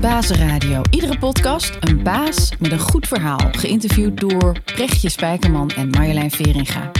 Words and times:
Bazenradio. 0.00 0.82
Iedere 0.90 1.18
podcast 1.18 1.76
een 1.80 2.02
baas 2.02 2.52
met 2.58 2.72
een 2.72 2.78
goed 2.78 3.08
verhaal. 3.08 3.40
Geïnterviewd 3.50 4.20
door 4.20 4.56
Brechtje 4.64 5.08
Spijkerman 5.08 5.70
en 5.70 5.90
Marjolein 5.90 6.30
Veringa. 6.30 6.90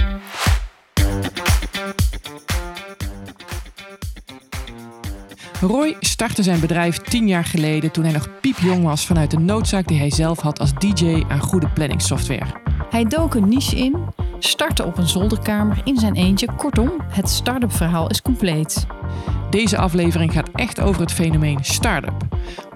Roy 5.60 5.96
startte 6.00 6.42
zijn 6.42 6.60
bedrijf 6.60 6.96
tien 6.96 7.28
jaar 7.28 7.44
geleden 7.44 7.90
toen 7.90 8.04
hij 8.04 8.12
nog 8.12 8.40
piepjong 8.40 8.84
was 8.84 9.06
vanuit 9.06 9.30
de 9.30 9.38
noodzaak 9.38 9.88
die 9.88 9.98
hij 9.98 10.10
zelf 10.10 10.40
had 10.40 10.58
als 10.58 10.74
DJ 10.74 11.22
aan 11.28 11.40
goede 11.40 11.68
planningssoftware. 11.68 12.46
Hij 12.90 13.04
dook 13.04 13.34
een 13.34 13.48
niche 13.48 13.76
in, 13.76 14.04
startte 14.38 14.84
op 14.84 14.98
een 14.98 15.08
zolderkamer 15.08 15.80
in 15.84 15.96
zijn 15.96 16.14
eentje. 16.14 16.48
Kortom, 16.56 16.92
het 17.08 17.28
start-up 17.28 17.72
verhaal 17.72 18.08
is 18.08 18.22
compleet. 18.22 18.86
Deze 19.50 19.76
aflevering 19.76 20.32
gaat 20.32 20.50
echt 20.54 20.80
over 20.80 21.00
het 21.00 21.12
fenomeen 21.12 21.58
start-up. 21.64 22.28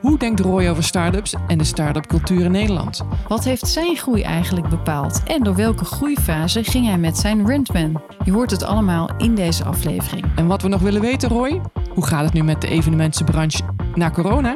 Hoe 0.04 0.18
denkt 0.18 0.40
Roy 0.40 0.66
over 0.66 0.82
start-ups 0.82 1.34
en 1.46 1.58
de 1.58 1.64
start-up 1.64 2.06
cultuur 2.06 2.44
in 2.44 2.50
Nederland? 2.50 3.02
Wat 3.28 3.44
heeft 3.44 3.66
zijn 3.66 3.96
groei 3.96 4.22
eigenlijk 4.22 4.68
bepaald? 4.68 5.22
En 5.26 5.42
door 5.42 5.54
welke 5.54 5.84
groeifase 5.84 6.64
ging 6.64 6.86
hij 6.86 6.98
met 6.98 7.16
zijn 7.16 7.46
Rentman? 7.46 8.02
Je 8.24 8.32
hoort 8.32 8.50
het 8.50 8.62
allemaal 8.62 9.10
in 9.18 9.34
deze 9.34 9.64
aflevering. 9.64 10.26
En 10.36 10.46
wat 10.46 10.62
we 10.62 10.68
nog 10.68 10.80
willen 10.80 11.00
weten, 11.00 11.28
Roy? 11.28 11.60
Hoe 11.90 12.06
gaat 12.06 12.24
het 12.24 12.32
nu 12.32 12.42
met 12.42 12.60
de 12.60 12.68
evenementenbranche 12.68 13.62
na 13.94 14.10
corona? 14.10 14.54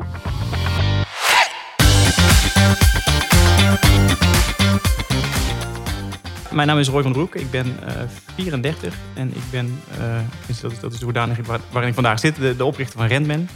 Mijn 6.50 6.66
naam 6.68 6.78
is 6.78 6.88
Roy 6.88 7.02
van 7.02 7.12
Broek. 7.12 7.34
Ik 7.34 7.50
ben 7.50 7.66
uh, 7.66 7.92
34 8.34 8.94
en 9.14 9.28
ik 9.28 9.42
ben, 9.50 9.80
uh, 10.00 10.14
dat, 10.62 10.72
is, 10.72 10.80
dat 10.80 10.92
is 10.92 10.98
de 10.98 11.04
hoedanigheid 11.04 11.46
waar, 11.46 11.60
waarin 11.70 11.88
ik 11.88 11.94
vandaag 11.94 12.18
zit, 12.20 12.36
de, 12.36 12.56
de 12.56 12.64
oprichter 12.64 12.98
van 12.98 13.08
Rentman. 13.08 13.48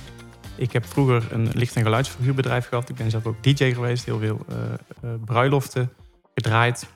Ik 0.57 0.73
heb 0.73 0.87
vroeger 0.87 1.33
een 1.33 1.49
licht- 1.55 1.77
en 1.77 1.83
geluidsverhuurbedrijf 1.83 2.67
gehad. 2.67 2.89
Ik 2.89 2.97
ben 2.97 3.11
zelf 3.11 3.27
ook 3.27 3.43
DJ 3.43 3.73
geweest, 3.73 4.05
heel 4.05 4.19
veel 4.19 4.47
uh, 4.51 4.57
uh, 5.05 5.15
bruiloften 5.25 5.93
gedraaid. 6.35 6.87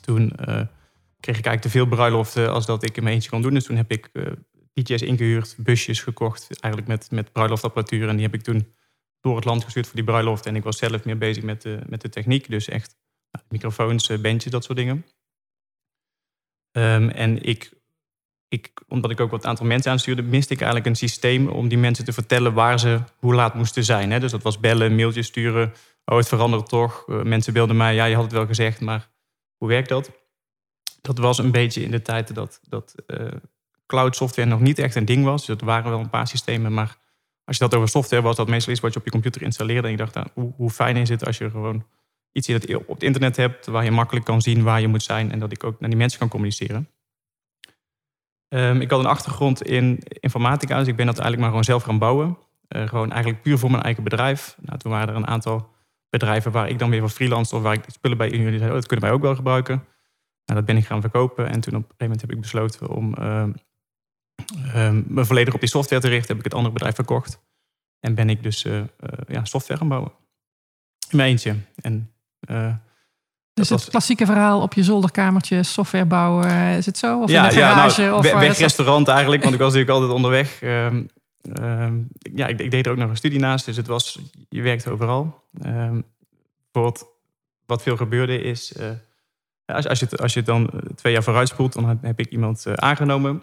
Toen 0.00 0.32
kreeg 1.20 1.38
ik 1.38 1.46
eigenlijk 1.46 1.60
te 1.60 1.70
veel 1.70 1.86
bruiloften 1.86 2.52
als 2.52 2.66
dat 2.66 2.82
ik 2.82 2.96
in 2.96 3.02
mijn 3.02 3.14
eentje 3.14 3.30
kon 3.30 3.42
doen. 3.42 3.54
Dus 3.54 3.64
toen 3.64 3.76
heb 3.76 3.90
ik 3.90 4.10
DJ's 4.72 5.02
ingehuurd, 5.02 5.54
busjes 5.58 6.00
gekocht, 6.00 6.60
eigenlijk 6.60 6.92
met, 6.92 7.10
met 7.10 7.32
bruiloftapparatuur. 7.32 8.08
En 8.08 8.16
die 8.16 8.24
heb 8.24 8.34
ik 8.34 8.42
toen 8.42 8.74
door 9.20 9.36
het 9.36 9.44
land 9.44 9.64
gestuurd 9.64 9.86
voor 9.86 9.96
die 9.96 10.04
bruiloft. 10.04 10.46
En 10.46 10.56
ik 10.56 10.62
was 10.62 10.78
zelf 10.78 11.04
meer 11.04 11.18
bezig 11.18 11.42
met 11.42 11.62
de, 11.62 11.80
met 11.86 12.00
de 12.00 12.08
techniek. 12.08 12.50
Dus 12.50 12.68
echt 12.68 12.96
nou, 13.30 13.44
microfoons, 13.48 14.20
bandjes, 14.20 14.52
dat 14.52 14.64
soort 14.64 14.78
dingen. 14.78 15.06
Um, 16.72 17.08
en 17.08 17.42
ik, 17.42 17.72
ik, 18.48 18.72
omdat 18.88 19.10
ik 19.10 19.20
ook 19.20 19.30
wat 19.30 19.46
aantal 19.46 19.66
mensen 19.66 19.90
aanstuurde, 19.90 20.22
miste 20.22 20.52
ik 20.52 20.60
eigenlijk 20.60 20.90
een 20.90 20.96
systeem 20.96 21.48
om 21.48 21.68
die 21.68 21.78
mensen 21.78 22.04
te 22.04 22.12
vertellen 22.12 22.54
waar 22.54 22.78
ze 22.78 23.00
hoe 23.16 23.34
laat 23.34 23.54
moesten 23.54 23.84
zijn. 23.84 24.10
Hè? 24.10 24.20
Dus 24.20 24.30
dat 24.30 24.42
was 24.42 24.60
bellen, 24.60 24.94
mailtjes 24.94 25.26
sturen. 25.26 25.72
Oh, 26.04 26.16
het 26.16 26.28
verandert 26.28 26.68
toch. 26.68 27.04
Uh, 27.06 27.22
mensen 27.22 27.52
beelden 27.52 27.76
mij, 27.76 27.94
ja, 27.94 28.04
je 28.04 28.14
had 28.14 28.24
het 28.24 28.32
wel 28.32 28.46
gezegd, 28.46 28.80
maar 28.80 29.08
hoe 29.56 29.68
werkt 29.68 29.88
dat? 29.88 30.10
Dat 31.00 31.18
was 31.18 31.38
een 31.38 31.50
beetje 31.50 31.82
in 31.82 31.90
de 31.90 32.02
tijd 32.02 32.34
dat, 32.34 32.60
dat 32.68 32.94
uh, 33.06 33.26
cloud 33.86 34.16
software 34.16 34.48
nog 34.48 34.60
niet 34.60 34.78
echt 34.78 34.94
een 34.94 35.04
ding 35.04 35.24
was. 35.24 35.48
Er 35.48 35.56
waren 35.64 35.90
wel 35.90 36.00
een 36.00 36.10
paar 36.10 36.26
systemen, 36.26 36.74
maar 36.74 36.98
als 37.44 37.56
je 37.56 37.64
dat 37.64 37.74
over 37.74 37.88
software 37.88 38.22
was, 38.22 38.36
dat 38.36 38.48
meestal 38.48 38.72
iets 38.72 38.82
wat 38.82 38.92
je 38.92 38.98
op 38.98 39.04
je 39.04 39.10
computer 39.10 39.42
installeerde. 39.42 39.86
En 39.86 39.92
ik 39.92 39.98
dacht, 39.98 40.14
nou, 40.14 40.26
hoe, 40.34 40.52
hoe 40.56 40.70
fijn 40.70 40.96
is 40.96 41.08
het 41.08 41.26
als 41.26 41.38
je 41.38 41.50
gewoon 41.50 41.84
iets 42.32 42.48
op 42.74 42.88
het 42.88 43.02
internet 43.02 43.36
hebt, 43.36 43.66
waar 43.66 43.84
je 43.84 43.90
makkelijk 43.90 44.24
kan 44.26 44.42
zien 44.42 44.62
waar 44.62 44.80
je 44.80 44.88
moet 44.88 45.02
zijn 45.02 45.32
en 45.32 45.38
dat 45.38 45.52
ik 45.52 45.64
ook 45.64 45.80
naar 45.80 45.88
die 45.88 45.98
mensen 45.98 46.18
kan 46.18 46.28
communiceren. 46.28 46.88
Um, 48.48 48.80
ik 48.80 48.90
had 48.90 49.00
een 49.00 49.06
achtergrond 49.06 49.62
in 49.62 49.98
informatica, 50.08 50.78
dus 50.78 50.86
ik 50.86 50.96
ben 50.96 51.06
dat 51.06 51.18
eigenlijk 51.18 51.40
maar 51.40 51.48
gewoon 51.48 51.64
zelf 51.64 51.82
gaan 51.82 51.98
bouwen. 51.98 52.38
Uh, 52.68 52.88
gewoon 52.88 53.12
eigenlijk 53.12 53.42
puur 53.42 53.58
voor 53.58 53.70
mijn 53.70 53.82
eigen 53.82 54.04
bedrijf. 54.04 54.56
Nou, 54.60 54.78
toen 54.78 54.92
waren 54.92 55.08
er 55.08 55.14
een 55.14 55.26
aantal 55.26 55.70
bedrijven 56.10 56.52
waar 56.52 56.68
ik 56.68 56.78
dan 56.78 56.90
weer 56.90 57.00
voor 57.00 57.08
freelance 57.08 57.56
of 57.56 57.62
waar 57.62 57.72
ik 57.72 57.84
spullen 57.86 58.16
bij 58.16 58.30
jullie 58.30 58.58
zei, 58.58 58.70
oh, 58.70 58.76
dat 58.76 58.86
kunnen 58.86 59.06
wij 59.06 59.14
ook 59.14 59.22
wel 59.22 59.34
gebruiken. 59.34 59.74
Nou, 60.44 60.58
dat 60.60 60.64
ben 60.64 60.76
ik 60.76 60.86
gaan 60.86 61.00
verkopen 61.00 61.48
en 61.48 61.60
toen 61.60 61.74
op 61.74 61.82
een 61.82 61.96
gegeven 61.96 62.04
moment 62.04 62.20
heb 62.20 62.32
ik 62.32 62.40
besloten 62.40 62.88
om 62.88 63.14
uh, 63.18 63.44
uh, 64.74 64.90
me 65.06 65.24
volledig 65.24 65.54
op 65.54 65.60
die 65.60 65.68
software 65.68 66.02
te 66.02 66.08
richten. 66.08 66.28
Heb 66.28 66.38
ik 66.38 66.44
het 66.44 66.54
andere 66.54 66.72
bedrijf 66.72 66.94
verkocht 66.94 67.40
en 68.00 68.14
ben 68.14 68.30
ik 68.30 68.42
dus 68.42 68.64
uh, 68.64 68.84
ja, 69.26 69.44
software 69.44 69.78
gaan 69.78 69.88
bouwen. 69.88 70.12
In 71.10 71.16
mijn 71.16 71.28
eentje. 71.28 71.56
En 71.80 72.12
dus 73.58 73.68
het 73.68 73.90
klassieke 73.90 74.26
verhaal 74.26 74.60
op 74.62 74.74
je 74.74 74.82
zolderkamertje, 74.82 75.62
software 75.62 76.04
bouwen, 76.04 76.50
is 76.50 76.86
het 76.86 76.98
zo? 76.98 77.20
Of 77.20 77.30
ja, 77.30 77.42
in 77.42 77.48
de 77.48 77.60
garage? 77.60 78.02
Ja, 78.02 78.08
nou, 78.08 78.18
of 78.18 78.32
wegrestaurant 78.32 79.08
eigenlijk, 79.08 79.42
want 79.42 79.54
ik 79.54 79.60
was 79.60 79.72
natuurlijk 79.74 79.98
altijd 79.98 80.16
onderweg. 80.16 80.62
Uh, 80.62 80.86
uh, 81.60 81.92
ja, 82.34 82.46
ik, 82.46 82.60
ik, 82.60 82.70
deed 82.70 82.86
er 82.86 82.92
ook 82.92 82.98
nog 82.98 83.10
een 83.10 83.16
studie 83.16 83.38
naast, 83.38 83.64
dus 83.64 83.76
het 83.76 83.86
was, 83.86 84.18
je 84.48 84.62
werkt 84.62 84.88
overal. 84.88 85.44
Ehm, 85.62 86.00
bijvoorbeeld, 86.72 87.06
wat 87.66 87.82
veel 87.82 87.96
gebeurde 87.96 88.42
is, 88.42 88.72
eh, 88.72 88.90
als, 89.74 89.88
als, 89.88 89.98
je 89.98 90.06
het, 90.10 90.20
als 90.20 90.32
je 90.32 90.38
het 90.38 90.48
dan 90.48 90.70
twee 90.94 91.12
jaar 91.12 91.22
vooruitspoelt, 91.22 91.72
dan 91.72 91.98
heb 92.02 92.20
ik 92.20 92.26
iemand 92.26 92.66
eh, 92.66 92.72
aangenomen 92.72 93.42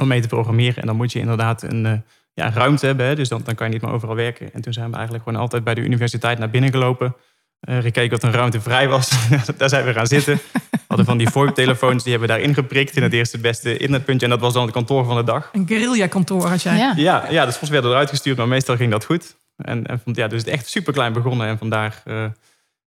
om 0.00 0.08
mee 0.08 0.20
te 0.20 0.28
programmeren. 0.28 0.80
En 0.80 0.86
dan 0.86 0.96
moet 0.96 1.12
je 1.12 1.18
inderdaad 1.18 1.62
een 1.62 1.86
eh, 1.86 1.98
ja, 2.34 2.50
ruimte 2.50 2.86
hebben, 2.86 3.06
hè, 3.06 3.14
dus 3.14 3.28
dan, 3.28 3.42
dan 3.44 3.54
kan 3.54 3.66
je 3.66 3.72
niet 3.72 3.82
meer 3.82 3.92
overal 3.92 4.14
werken. 4.14 4.52
En 4.52 4.60
toen 4.60 4.72
zijn 4.72 4.90
we 4.90 4.94
eigenlijk 4.94 5.24
gewoon 5.24 5.40
altijd 5.40 5.64
bij 5.64 5.74
de 5.74 5.80
universiteit 5.80 6.38
naar 6.38 6.50
binnen 6.50 6.70
gelopen. 6.70 7.16
Uh, 7.60 7.78
gekeken 7.78 8.10
wat 8.10 8.22
een 8.22 8.32
ruimte 8.32 8.60
vrij 8.60 8.88
was. 8.88 9.28
daar 9.58 9.68
zijn 9.68 9.84
we 9.84 9.92
gaan 9.92 10.06
zitten. 10.06 10.34
We 10.34 10.78
hadden 10.88 11.06
van 11.06 11.18
die 11.18 11.28
VoIP-telefoons, 11.28 12.02
die 12.02 12.12
hebben 12.12 12.28
we 12.30 12.34
daar 12.34 12.44
ingeprikt 12.44 12.96
in 12.96 13.02
het 13.02 13.12
eerste 13.12 13.38
beste 13.38 13.72
internetpuntje. 13.72 14.26
En 14.26 14.32
dat 14.32 14.40
was 14.40 14.52
dan 14.52 14.62
het 14.62 14.72
kantoor 14.72 15.04
van 15.04 15.16
de 15.16 15.24
dag. 15.24 15.50
Een 15.52 15.66
guerrilla-kantoor 15.66 16.46
had 16.46 16.62
jij. 16.62 16.76
Ja, 16.76 16.92
ja, 16.96 17.30
ja 17.30 17.44
dus 17.44 17.54
soms 17.54 17.70
werden 17.70 17.90
eruit 17.90 18.08
gestuurd, 18.08 18.36
maar 18.36 18.48
meestal 18.48 18.76
ging 18.76 18.90
dat 18.90 19.04
goed. 19.04 19.36
En, 19.56 19.86
en 19.86 20.00
ja, 20.04 20.28
dus 20.28 20.38
het 20.38 20.46
is 20.46 20.52
echt 20.52 20.68
super 20.68 20.92
klein 20.92 21.12
begonnen. 21.12 21.46
En 21.46 21.58
vandaag, 21.58 22.02
uh, 22.06 22.24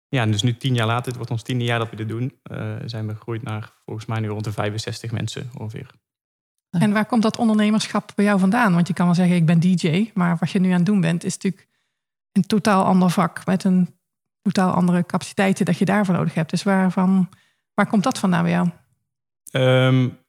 ja, 0.07 0.25
dus 0.25 0.41
nu 0.41 0.57
tien 0.57 0.73
jaar 0.73 0.87
later, 0.87 1.05
het 1.05 1.15
wordt 1.15 1.31
ons 1.31 1.43
tiende 1.43 1.63
jaar 1.63 1.79
dat 1.79 1.89
we 1.89 1.95
dit 1.95 2.07
doen, 2.07 2.39
uh, 2.51 2.75
zijn 2.85 3.07
we 3.07 3.13
gegroeid 3.13 3.43
naar 3.43 3.71
volgens 3.85 4.05
mij 4.05 4.19
nu 4.19 4.27
rond 4.27 4.43
de 4.43 4.51
65 4.51 5.11
mensen 5.11 5.49
ongeveer. 5.57 5.91
En 6.69 6.93
waar 6.93 7.05
komt 7.05 7.21
dat 7.21 7.37
ondernemerschap 7.37 8.11
bij 8.15 8.25
jou 8.25 8.39
vandaan? 8.39 8.73
Want 8.73 8.87
je 8.87 8.93
kan 8.93 9.05
wel 9.05 9.15
zeggen, 9.15 9.35
ik 9.35 9.45
ben 9.45 9.59
DJ, 9.59 10.11
maar 10.13 10.37
wat 10.39 10.51
je 10.51 10.59
nu 10.59 10.69
aan 10.69 10.75
het 10.75 10.85
doen 10.85 11.01
bent, 11.01 11.23
is 11.23 11.33
natuurlijk 11.33 11.67
een 12.31 12.45
totaal 12.45 12.83
ander 12.83 13.09
vak 13.09 13.45
met 13.45 13.63
een 13.63 13.95
totaal 14.41 14.74
andere 14.74 15.06
capaciteiten 15.06 15.66
dat 15.66 15.78
je 15.78 15.85
daarvoor 15.85 16.16
nodig 16.16 16.34
hebt. 16.34 16.50
Dus 16.50 16.63
waarvan, 16.63 17.29
waar 17.74 17.88
komt 17.88 18.03
dat 18.03 18.19
vandaan 18.19 18.44
bij 18.44 18.52
jou? 18.52 18.69
Um, 19.52 20.19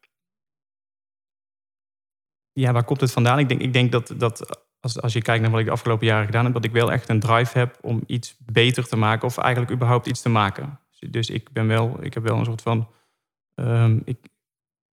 ja, 2.53 2.73
waar 2.73 2.85
komt 2.85 3.01
het 3.01 3.13
vandaan? 3.13 3.39
Ik 3.39 3.49
denk, 3.49 3.61
ik 3.61 3.73
denk 3.73 3.93
dat, 3.93 4.15
dat 4.17 4.67
als, 4.81 5.01
als 5.01 5.13
je 5.13 5.23
kijkt 5.23 5.43
naar 5.43 5.51
wat 5.51 5.61
ik 5.61 5.67
de 5.67 5.73
afgelopen 5.73 6.07
jaren 6.07 6.27
gedaan 6.27 6.45
heb, 6.45 6.55
dat 6.55 6.65
ik 6.65 6.73
wel 6.73 6.93
echt 6.93 7.09
een 7.09 7.21
drive 7.21 7.59
heb 7.59 7.79
om 7.81 8.03
iets 8.07 8.37
beter 8.39 8.89
te 8.89 8.97
maken 8.97 9.27
of 9.27 9.39
eigenlijk 9.39 9.73
überhaupt 9.73 10.07
iets 10.07 10.23
te 10.23 10.29
maken. 10.29 10.81
Dus 11.11 11.31
ik 11.31 11.53
ben 11.53 11.67
wel, 11.67 12.05
ik 12.05 12.15
heb 12.15 12.23
wel 12.23 12.39
een 12.39 12.45
soort 12.45 12.63
van. 12.63 12.89
Um, 13.55 14.03
ik, 14.05 14.19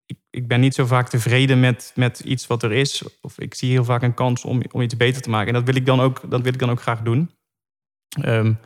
ik, 0.05 0.17
ik, 0.29 0.47
ben 0.47 0.59
niet 0.59 0.75
zo 0.75 0.85
vaak 0.85 1.09
tevreden 1.09 1.59
met, 1.59 1.91
met 1.95 2.19
iets 2.19 2.47
wat 2.47 2.63
er 2.63 2.71
is. 2.71 3.19
Of 3.21 3.39
ik 3.39 3.53
zie 3.53 3.71
heel 3.71 3.83
vaak 3.83 4.01
een 4.01 4.13
kans 4.13 4.43
om, 4.43 4.61
om 4.71 4.81
iets 4.81 4.97
beter 4.97 5.21
te 5.21 5.29
maken. 5.29 5.47
En 5.47 5.53
dat 5.53 5.63
wil 5.63 5.75
ik 5.75 5.85
dan 5.85 5.99
ook, 5.99 6.29
dat 6.29 6.41
wil 6.41 6.53
ik 6.53 6.59
dan 6.59 6.69
ook 6.69 6.81
graag 6.81 7.01
doen. 7.01 7.31
Um, 8.25 8.59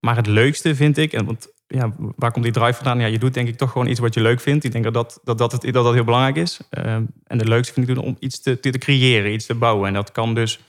maar 0.00 0.16
het 0.16 0.26
leukste 0.26 0.74
vind 0.74 0.98
ik, 0.98 1.12
en 1.12 1.24
want 1.24 1.48
ja, 1.68 1.92
waar 2.16 2.32
komt 2.32 2.44
die 2.44 2.52
drive 2.52 2.72
vandaan? 2.72 3.00
Ja, 3.00 3.06
je 3.06 3.18
doet 3.18 3.34
denk 3.34 3.48
ik 3.48 3.56
toch 3.56 3.70
gewoon 3.70 3.86
iets 3.86 4.00
wat 4.00 4.14
je 4.14 4.20
leuk 4.20 4.40
vindt. 4.40 4.64
Ik 4.64 4.72
denk 4.72 4.84
dat 4.84 4.94
dat, 4.94 5.20
dat, 5.24 5.38
dat, 5.38 5.52
het, 5.52 5.62
dat, 5.62 5.84
dat 5.84 5.94
heel 5.94 6.04
belangrijk 6.04 6.36
is. 6.36 6.60
Um, 6.70 7.08
en 7.24 7.38
het 7.38 7.48
leukste 7.48 7.72
vind 7.72 7.88
ik 7.88 7.98
om 7.98 8.16
iets 8.18 8.40
te, 8.40 8.60
te, 8.60 8.70
creëren, 8.70 9.32
iets 9.32 9.46
te 9.46 9.54
bouwen. 9.54 9.88
En 9.88 9.94
dat 9.94 10.12
kan 10.12 10.34
dus, 10.34 10.60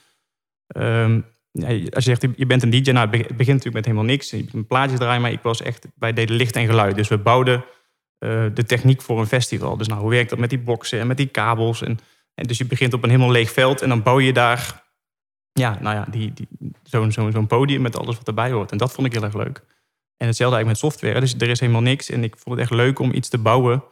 um, 0.78 1.25
ja, 1.51 1.68
als 1.68 2.06
je 2.06 2.16
zegt, 2.16 2.28
je 2.35 2.45
bent 2.45 2.63
een 2.63 2.69
DJ, 2.69 2.91
nou, 2.91 3.09
begint 3.09 3.38
natuurlijk 3.38 3.73
met 3.73 3.85
helemaal 3.85 4.06
niks. 4.06 4.29
Je 4.29 4.45
een 4.53 4.68
plaatje 4.68 4.97
draaien, 4.97 5.22
maar 5.22 5.31
ik 5.31 5.41
was 5.41 5.62
echt, 5.62 5.88
wij 5.95 6.13
deden 6.13 6.35
licht 6.35 6.56
en 6.56 6.66
geluid. 6.66 6.95
Dus 6.95 7.07
we 7.07 7.18
bouwden 7.18 7.66
uh, 8.19 8.45
de 8.53 8.63
techniek 8.63 9.01
voor 9.01 9.19
een 9.19 9.28
festival. 9.28 9.78
Dus 9.78 9.88
nou, 9.88 10.01
hoe 10.01 10.09
werkt 10.09 10.29
dat 10.29 10.39
met 10.39 10.50
die 10.50 10.59
boxen 10.59 11.00
en 11.00 11.07
met 11.07 11.18
die 11.18 11.28
kabels? 11.28 11.81
En, 11.81 12.00
en 12.34 12.44
dus 12.44 12.57
je 12.57 12.66
begint 12.66 12.94
op 12.94 13.03
een 13.03 13.09
helemaal 13.09 13.31
leeg 13.31 13.51
veld 13.51 13.81
en 13.81 13.89
dan 13.89 14.03
bouw 14.03 14.19
je 14.19 14.34
daar 14.34 14.88
ja, 15.59 15.77
nou 15.81 15.95
ja, 15.95 16.05
die, 16.11 16.33
die, 16.33 16.47
zo'n 16.83 17.11
zo, 17.11 17.31
zo 17.31 17.45
podium 17.45 17.81
met 17.81 17.97
alles 17.97 18.17
wat 18.17 18.27
erbij 18.27 18.51
hoort. 18.51 18.71
En 18.71 18.77
dat 18.77 18.91
vond 18.91 19.07
ik 19.07 19.13
heel 19.13 19.23
erg 19.23 19.33
leuk. 19.33 19.65
En 20.17 20.27
hetzelfde 20.27 20.56
eigenlijk 20.56 20.67
met 20.67 20.77
software. 20.77 21.19
Dus 21.19 21.35
er 21.38 21.50
is 21.50 21.59
helemaal 21.59 21.81
niks. 21.81 22.09
En 22.09 22.23
ik 22.23 22.35
vond 22.38 22.56
het 22.56 22.59
echt 22.59 22.79
leuk 22.79 23.00
om 23.00 23.13
iets 23.13 23.29
te 23.29 23.38
bouwen 23.38 23.83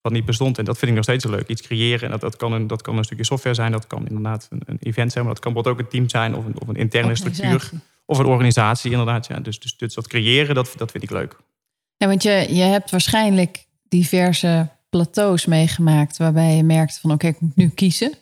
wat 0.00 0.12
niet 0.12 0.24
bestond. 0.24 0.58
En 0.58 0.64
dat 0.64 0.78
vind 0.78 0.90
ik 0.90 0.96
nog 0.96 1.04
steeds 1.04 1.24
leuk. 1.24 1.48
Iets 1.48 1.62
creëren. 1.62 2.02
En 2.02 2.10
dat, 2.10 2.20
dat, 2.20 2.36
kan, 2.36 2.52
een, 2.52 2.66
dat 2.66 2.82
kan 2.82 2.98
een 2.98 3.04
stukje 3.04 3.24
software 3.24 3.54
zijn. 3.54 3.72
Dat 3.72 3.86
kan 3.86 4.06
inderdaad 4.06 4.46
een, 4.50 4.62
een 4.64 4.78
event 4.80 5.12
zijn. 5.12 5.24
Maar 5.24 5.34
dat 5.34 5.42
kan 5.42 5.52
bijvoorbeeld 5.52 5.86
ook 5.86 5.92
een 5.92 5.98
team 5.98 6.08
zijn. 6.08 6.34
Of 6.36 6.44
een, 6.44 6.60
of 6.60 6.68
een 6.68 6.76
interne 6.76 7.14
structuur. 7.14 7.70
Of 8.06 8.18
een 8.18 8.26
organisatie 8.26 8.90
inderdaad. 8.90 9.26
Ja. 9.26 9.40
Dus, 9.40 9.60
dus, 9.60 9.76
dus 9.76 9.94
dat 9.94 10.08
creëren, 10.08 10.54
dat, 10.54 10.74
dat 10.76 10.90
vind 10.90 11.02
ik 11.02 11.10
leuk. 11.10 11.36
Ja, 11.96 12.06
want 12.06 12.22
je, 12.22 12.46
je 12.50 12.62
hebt 12.62 12.90
waarschijnlijk 12.90 13.66
diverse 13.88 14.68
plateaus 14.90 15.46
meegemaakt. 15.46 16.16
Waarbij 16.16 16.56
je 16.56 16.62
merkt 16.62 16.98
van 16.98 17.10
oké, 17.10 17.26
okay, 17.26 17.36
ik 17.36 17.40
moet 17.40 17.56
nu 17.56 17.68
kiezen. 17.68 18.14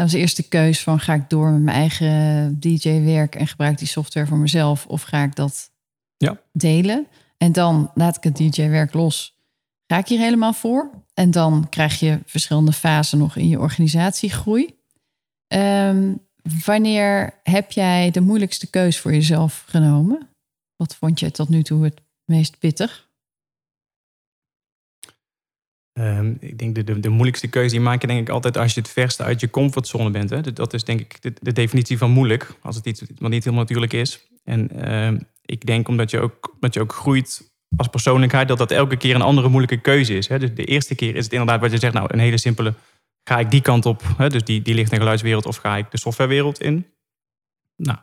Dat 0.00 0.08
was 0.08 0.18
de 0.18 0.24
eerste 0.24 0.48
keus 0.48 0.82
van 0.82 1.00
ga 1.00 1.14
ik 1.14 1.30
door 1.30 1.50
met 1.50 1.62
mijn 1.62 1.76
eigen 1.76 2.60
DJ-werk 2.60 3.34
en 3.34 3.46
gebruik 3.46 3.78
die 3.78 3.88
software 3.88 4.26
voor 4.26 4.38
mezelf 4.38 4.86
of 4.86 5.02
ga 5.02 5.22
ik 5.22 5.36
dat 5.36 5.70
ja. 6.16 6.40
delen? 6.52 7.06
En 7.36 7.52
dan 7.52 7.90
laat 7.94 8.16
ik 8.16 8.22
het 8.22 8.36
DJ-werk 8.36 8.92
los. 8.92 9.38
Ga 9.86 9.98
ik 9.98 10.06
hier 10.06 10.18
helemaal 10.18 10.52
voor? 10.52 10.90
En 11.14 11.30
dan 11.30 11.68
krijg 11.68 12.00
je 12.00 12.18
verschillende 12.26 12.72
fasen 12.72 13.18
nog 13.18 13.36
in 13.36 13.48
je 13.48 13.58
organisatiegroei. 13.58 14.74
Um, 15.48 16.18
wanneer 16.64 17.40
heb 17.42 17.72
jij 17.72 18.10
de 18.10 18.20
moeilijkste 18.20 18.70
keus 18.70 18.98
voor 18.98 19.12
jezelf 19.12 19.64
genomen? 19.66 20.28
Wat 20.76 20.96
vond 20.96 21.20
je 21.20 21.30
tot 21.30 21.48
nu 21.48 21.62
toe 21.62 21.84
het 21.84 22.00
meest 22.24 22.58
pittig? 22.58 23.09
Ehm, 25.92 26.34
ik 26.40 26.58
denk 26.58 26.74
de, 26.74 26.84
de, 26.84 27.00
de, 27.00 27.08
moeilijkste 27.08 27.48
keuze 27.48 27.74
die 27.74 27.80
maak 27.80 28.00
je 28.00 28.06
denk 28.06 28.20
ik 28.20 28.28
altijd 28.28 28.56
als 28.56 28.74
je 28.74 28.80
het 28.80 28.90
verste 28.90 29.22
uit 29.22 29.40
je 29.40 29.50
comfortzone 29.50 30.10
bent. 30.10 30.30
Hè. 30.30 30.40
Dat 30.52 30.72
is 30.72 30.84
denk 30.84 31.00
ik 31.00 31.22
de, 31.22 31.32
de, 31.40 31.52
definitie 31.52 31.98
van 31.98 32.10
moeilijk, 32.10 32.54
als 32.62 32.76
het 32.76 32.86
iets 32.86 33.02
wat 33.18 33.30
niet 33.30 33.44
helemaal 33.44 33.64
natuurlijk 33.64 33.92
is. 33.92 34.28
En 34.44 34.70
ehm, 34.70 35.18
ik 35.44 35.66
denk 35.66 35.88
omdat 35.88 36.10
je, 36.10 36.20
ook, 36.20 36.52
omdat 36.54 36.74
je 36.74 36.80
ook 36.80 36.92
groeit 36.92 37.50
als 37.76 37.88
persoonlijkheid, 37.88 38.48
dat 38.48 38.58
dat 38.58 38.70
elke 38.70 38.96
keer 38.96 39.14
een 39.14 39.22
andere 39.22 39.48
moeilijke 39.48 39.80
keuze 39.80 40.16
is. 40.16 40.28
Hè. 40.28 40.38
Dus 40.38 40.54
de 40.54 40.64
eerste 40.64 40.94
keer 40.94 41.16
is 41.16 41.24
het 41.24 41.32
inderdaad 41.32 41.60
wat 41.60 41.70
je 41.70 41.78
zegt, 41.78 41.94
nou 41.94 42.06
een 42.10 42.18
hele 42.18 42.38
simpele, 42.38 42.74
ga 43.24 43.38
ik 43.38 43.50
die 43.50 43.62
kant 43.62 43.86
op, 43.86 44.02
hè, 44.16 44.28
dus 44.28 44.44
die, 44.44 44.62
die 44.62 44.74
licht- 44.74 44.92
en 44.92 44.98
geluidswereld, 44.98 45.46
of 45.46 45.56
ga 45.56 45.76
ik 45.76 45.90
de 45.90 45.98
softwarewereld 45.98 46.60
in? 46.60 46.86
Nou, 47.76 47.98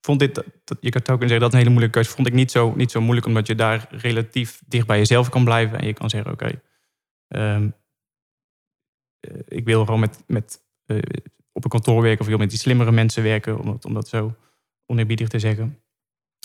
vond 0.00 0.18
dit, 0.18 0.34
dat, 0.34 0.78
je 0.80 0.90
kan 0.90 1.00
ook 1.00 1.06
kunnen 1.06 1.28
zeggen 1.28 1.40
dat 1.40 1.52
een 1.52 1.58
hele 1.58 1.70
moeilijke 1.70 1.98
keuze, 1.98 2.10
vond 2.16 2.26
ik 2.26 2.34
niet 2.34 2.50
zo, 2.50 2.72
niet 2.76 2.90
zo 2.90 3.00
moeilijk, 3.00 3.26
omdat 3.26 3.46
je 3.46 3.54
daar 3.54 3.86
relatief 3.90 4.62
dicht 4.66 4.86
bij 4.86 4.98
jezelf 4.98 5.28
kan 5.28 5.44
blijven 5.44 5.78
en 5.78 5.86
je 5.86 5.92
kan 5.92 6.10
zeggen, 6.10 6.32
oké, 6.32 6.60
eh, 7.30 7.62
ik 9.48 9.64
wil 9.64 9.84
gewoon 9.84 10.00
met, 10.00 10.22
met, 10.26 10.60
uh, 10.86 10.98
op 11.52 11.64
een 11.64 11.70
kantoor 11.70 12.02
werken 12.02 12.20
of 12.20 12.24
ik 12.24 12.32
wil 12.32 12.38
met 12.38 12.50
die 12.50 12.58
slimmere 12.58 12.92
mensen 12.92 13.22
werken, 13.22 13.58
om 13.58 13.66
dat, 13.66 13.84
om 13.84 13.94
dat 13.94 14.08
zo 14.08 14.34
oneerbiedig 14.86 15.28
te 15.28 15.38
zeggen. 15.38 15.78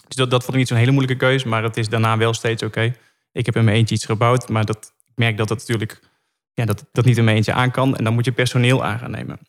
Dus 0.07 0.15
dat, 0.15 0.31
dat 0.31 0.41
vond 0.41 0.53
ik 0.53 0.59
niet 0.59 0.67
zo'n 0.67 0.77
hele 0.77 0.91
moeilijke 0.91 1.25
keuze, 1.25 1.47
maar 1.47 1.63
het 1.63 1.77
is 1.77 1.89
daarna 1.89 2.17
wel 2.17 2.33
steeds 2.33 2.63
oké. 2.63 2.95
Ik 3.31 3.45
heb 3.45 3.55
in 3.55 3.63
mijn 3.63 3.77
eentje 3.77 3.95
iets 3.95 4.05
gebouwd, 4.05 4.49
maar 4.49 4.65
dat, 4.65 4.93
ik 5.05 5.13
merk 5.15 5.37
dat 5.37 5.47
dat 5.47 5.57
natuurlijk 5.57 6.01
ja, 6.53 6.65
dat, 6.65 6.85
dat 6.91 7.05
niet 7.05 7.17
in 7.17 7.23
mijn 7.23 7.35
eentje 7.35 7.53
aan 7.53 7.71
kan. 7.71 7.95
En 7.95 8.03
dan 8.03 8.13
moet 8.13 8.25
je 8.25 8.31
personeel 8.31 8.83
aan 8.83 8.99
gaan 8.99 9.11
nemen. 9.11 9.39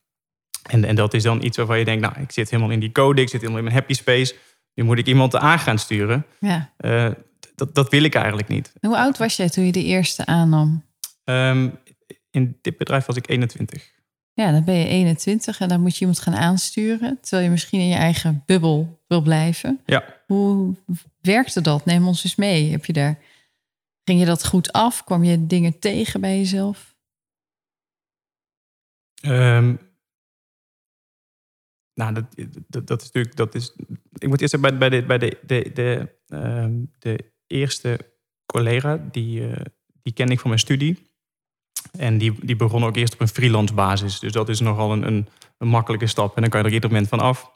En, 0.62 0.84
en 0.84 0.94
dat 0.94 1.14
is 1.14 1.22
dan 1.22 1.42
iets 1.42 1.56
waarvan 1.56 1.78
je 1.78 1.84
denkt, 1.84 2.02
nou, 2.02 2.20
ik 2.20 2.32
zit 2.32 2.50
helemaal 2.50 2.72
in 2.72 2.80
die 2.80 2.92
code, 2.92 3.20
ik 3.20 3.28
zit 3.28 3.40
helemaal 3.40 3.58
in 3.58 3.64
mijn 3.64 3.76
happy 3.76 3.94
space. 3.94 4.34
Nu 4.74 4.84
moet 4.84 4.98
ik 4.98 5.06
iemand 5.06 5.36
aan 5.36 5.58
gaan 5.58 5.78
sturen. 5.78 6.26
Ja. 6.38 6.72
Uh, 6.78 7.10
dat, 7.54 7.74
dat 7.74 7.90
wil 7.90 8.02
ik 8.02 8.14
eigenlijk 8.14 8.48
niet. 8.48 8.72
Hoe 8.80 8.96
oud 8.96 9.18
was 9.18 9.36
jij 9.36 9.48
toen 9.48 9.64
je 9.64 9.72
de 9.72 9.84
eerste 9.84 10.26
aannam? 10.26 10.84
Um, 11.28 11.78
in 12.30 12.58
dit 12.60 12.76
bedrijf 12.76 13.06
was 13.06 13.16
ik 13.16 13.28
21. 13.28 13.94
Ja, 14.32 14.52
dan 14.52 14.64
ben 14.64 14.74
je 14.74 14.86
21 14.86 15.60
en 15.60 15.68
dan 15.68 15.80
moet 15.80 15.94
je 15.94 16.00
iemand 16.00 16.18
gaan 16.18 16.34
aansturen. 16.34 17.18
Terwijl 17.20 17.44
je 17.44 17.50
misschien 17.50 17.80
in 17.80 17.88
je 17.88 17.94
eigen 17.94 18.42
bubbel 18.46 19.02
wil 19.06 19.20
blijven. 19.20 19.80
Ja. 19.86 20.22
Hoe 20.26 20.76
werkte 21.20 21.60
dat? 21.60 21.84
Neem 21.84 22.06
ons 22.06 22.24
eens 22.24 22.34
mee. 22.34 22.70
Heb 22.70 22.84
je 22.84 22.92
daar, 22.92 23.18
ging 24.04 24.20
je 24.20 24.26
dat 24.26 24.46
goed 24.46 24.72
af? 24.72 25.04
Kwam 25.04 25.24
je 25.24 25.46
dingen 25.46 25.78
tegen 25.78 26.20
bij 26.20 26.36
jezelf? 26.36 26.96
Um, 29.26 29.78
nou, 31.94 32.14
dat, 32.14 32.24
dat, 32.68 32.86
dat, 32.86 33.00
is 33.00 33.06
natuurlijk. 33.06 33.36
Dat 33.36 33.54
is, 33.54 33.76
ik 34.12 34.28
moet 34.28 34.40
eerst 34.40 34.60
bij, 34.60 34.78
bij, 34.78 34.88
de, 34.88 35.04
bij 35.04 35.18
de, 35.18 35.38
de, 35.46 35.70
de, 35.74 36.16
um, 36.36 36.92
de 36.98 37.32
eerste 37.46 37.98
collega, 38.46 39.06
die, 39.10 39.40
uh, 39.40 39.56
die 40.02 40.12
kende 40.12 40.32
ik 40.32 40.40
van 40.40 40.48
mijn 40.48 40.60
studie. 40.60 41.14
En 41.98 42.18
die, 42.18 42.34
die 42.42 42.56
begon 42.56 42.84
ook 42.84 42.96
eerst 42.96 43.14
op 43.14 43.20
een 43.20 43.28
freelance 43.28 43.74
basis. 43.74 44.18
Dus 44.18 44.32
dat 44.32 44.48
is 44.48 44.60
nogal 44.60 44.92
een, 44.92 45.06
een, 45.06 45.28
een 45.58 45.68
makkelijke 45.68 46.06
stap. 46.06 46.36
En 46.36 46.40
dan 46.40 46.50
kan 46.50 46.60
je 46.60 46.66
er 46.66 46.72
ieder 46.72 46.90
moment 46.90 47.08
van 47.08 47.20
af. 47.20 47.50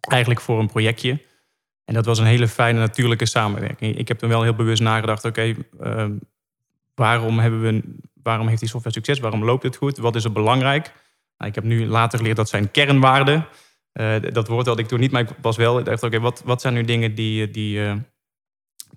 Eigenlijk 0.00 0.40
voor 0.40 0.58
een 0.58 0.66
projectje. 0.66 1.20
En 1.84 1.94
dat 1.94 2.04
was 2.06 2.18
een 2.18 2.26
hele 2.26 2.48
fijne, 2.48 2.78
natuurlijke 2.78 3.26
samenwerking. 3.26 3.96
Ik 3.96 4.08
heb 4.08 4.18
toen 4.18 4.28
wel 4.28 4.42
heel 4.42 4.54
bewust 4.54 4.82
nagedacht: 4.82 5.24
oké, 5.24 5.54
ehm, 5.80 6.12
waarom, 6.94 7.38
hebben 7.38 7.60
we, 7.60 7.82
waarom 8.22 8.48
heeft 8.48 8.60
die 8.60 8.68
software 8.68 8.94
succes? 8.94 9.18
Waarom 9.18 9.44
loopt 9.44 9.62
het 9.62 9.76
goed? 9.76 9.98
Wat 9.98 10.16
is 10.16 10.24
er 10.24 10.32
belangrijk? 10.32 10.92
Nou, 11.36 11.50
ik 11.50 11.54
heb 11.54 11.64
nu 11.64 11.86
later 11.86 12.18
geleerd 12.18 12.36
dat 12.36 12.48
zijn 12.48 12.70
kernwaarden. 12.70 13.46
Uh, 13.94 14.14
dat 14.32 14.48
woord 14.48 14.66
had 14.66 14.78
ik 14.78 14.86
toen 14.86 15.00
niet, 15.00 15.10
maar 15.10 15.20
ik 15.20 15.28
was 15.40 15.56
wel. 15.56 15.78
Ik 15.78 15.84
dacht: 15.84 16.02
oké, 16.02 16.20
wat, 16.20 16.42
wat 16.44 16.60
zijn 16.60 16.74
nu 16.74 16.84
dingen 16.84 17.14
die, 17.14 17.50
die, 17.50 17.78
uh, 17.78 17.94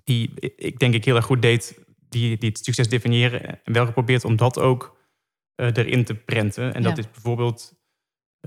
die 0.04 0.30
ik 0.56 0.78
denk 0.78 0.94
ik 0.94 1.04
heel 1.04 1.16
erg 1.16 1.24
goed 1.24 1.42
deed 1.42 1.78
die, 2.14 2.38
die 2.38 2.48
het 2.48 2.64
succes 2.64 2.88
definiëren. 2.88 3.64
En 3.64 3.72
wel 3.72 3.86
geprobeerd 3.86 4.24
om 4.24 4.36
dat 4.36 4.58
ook 4.58 4.96
uh, 5.60 5.66
erin 5.74 6.04
te 6.04 6.14
prenten. 6.14 6.74
En 6.74 6.82
dat 6.82 6.98
is 6.98 7.10
bijvoorbeeld 7.10 7.74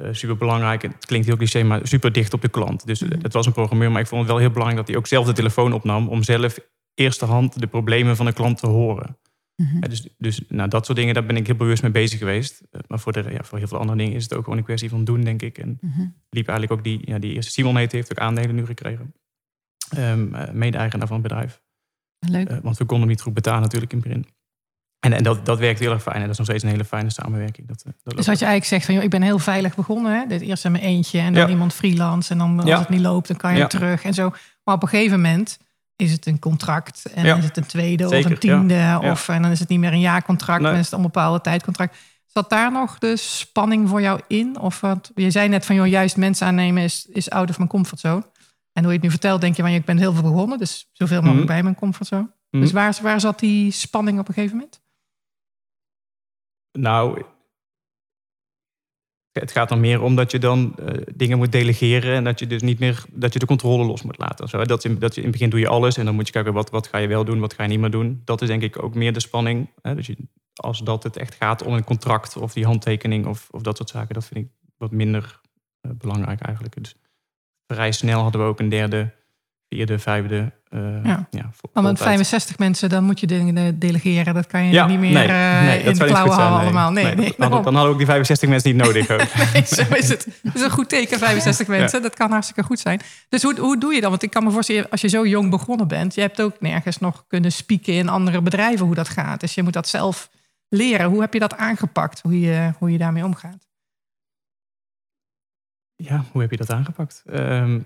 uh, 0.02 0.08
super 0.12 0.38
belangrijk. 0.38 0.82
Het 0.82 1.06
klinkt 1.06 1.28
heel 1.28 1.38
cliché, 1.38 1.64
maar 1.64 1.88
super 1.88 2.12
dicht 2.12 2.34
op 2.34 2.42
de 2.42 2.50
klant. 2.50 2.86
Dus 2.86 3.02
mm 3.02 3.16
het 3.22 3.34
was 3.34 3.46
een 3.46 3.54
programmeur, 3.54 3.92
maar 3.92 4.02
ik 4.02 4.08
vond 4.08 4.22
het 4.22 4.30
wel 4.30 4.40
heel 4.40 4.50
belangrijk 4.50 4.80
dat 4.80 4.88
hij 4.88 4.98
ook 4.98 5.08
zelf 5.08 5.26
de 5.26 5.34
telefoon 5.34 5.74
opnam. 5.74 6.08
om 6.08 6.24
zelf 6.24 6.60
eerste 6.94 7.26
hand 7.26 7.60
de 7.60 7.68
problemen 7.68 8.16
van 8.16 8.26
de 8.26 8.34
klant 8.34 8.58
te 8.58 8.68
horen. 8.68 9.18
Mm 9.56 9.80
dus 9.80 10.08
dus 10.18 10.42
nou, 10.48 10.70
dat 10.70 10.86
soort 10.86 10.98
dingen, 10.98 11.14
daar 11.14 11.26
ben 11.26 11.36
ik 11.36 11.48
heel 11.48 11.56
bewust 11.56 11.82
mee 11.82 11.92
bezig 11.92 12.20
geweest. 12.20 12.62
Uh, 12.72 12.82
maar 12.88 13.00
voor, 13.00 13.12
de, 13.12 13.24
ja, 13.32 13.44
voor 13.44 13.58
heel 13.58 13.68
veel 13.68 13.78
andere 13.78 13.98
dingen 13.98 14.14
is 14.14 14.24
het 14.24 14.34
ook 14.34 14.44
gewoon 14.44 14.58
een 14.58 14.66
kwestie 14.66 14.90
van 14.90 15.04
doen, 15.04 15.22
denk 15.22 15.42
ik. 15.42 15.58
En 15.58 15.78
mm 15.82 16.16
liep 16.30 16.48
eigenlijk 16.48 16.80
ook 16.80 16.86
die, 16.86 17.00
ja, 17.04 17.20
die 17.20 17.34
eerste 17.34 17.52
Simon 17.52 17.78
heet, 17.78 17.92
heeft 17.92 18.12
ook 18.12 18.18
aandelen 18.18 18.56
nu 18.56 18.66
gekregen. 18.66 19.14
Um, 19.98 20.36
mede-eigenaar 20.52 21.08
van 21.08 21.20
het 21.20 21.28
bedrijf. 21.28 21.62
Leuk. 22.20 22.52
Uh, 22.52 22.58
want 22.62 22.78
we 22.78 22.86
konden 22.86 23.08
niet 23.08 23.22
goed 23.22 23.34
betalen 23.34 23.62
natuurlijk 23.62 23.94
in 23.94 24.00
begin. 24.00 24.26
En, 25.00 25.14
en 25.14 25.24
dat, 25.24 25.46
dat 25.46 25.60
werkt 25.60 25.80
heel 25.80 25.92
erg 25.92 26.02
fijn. 26.02 26.16
En 26.16 26.22
dat 26.22 26.32
is 26.32 26.38
nog 26.38 26.48
steeds 26.48 26.64
een 26.64 26.70
hele 26.70 26.86
fijne 26.86 27.10
samenwerking. 27.10 27.68
Dat, 27.68 27.84
eh, 27.86 27.92
dat 28.04 28.16
dus 28.16 28.26
wat 28.28 28.40
je 28.40 28.46
eigenlijk 28.46 28.66
zegt, 28.66 28.86
van, 28.86 28.94
joh, 28.94 29.04
ik 29.04 29.10
ben 29.10 29.22
heel 29.22 29.40
veilig 29.40 29.76
begonnen. 29.76 30.20
Hè? 30.20 30.28
Dit 30.28 30.42
eerst 30.42 30.66
in 30.66 30.72
mijn 30.72 30.84
eentje 30.84 31.20
en 31.20 31.34
dan 31.34 31.50
iemand 31.50 31.74
freelance. 31.74 32.32
En 32.32 32.38
dan 32.38 32.60
als 32.60 32.80
het 32.80 32.90
niet 32.90 33.02
loopt, 33.02 33.28
dan 33.28 33.38
kan 33.38 33.58
je 33.58 33.68
terug 33.68 34.04
en 34.04 34.14
zo. 34.14 34.30
Maar 34.64 34.76
op 34.76 34.82
een 34.82 34.88
gegeven 34.88 35.22
moment 35.22 35.58
is 35.96 36.12
het 36.12 36.26
een 36.26 36.40
contract. 36.40 37.06
En 37.14 37.26
dan 37.26 37.38
is 37.38 37.44
het 37.44 37.58
een 37.58 37.66
tweede 37.66 38.06
of 38.08 38.26
een 38.26 38.38
tiende. 38.38 39.00
Of, 39.04 39.30
en 39.30 39.42
dan 39.42 39.52
is 39.52 39.60
het 39.60 39.70
niet 39.70 39.80
meer 39.80 39.92
een 39.92 40.00
jaarcontract. 40.00 40.62
Nee. 40.62 40.72
Dan 40.72 40.80
is 40.80 40.86
het 40.86 40.96
een 40.96 41.02
bepaalde 41.02 41.42
tijdcontract. 41.42 41.98
Zat 42.26 42.50
daar 42.50 42.72
nog 42.72 42.98
de 42.98 43.16
spanning 43.16 43.90
voor 43.90 44.02
jou 44.02 44.20
in? 44.28 44.60
Of 44.60 44.82
wat, 44.82 45.12
je 45.16 45.32
zei 45.32 45.48
net 45.48 45.66
van, 45.66 45.76
joh, 45.76 45.88
juist 45.88 46.18
mensen 46.18 46.48
aannemen 46.48 46.84
is, 46.84 47.06
is 47.10 47.30
out 47.30 47.50
of 47.50 47.58
mijn 47.58 47.70
comfortzone. 47.70 48.24
En 48.78 48.84
hoe 48.84 48.92
je 48.92 48.98
het 48.98 49.08
nu 49.08 49.10
vertelt, 49.10 49.42
denk 49.42 49.56
je 49.56 49.62
van, 49.62 49.72
ik 49.72 49.86
ben 49.86 49.98
heel 49.98 50.14
veel 50.14 50.22
begonnen. 50.22 50.58
Dus 50.58 50.90
zoveel 50.92 51.22
mogelijk 51.22 51.46
mhm. 51.46 51.54
bij 51.54 51.64
mijn 51.64 51.76
comfortzone. 51.76 52.32
Mhm. 52.50 52.62
Dus 52.62 52.72
waar, 52.72 52.98
waar 53.02 53.20
zat 53.20 53.40
die 53.40 53.72
spanning 53.72 54.20
op 54.20 54.28
een 54.28 54.34
gegeven 54.34 54.58
moment? 54.58 54.82
Nou, 56.72 57.24
het 59.32 59.52
gaat 59.52 59.70
dan 59.70 59.80
meer 59.80 60.02
om 60.02 60.16
dat 60.16 60.32
je 60.32 60.40
dan 60.40 60.76
uh, 60.80 60.88
dingen 61.16 61.38
moet 61.38 61.52
delegeren 61.52 62.16
en 62.16 62.24
dat 62.24 62.40
je 62.40 62.48
dus 62.48 62.62
niet 62.62 62.80
meer 62.80 63.06
dat 63.12 63.34
je 63.34 63.40
de 63.40 63.46
controle 63.46 63.86
los 63.86 64.02
moet 64.02 64.18
laten. 64.18 64.48
Zo, 64.48 64.64
dat, 64.64 64.84
in, 64.84 65.00
dat 65.00 65.16
je 65.16 65.22
in 65.22 65.28
het 65.28 65.36
begin 65.36 65.50
doe 65.50 65.60
je 65.60 65.68
alles 65.68 65.98
en 65.98 66.06
dan 66.06 66.16
moet 66.16 66.28
je 66.28 66.34
kijken 66.34 66.54
wat, 66.54 66.70
wat 66.70 66.88
ga 66.88 66.98
je 66.98 67.08
wel 67.08 67.26
doen, 67.26 67.40
wat 67.40 67.54
ga 67.54 67.64
je 67.64 67.70
niet 67.70 67.80
meer 67.80 67.92
doen. 67.92 68.22
Dat 68.26 68.42
is 68.42 68.48
denk 68.48 68.62
ik 68.62 68.84
ook 68.84 68.96
meer 68.96 69.14
de 69.14 69.20
spanning. 69.20 69.70
Hè? 69.82 69.96
Dus 69.96 70.08
je, 70.08 70.18
als 70.54 70.80
dat 70.80 71.04
het 71.04 71.18
echt 71.18 71.36
gaat 71.36 71.64
om 71.64 71.74
een 71.74 71.84
contract 71.84 72.38
of 72.38 72.54
die 72.54 72.66
handtekening 72.66 73.26
of, 73.26 73.48
of 73.52 73.62
dat 73.62 73.78
soort 73.78 73.90
zaken, 73.90 74.14
dat 74.14 74.26
vind 74.26 74.46
ik 74.46 74.52
wat 74.78 74.92
minder 74.92 75.40
uh, 75.82 75.92
belangrijk 75.98 76.42
eigenlijk. 76.42 76.76
Dus 76.76 76.96
vrij 77.68 77.92
snel 77.92 78.22
hadden 78.22 78.42
we 78.42 78.48
ook 78.48 78.60
een 78.60 78.70
derde, 78.70 79.10
vierde, 79.70 80.00
vijfde. 80.00 80.52
Uh, 80.70 81.04
ja. 81.04 81.28
ja 81.32 81.50
maar 81.74 81.84
met 81.84 81.98
65 82.00 82.58
mensen, 82.58 82.90
dan 82.90 83.04
moet 83.04 83.20
je 83.20 83.28
dingen 83.28 83.80
delegeren. 83.80 84.34
Dat 84.34 84.48
kan 84.48 84.66
je 84.66 84.72
ja, 84.72 84.86
niet 84.86 85.00
meer 85.00 85.12
nee, 85.12 85.28
uh, 85.28 85.62
nee, 85.62 85.80
in 85.84 85.94
de 85.94 86.06
klauwen 86.06 86.34
houden 86.34 86.60
allemaal. 86.60 86.92
Nee, 86.92 87.16
nee, 87.16 87.34
dan, 87.38 87.50
dan, 87.50 87.64
hadden 87.64 87.84
we 87.84 87.90
ook 87.90 87.98
die 87.98 88.06
65 88.06 88.50
mensen 88.50 88.76
niet 88.76 88.84
nodig. 88.84 89.08
nee, 89.54 89.66
zo 89.66 89.84
is 89.94 90.10
het. 90.10 90.28
Dat 90.44 90.56
is 90.56 90.62
een 90.62 90.70
goed 90.70 90.90
teken, 90.90 91.20
65 91.20 91.68
mensen. 91.78 92.02
Dat 92.02 92.16
kan 92.16 92.32
hartstikke 92.32 92.64
goed 92.64 92.80
zijn. 92.80 93.00
Dus 93.30 93.44
hoe, 93.44 93.60
hoe 93.60 93.78
doe 93.80 93.94
je 93.94 94.02
dat? 94.02 94.10
Want 94.10 94.24
ik 94.24 94.30
kan 94.30 94.44
me 94.44 94.52
voorstellen, 94.52 94.90
als 94.90 95.02
je 95.02 95.08
zo 95.08 95.28
jong 95.28 95.50
begonnen 95.50 95.88
bent... 95.88 96.16
je 96.16 96.22
hebt 96.22 96.42
ook 96.42 96.56
nergens 96.60 96.98
nog 96.98 97.24
kunnen 97.28 97.52
spieken 97.52 97.94
in 97.94 98.10
andere 98.10 98.42
bedrijven 98.42 98.86
hoe 98.86 98.96
dat 98.96 99.10
gaat. 99.10 99.40
Dus 99.40 99.56
je 99.56 99.64
moet 99.64 99.74
dat 99.74 99.88
zelf 99.88 100.30
leren. 100.70 101.10
Hoe 101.10 101.22
heb 101.22 101.34
je 101.34 101.40
dat 101.40 101.58
aangepakt? 101.58 102.22
Hoe 102.22 102.40
je, 102.40 102.72
hoe 102.78 102.92
je 102.92 102.98
daarmee 102.98 103.26
omgaat? 103.26 103.67
Ja, 105.98 106.26
hoe 106.32 106.42
heb 106.42 106.52
je 106.52 106.58
dat 106.58 106.72
aangepakt? 106.72 107.24
Um, 107.26 107.86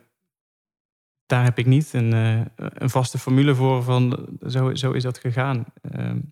daar 1.26 1.44
heb 1.44 1.58
ik 1.58 1.66
niet 1.66 1.94
een, 1.94 2.14
uh, 2.14 2.42
een, 2.56 2.90
vaste 2.90 3.18
formule 3.18 3.56
voor 3.56 3.84
van 3.84 4.28
zo, 4.48 4.76
zo 4.76 4.92
is 4.92 5.04
dat 5.04 5.18
gegaan. 5.18 5.66
Um, 5.96 6.30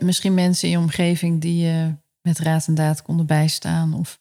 misschien 0.00 0.34
mensen 0.34 0.68
in 0.68 0.74
je 0.74 0.80
omgeving 0.80 1.40
die 1.40 1.62
je 1.62 1.94
met 2.22 2.38
raad 2.38 2.66
en 2.66 2.74
daad 2.74 3.02
konden 3.02 3.26
bijstaan? 3.26 3.94
Of... 3.94 4.20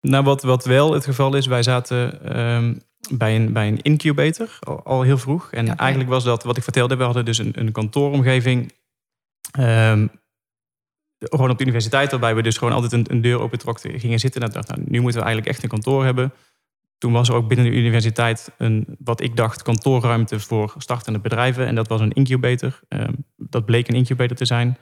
Nou, 0.00 0.24
wat, 0.24 0.42
wat 0.42 0.64
wel 0.64 0.92
het 0.92 1.04
geval 1.04 1.34
is, 1.34 1.46
wij 1.46 1.62
zaten 1.62 2.36
um, 2.40 2.80
bij, 3.10 3.36
een, 3.36 3.52
bij 3.52 3.68
een 3.68 3.82
incubator 3.82 4.58
al, 4.60 4.82
al 4.82 5.02
heel 5.02 5.18
vroeg. 5.18 5.52
En 5.52 5.76
eigenlijk 5.76 6.10
was 6.10 6.24
dat 6.24 6.42
wat 6.42 6.56
ik 6.56 6.62
vertelde, 6.62 6.96
we 6.96 7.04
hadden 7.04 7.24
dus 7.24 7.38
een, 7.38 7.58
een 7.58 7.72
kantooromgeving 7.72 8.72
gewoon 11.28 11.50
op 11.50 11.58
de 11.58 11.64
universiteit, 11.64 12.10
waarbij 12.10 12.34
we 12.34 12.42
dus 12.42 12.58
gewoon 12.58 12.74
altijd 12.74 12.92
een, 12.92 13.04
een 13.08 13.20
deur 13.20 13.40
opentrokten, 13.40 14.00
gingen 14.00 14.18
zitten. 14.18 14.42
En 14.42 14.50
dacht, 14.50 14.68
nou, 14.68 14.80
nu 14.86 15.00
moeten 15.00 15.20
we 15.20 15.26
eigenlijk 15.26 15.54
echt 15.54 15.62
een 15.62 15.68
kantoor 15.68 16.04
hebben. 16.04 16.32
Toen 16.98 17.12
was 17.12 17.28
er 17.28 17.34
ook 17.34 17.48
binnen 17.48 17.66
de 17.66 17.76
universiteit 17.76 18.52
een, 18.58 18.86
wat 18.98 19.20
ik 19.20 19.36
dacht, 19.36 19.62
kantoorruimte 19.62 20.40
voor 20.40 20.74
startende 20.78 21.18
bedrijven. 21.18 21.66
En 21.66 21.74
dat 21.74 21.88
was 21.88 22.00
een 22.00 22.12
incubator. 22.12 22.80
Ehm, 22.88 23.12
dat 23.36 23.64
bleek 23.64 23.88
een 23.88 23.94
incubator 23.94 24.36
te 24.36 24.44
zijn. 24.44 24.78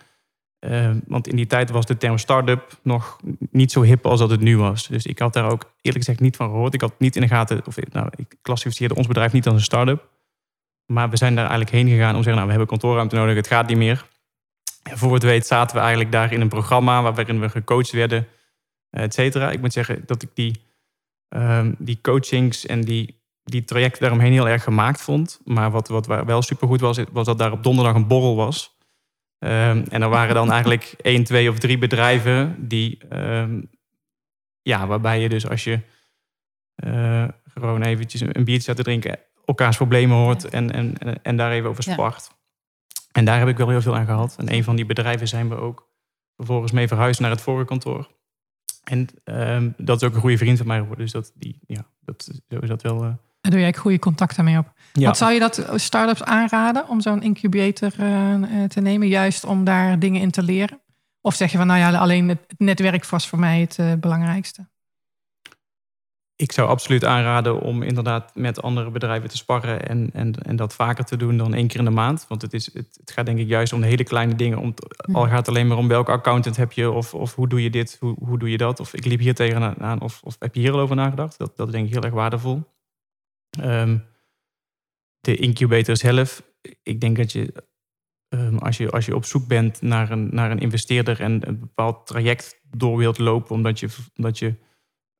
Ehm, 0.58 0.98
want 1.06 1.28
in 1.28 1.36
die 1.36 1.46
tijd 1.46 1.70
was 1.70 1.86
de 1.86 1.96
term 1.96 2.18
start-up 2.18 2.78
nog 2.82 3.20
niet 3.50 3.72
zo 3.72 3.82
hip 3.82 4.06
als 4.06 4.20
dat 4.20 4.30
het 4.30 4.40
nu 4.40 4.58
was. 4.58 4.86
Dus 4.86 5.06
ik 5.06 5.18
had 5.18 5.32
daar 5.32 5.50
ook 5.50 5.72
eerlijk 5.80 6.04
gezegd 6.04 6.20
niet 6.20 6.36
van 6.36 6.48
gehoord. 6.48 6.74
Ik 6.74 6.80
had 6.80 6.94
niet 6.98 7.16
in 7.16 7.22
de 7.22 7.28
gaten, 7.28 7.66
of 7.66 7.76
nou, 7.92 8.08
ik 8.16 8.34
klassificeerde 8.42 8.94
ons 8.94 9.06
bedrijf 9.06 9.32
niet 9.32 9.46
als 9.46 9.54
een 9.54 9.60
start-up. 9.60 10.08
Maar 10.86 11.10
we 11.10 11.16
zijn 11.16 11.34
daar 11.34 11.48
eigenlijk 11.48 11.76
heen 11.76 11.88
gegaan 11.88 12.14
om 12.14 12.16
te 12.16 12.22
zeggen, 12.22 12.34
nou, 12.34 12.44
we 12.44 12.50
hebben 12.50 12.68
kantoorruimte 12.68 13.16
nodig, 13.16 13.36
het 13.36 13.46
gaat 13.46 13.68
niet 13.68 13.76
meer 13.76 14.06
voor 14.94 15.14
het 15.14 15.22
weet 15.22 15.46
zaten 15.46 15.76
we 15.76 15.80
eigenlijk 15.82 16.12
daar 16.12 16.32
in 16.32 16.40
een 16.40 16.48
programma 16.48 17.02
waarin 17.02 17.40
we 17.40 17.48
gecoacht 17.48 17.90
werden, 17.90 18.26
et 18.90 19.14
cetera. 19.14 19.50
Ik 19.50 19.60
moet 19.60 19.72
zeggen 19.72 20.02
dat 20.06 20.22
ik 20.22 20.30
die 20.34 20.66
ehm, 21.28 21.72
die 21.78 22.00
coachings 22.00 22.66
en 22.66 22.80
die, 22.80 23.22
die 23.44 23.64
trajecten 23.64 24.00
daaromheen 24.00 24.32
heel 24.32 24.48
erg 24.48 24.62
gemaakt 24.62 25.02
vond. 25.02 25.40
Maar 25.44 25.70
wat, 25.70 25.88
wat 25.88 26.06
wel 26.06 26.42
supergoed 26.42 26.80
was, 26.80 26.98
was 27.12 27.26
dat 27.26 27.38
daar 27.38 27.52
op 27.52 27.62
donderdag 27.62 27.94
een 27.94 28.06
borrel 28.06 28.36
was. 28.36 28.76
Ehm, 29.38 29.84
en 29.88 30.02
er 30.02 30.08
waren 30.08 30.34
dan 30.34 30.50
eigenlijk 30.56 30.94
één, 31.00 31.24
twee 31.24 31.50
of 31.50 31.58
drie 31.58 31.78
bedrijven 31.78 32.68
die, 32.68 32.98
ehm, 33.08 33.60
ja, 34.62 34.86
waarbij 34.86 35.20
je 35.20 35.28
dus 35.28 35.48
als 35.48 35.64
je 35.64 35.80
uh, 36.84 37.28
gewoon 37.54 37.82
eventjes 37.82 38.20
een 38.20 38.44
biertje 38.44 38.60
staat 38.60 38.76
te 38.76 38.82
drinken, 38.82 39.18
elkaars 39.44 39.76
problemen 39.76 40.16
hoort 40.16 40.44
en, 40.44 40.72
en, 40.72 41.22
en 41.22 41.36
daar 41.36 41.52
even 41.52 41.68
over 41.68 41.82
spart. 41.82 42.37
En 43.12 43.24
daar 43.24 43.38
heb 43.38 43.48
ik 43.48 43.56
wel 43.56 43.68
heel 43.68 43.82
veel 43.82 43.96
aan 43.96 44.06
gehad. 44.06 44.36
En 44.38 44.52
een 44.52 44.64
van 44.64 44.76
die 44.76 44.86
bedrijven 44.86 45.28
zijn 45.28 45.48
we 45.48 45.54
ook 45.54 45.88
vervolgens 46.36 46.72
mee 46.72 46.88
verhuisd 46.88 47.20
naar 47.20 47.30
het 47.30 47.40
vorige 47.40 47.66
kantoor. 47.66 48.08
En 48.84 49.08
um, 49.24 49.74
dat 49.76 50.02
is 50.02 50.08
ook 50.08 50.14
een 50.14 50.20
goede 50.20 50.38
vriend 50.38 50.58
van 50.58 50.66
mij 50.66 50.78
geworden. 50.78 51.04
Dus 51.04 51.12
dat, 51.12 51.32
die, 51.34 51.58
ja, 51.66 51.86
dat, 52.00 52.30
zo 52.48 52.58
is 52.58 52.68
dat 52.68 52.82
wel. 52.82 53.04
Uh... 53.04 53.10
Daar 53.40 53.52
doe 53.52 53.60
jij 53.60 53.74
goede 53.74 53.98
contacten 53.98 54.44
mee 54.44 54.58
op. 54.58 54.72
Ja. 54.92 55.06
Wat 55.06 55.16
zou 55.16 55.32
je 55.32 55.38
dat 55.38 55.66
start-ups 55.74 56.24
aanraden 56.24 56.88
om 56.88 57.00
zo'n 57.00 57.22
incubator 57.22 57.92
uh, 58.00 58.64
te 58.64 58.80
nemen, 58.80 59.08
juist 59.08 59.44
om 59.44 59.64
daar 59.64 59.98
dingen 59.98 60.20
in 60.20 60.30
te 60.30 60.42
leren? 60.42 60.80
Of 61.20 61.34
zeg 61.34 61.50
je 61.50 61.58
van 61.58 61.66
nou 61.66 61.78
ja, 61.78 61.98
alleen 61.98 62.28
het 62.28 62.54
netwerk 62.56 63.06
was 63.06 63.28
voor 63.28 63.38
mij 63.38 63.60
het 63.60 63.76
uh, 63.80 63.92
belangrijkste? 64.00 64.68
Ik 66.40 66.52
zou 66.52 66.68
absoluut 66.68 67.04
aanraden 67.04 67.60
om 67.60 67.82
inderdaad 67.82 68.34
met 68.34 68.62
andere 68.62 68.90
bedrijven 68.90 69.28
te 69.28 69.36
sparren 69.36 69.88
en, 69.88 70.10
en, 70.12 70.34
en 70.34 70.56
dat 70.56 70.74
vaker 70.74 71.04
te 71.04 71.16
doen 71.16 71.36
dan 71.36 71.54
één 71.54 71.66
keer 71.66 71.78
in 71.78 71.84
de 71.84 71.90
maand. 71.90 72.24
Want 72.28 72.42
het, 72.42 72.52
is, 72.52 72.74
het, 72.74 72.96
het 73.00 73.10
gaat 73.10 73.26
denk 73.26 73.38
ik 73.38 73.48
juist 73.48 73.72
om 73.72 73.80
de 73.80 73.86
hele 73.86 74.04
kleine 74.04 74.34
dingen. 74.34 74.58
Om 74.58 74.74
al 75.12 75.26
gaat 75.26 75.38
het 75.38 75.48
alleen 75.48 75.66
maar 75.66 75.76
om 75.76 75.88
welke 75.88 76.10
accountant 76.10 76.56
heb 76.56 76.72
je 76.72 76.90
of, 76.90 77.14
of 77.14 77.34
hoe 77.34 77.48
doe 77.48 77.62
je 77.62 77.70
dit, 77.70 77.96
hoe, 78.00 78.16
hoe 78.24 78.38
doe 78.38 78.50
je 78.50 78.56
dat. 78.56 78.80
Of 78.80 78.94
ik 78.94 79.04
liep 79.04 79.20
hier 79.20 79.34
tegenaan 79.34 80.00
of, 80.00 80.20
of 80.22 80.36
heb 80.38 80.54
je 80.54 80.60
hier 80.60 80.72
al 80.72 80.80
over 80.80 80.96
nagedacht. 80.96 81.38
Dat, 81.38 81.56
dat 81.56 81.66
is 81.66 81.72
denk 81.72 81.86
ik 81.86 81.92
heel 81.92 82.02
erg 82.02 82.14
waardevol. 82.14 82.62
Um, 83.62 84.04
de 85.20 85.36
incubator 85.36 85.96
zelf, 85.96 86.42
ik 86.82 87.00
denk 87.00 87.16
dat 87.16 87.32
je 87.32 87.52
um, 88.28 88.58
als, 88.58 88.76
je 88.76 88.90
als 88.90 89.06
je 89.06 89.14
op 89.14 89.24
zoek 89.24 89.46
bent 89.46 89.82
naar 89.82 90.10
een, 90.10 90.28
naar 90.34 90.50
een 90.50 90.60
investeerder 90.60 91.20
en 91.20 91.48
een 91.48 91.58
bepaald 91.58 92.06
traject 92.06 92.60
door 92.70 92.96
wilt 92.96 93.18
lopen 93.18 93.54
omdat 93.54 93.80
je, 93.80 93.88
omdat 94.16 94.38
je 94.38 94.54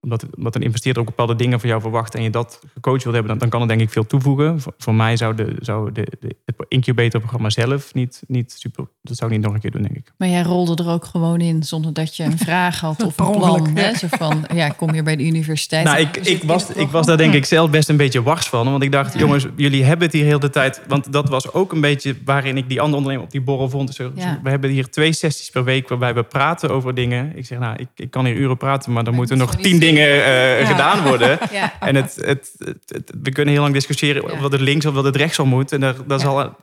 omdat, 0.00 0.54
een 0.54 0.62
investeerder 0.62 1.02
ook 1.02 1.08
bepaalde 1.08 1.34
dingen 1.34 1.60
van 1.60 1.68
jou 1.68 1.80
verwacht 1.80 2.14
en 2.14 2.22
je 2.22 2.30
dat 2.30 2.60
gecoacht 2.74 3.02
wilt 3.02 3.14
hebben, 3.14 3.30
dan, 3.30 3.38
dan 3.38 3.48
kan 3.48 3.60
het 3.60 3.68
denk 3.68 3.80
ik 3.80 3.90
veel 3.90 4.06
toevoegen. 4.06 4.60
Voor, 4.78 4.94
mij 4.94 5.16
zou, 5.16 5.34
de, 5.34 5.56
zou 5.60 5.92
de, 5.92 6.06
de, 6.20 6.36
het 6.44 6.64
incubatorprogramma 6.68 7.50
zelf 7.50 7.94
niet, 7.94 8.22
niet 8.26 8.52
super. 8.52 8.88
Dat 9.08 9.16
zou 9.16 9.30
ik 9.30 9.36
niet 9.36 9.46
nog 9.46 9.54
een 9.54 9.60
keer 9.60 9.70
doen, 9.70 9.82
denk 9.82 9.96
ik. 9.96 10.12
Maar 10.16 10.28
jij 10.28 10.42
rolde 10.42 10.82
er 10.82 10.90
ook 10.90 11.04
gewoon 11.04 11.40
in 11.40 11.62
zonder 11.62 11.92
dat 11.92 12.16
je 12.16 12.24
een 12.24 12.38
vraag 12.48 12.80
had 12.80 13.02
of 13.02 13.18
een 13.18 13.30
plan. 13.30 13.76
Hè? 13.76 13.96
Zo 13.96 14.06
van, 14.10 14.44
ja, 14.54 14.68
kom 14.68 14.94
je 14.94 15.02
bij 15.02 15.16
de 15.16 15.24
universiteit. 15.24 15.84
Nou, 15.84 15.98
ik, 15.98 16.16
ik, 16.16 16.42
was, 16.42 16.70
ik 16.70 16.88
was 16.88 17.06
daar 17.06 17.16
denk 17.16 17.34
ik 17.34 17.44
zelf 17.44 17.70
best 17.70 17.88
een 17.88 17.96
beetje 17.96 18.22
wars 18.22 18.46
van. 18.46 18.70
Want 18.70 18.82
ik 18.82 18.92
dacht, 18.92 19.18
jongens, 19.18 19.46
jullie 19.56 19.84
hebben 19.84 20.06
het 20.06 20.16
hier 20.16 20.24
heel 20.24 20.38
de 20.38 20.50
tijd. 20.50 20.80
Want 20.88 21.12
dat 21.12 21.28
was 21.28 21.52
ook 21.52 21.72
een 21.72 21.80
beetje 21.80 22.16
waarin 22.24 22.56
ik 22.56 22.68
die 22.68 22.80
andere 22.80 22.96
ondernemer 22.96 23.24
op 23.26 23.32
die 23.32 23.40
borrel 23.40 23.68
vond. 23.68 23.86
Dus 23.86 24.08
we 24.42 24.50
hebben 24.50 24.70
hier 24.70 24.90
twee 24.90 25.12
sessies 25.12 25.50
per 25.50 25.64
week 25.64 25.88
waarbij 25.88 26.14
we 26.14 26.22
praten 26.22 26.70
over 26.70 26.94
dingen. 26.94 27.32
Ik 27.34 27.46
zeg, 27.46 27.58
nou, 27.58 27.76
ik, 27.76 27.88
ik 27.96 28.10
kan 28.10 28.24
hier 28.24 28.36
uren 28.36 28.56
praten, 28.56 28.92
maar 28.92 29.04
dan 29.04 29.14
moeten 29.14 29.38
nog 29.38 29.54
tien 29.54 29.78
dingen 29.78 29.88
dingen 29.88 30.60
uh, 30.60 30.66
gedaan 30.66 31.02
worden. 31.02 31.38
En 31.80 31.94
het, 31.94 32.18
het, 32.20 32.52
het, 32.86 33.12
we 33.22 33.32
kunnen 33.32 33.54
heel 33.54 33.62
lang 33.62 33.74
discussiëren 33.74 34.24
of 34.24 34.40
dat 34.40 34.52
het 34.52 34.60
links 34.60 34.86
of 34.86 34.94
dat 34.94 35.04
het 35.04 35.16
rechts 35.16 35.36
zal 35.36 35.46
moet. 35.46 35.72
En 35.72 35.80
dat, 35.80 35.96
dat, 36.06 36.20
is 36.20 36.26
al, 36.26 36.56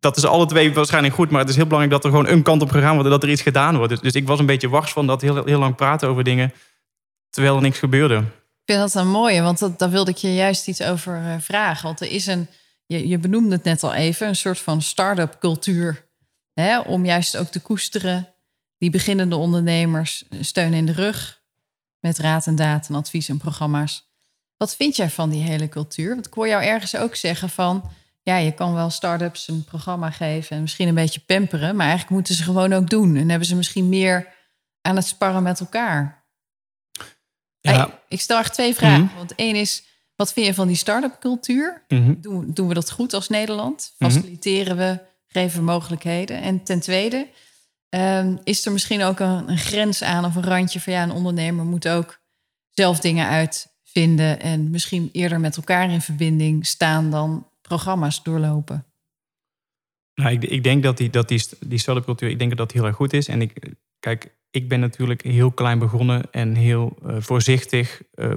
dat 0.00 0.16
is 0.16 0.24
alle 0.24 0.46
twee 0.46 0.74
waarschijnlijk 0.74 1.14
goed. 1.14 1.30
Maar 1.30 1.40
het 1.40 1.48
is 1.48 1.56
heel 1.56 1.66
belangrijk 1.66 2.02
dat 2.02 2.04
er 2.04 2.18
gewoon 2.18 2.32
een 2.32 2.42
kant 2.42 2.62
op 2.62 2.70
gegaan 2.70 2.94
wordt. 2.94 3.10
Dat 3.10 3.22
er 3.22 3.30
iets 3.30 3.42
gedaan 3.42 3.76
wordt. 3.76 3.92
Dus, 3.92 4.00
dus 4.00 4.12
ik 4.12 4.26
was 4.26 4.38
een 4.38 4.46
beetje 4.46 4.68
wars 4.68 4.92
van 4.92 5.06
dat 5.06 5.20
heel, 5.20 5.44
heel 5.44 5.58
lang 5.58 5.76
praten 5.76 6.08
over 6.08 6.24
dingen. 6.24 6.52
Terwijl 7.30 7.56
er 7.56 7.62
niks 7.62 7.78
gebeurde. 7.78 8.16
Ik 8.64 8.76
vind 8.76 8.78
dat 8.78 8.94
een 8.94 9.10
mooie, 9.10 9.42
want 9.42 9.58
dat, 9.58 9.78
daar 9.78 9.90
wilde 9.90 10.10
ik 10.10 10.16
je 10.16 10.34
juist 10.34 10.68
iets 10.68 10.82
over 10.82 11.22
uh, 11.22 11.34
vragen. 11.38 11.84
Want 11.84 12.00
er 12.00 12.10
is 12.10 12.26
een, 12.26 12.48
je, 12.86 13.08
je 13.08 13.18
benoemde 13.18 13.54
het 13.54 13.64
net 13.64 13.82
al 13.82 13.94
even, 13.94 14.28
een 14.28 14.36
soort 14.36 14.58
van 14.58 14.82
start-up 14.82 15.36
cultuur. 15.40 16.08
Hè, 16.52 16.80
om 16.80 17.04
juist 17.04 17.36
ook 17.36 17.48
te 17.48 17.60
koesteren, 17.60 18.28
die 18.78 18.90
beginnende 18.90 19.36
ondernemers 19.36 20.24
steun 20.40 20.72
in 20.72 20.86
de 20.86 20.92
rug 20.92 21.40
met 22.00 22.18
raad 22.18 22.46
en 22.46 22.56
daad 22.56 22.88
en 22.88 22.94
advies 22.94 23.28
en 23.28 23.38
programma's. 23.38 24.08
Wat 24.56 24.76
vind 24.76 24.96
jij 24.96 25.10
van 25.10 25.30
die 25.30 25.42
hele 25.42 25.68
cultuur? 25.68 26.14
Want 26.14 26.26
ik 26.26 26.32
hoor 26.32 26.48
jou 26.48 26.62
ergens 26.62 26.96
ook 26.96 27.14
zeggen 27.14 27.48
van... 27.48 27.90
ja, 28.22 28.36
je 28.36 28.52
kan 28.52 28.74
wel 28.74 28.90
start-ups 28.90 29.48
een 29.48 29.64
programma 29.64 30.10
geven... 30.10 30.56
en 30.56 30.62
misschien 30.62 30.88
een 30.88 30.94
beetje 30.94 31.20
pamperen... 31.20 31.76
maar 31.76 31.86
eigenlijk 31.86 32.14
moeten 32.14 32.34
ze 32.34 32.42
gewoon 32.42 32.72
ook 32.72 32.90
doen. 32.90 33.16
En 33.16 33.28
hebben 33.28 33.48
ze 33.48 33.56
misschien 33.56 33.88
meer 33.88 34.28
aan 34.80 34.96
het 34.96 35.06
sparren 35.06 35.42
met 35.42 35.60
elkaar. 35.60 36.24
Ja. 37.60 38.00
ik 38.08 38.20
stel 38.20 38.38
echt 38.38 38.52
twee 38.52 38.74
vragen. 38.74 39.04
Mhm. 39.04 39.16
Want 39.16 39.34
één 39.34 39.54
is, 39.54 39.84
wat 40.16 40.32
vind 40.32 40.46
je 40.46 40.54
van 40.54 40.66
die 40.66 40.76
start-up 40.76 41.16
cultuur? 41.20 41.84
Mhm. 41.88 42.14
doen, 42.20 42.50
doen, 42.54 42.68
we 42.68 42.74
dat 42.74 42.90
goed 42.90 43.14
als 43.14 43.28
Nederland? 43.28 43.94
Faciliteren 43.98 44.76
we, 44.76 45.00
geven 45.26 45.58
we 45.58 45.64
mogelijkheden? 45.64 46.42
En 46.42 46.62
ten 46.62 46.80
tweede... 46.80 47.28
Ehm, 47.88 48.36
is 48.44 48.66
er 48.66 48.72
misschien 48.72 49.02
ook 49.02 49.18
een, 49.18 49.48
een, 49.48 49.58
grens 49.58 50.02
aan 50.02 50.24
of 50.24 50.36
een 50.36 50.44
randje 50.44 50.80
van 50.80 50.92
ja, 50.92 51.02
een 51.02 51.12
ondernemer 51.12 51.64
moet 51.64 51.88
ook 51.88 52.20
zelf 52.70 53.00
dingen 53.00 53.28
uitvinden 53.28 54.40
en 54.40 54.70
misschien 54.70 55.08
eerder 55.12 55.40
met 55.40 55.56
elkaar 55.56 55.90
in 55.90 56.00
verbinding 56.00 56.66
staan 56.66 57.10
dan 57.10 57.49
programma's 57.70 58.22
doorlopen? 58.22 58.84
Nou, 60.14 60.32
ik, 60.32 60.44
ik 60.44 60.62
denk 60.62 60.82
dat 60.82 60.96
die, 60.96 61.10
dat 61.10 61.28
die, 61.28 61.42
die 61.66 61.78
start 61.78 62.04
cultuur, 62.04 62.28
ik 62.28 62.38
denk 62.38 62.50
dat 62.50 62.58
dat 62.58 62.72
heel 62.72 62.84
erg 62.86 62.96
goed 62.96 63.12
is. 63.12 63.28
En 63.28 63.40
ik, 63.40 63.72
kijk, 63.98 64.38
ik 64.50 64.68
ben 64.68 64.80
natuurlijk 64.80 65.22
heel 65.22 65.50
klein 65.50 65.78
begonnen 65.78 66.30
en 66.30 66.54
heel 66.54 66.96
uh, 67.06 67.16
voorzichtig 67.18 68.02
uh, 68.14 68.34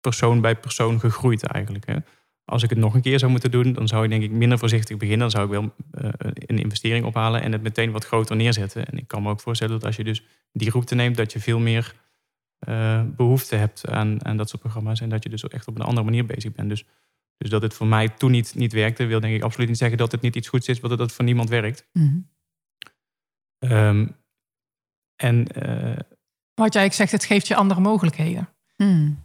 persoon 0.00 0.40
bij 0.40 0.56
persoon 0.56 1.00
gegroeid 1.00 1.42
eigenlijk. 1.42 1.86
Hè. 1.86 1.96
Als 2.44 2.62
ik 2.62 2.70
het 2.70 2.78
nog 2.78 2.94
een 2.94 3.00
keer 3.00 3.18
zou 3.18 3.30
moeten 3.30 3.50
doen, 3.50 3.72
dan 3.72 3.88
zou 3.88 4.04
ik 4.04 4.10
denk 4.10 4.22
ik 4.22 4.30
minder 4.30 4.58
voorzichtig 4.58 4.96
beginnen. 4.96 5.30
Dan 5.30 5.30
zou 5.30 5.44
ik 5.44 5.50
wel 5.50 5.62
uh, 5.62 6.10
een 6.34 6.58
investering 6.58 7.04
ophalen 7.04 7.42
en 7.42 7.52
het 7.52 7.62
meteen 7.62 7.90
wat 7.90 8.04
groter 8.04 8.36
neerzetten. 8.36 8.86
En 8.86 8.98
ik 8.98 9.08
kan 9.08 9.22
me 9.22 9.30
ook 9.30 9.40
voorstellen 9.40 9.74
dat 9.74 9.84
als 9.84 9.96
je 9.96 10.04
dus 10.04 10.24
die 10.52 10.70
route 10.70 10.94
neemt, 10.94 11.16
dat 11.16 11.32
je 11.32 11.40
veel 11.40 11.58
meer 11.58 11.94
behoefte 13.16 13.56
hebt 13.56 13.88
aan, 13.88 14.24
aan 14.24 14.36
dat 14.36 14.48
soort 14.48 14.62
programma's. 14.62 15.00
En 15.00 15.08
dat 15.08 15.22
je 15.22 15.28
dus 15.28 15.48
echt 15.48 15.68
op 15.68 15.74
een 15.74 15.82
andere 15.82 16.04
manier 16.04 16.26
bezig 16.26 16.52
bent. 16.52 16.68
Dus, 16.68 16.84
dus 17.42 17.50
dat 17.50 17.62
het 17.62 17.74
voor 17.74 17.86
mij 17.86 18.08
toen 18.08 18.30
niet, 18.30 18.54
niet 18.54 18.72
werkte, 18.72 19.04
wil 19.04 19.20
denk 19.20 19.34
ik 19.34 19.42
absoluut 19.42 19.68
niet 19.68 19.78
zeggen 19.78 19.98
dat 19.98 20.12
het 20.12 20.20
niet 20.20 20.36
iets 20.36 20.48
goeds 20.48 20.68
is, 20.68 20.80
want 20.80 20.98
dat 20.98 21.06
het 21.06 21.12
voor 21.12 21.24
niemand 21.24 21.48
werkt. 21.48 21.88
Mm 21.92 22.30
-hmm. 23.58 24.16
en 25.16 25.46
uh, 25.66 25.96
wat 26.54 26.72
jij 26.72 26.90
zegt, 26.90 27.12
het 27.12 27.24
geeft 27.24 27.48
je 27.48 27.54
andere 27.54 27.80
mogelijkheden. 27.80 28.48
Mm. 28.76 29.18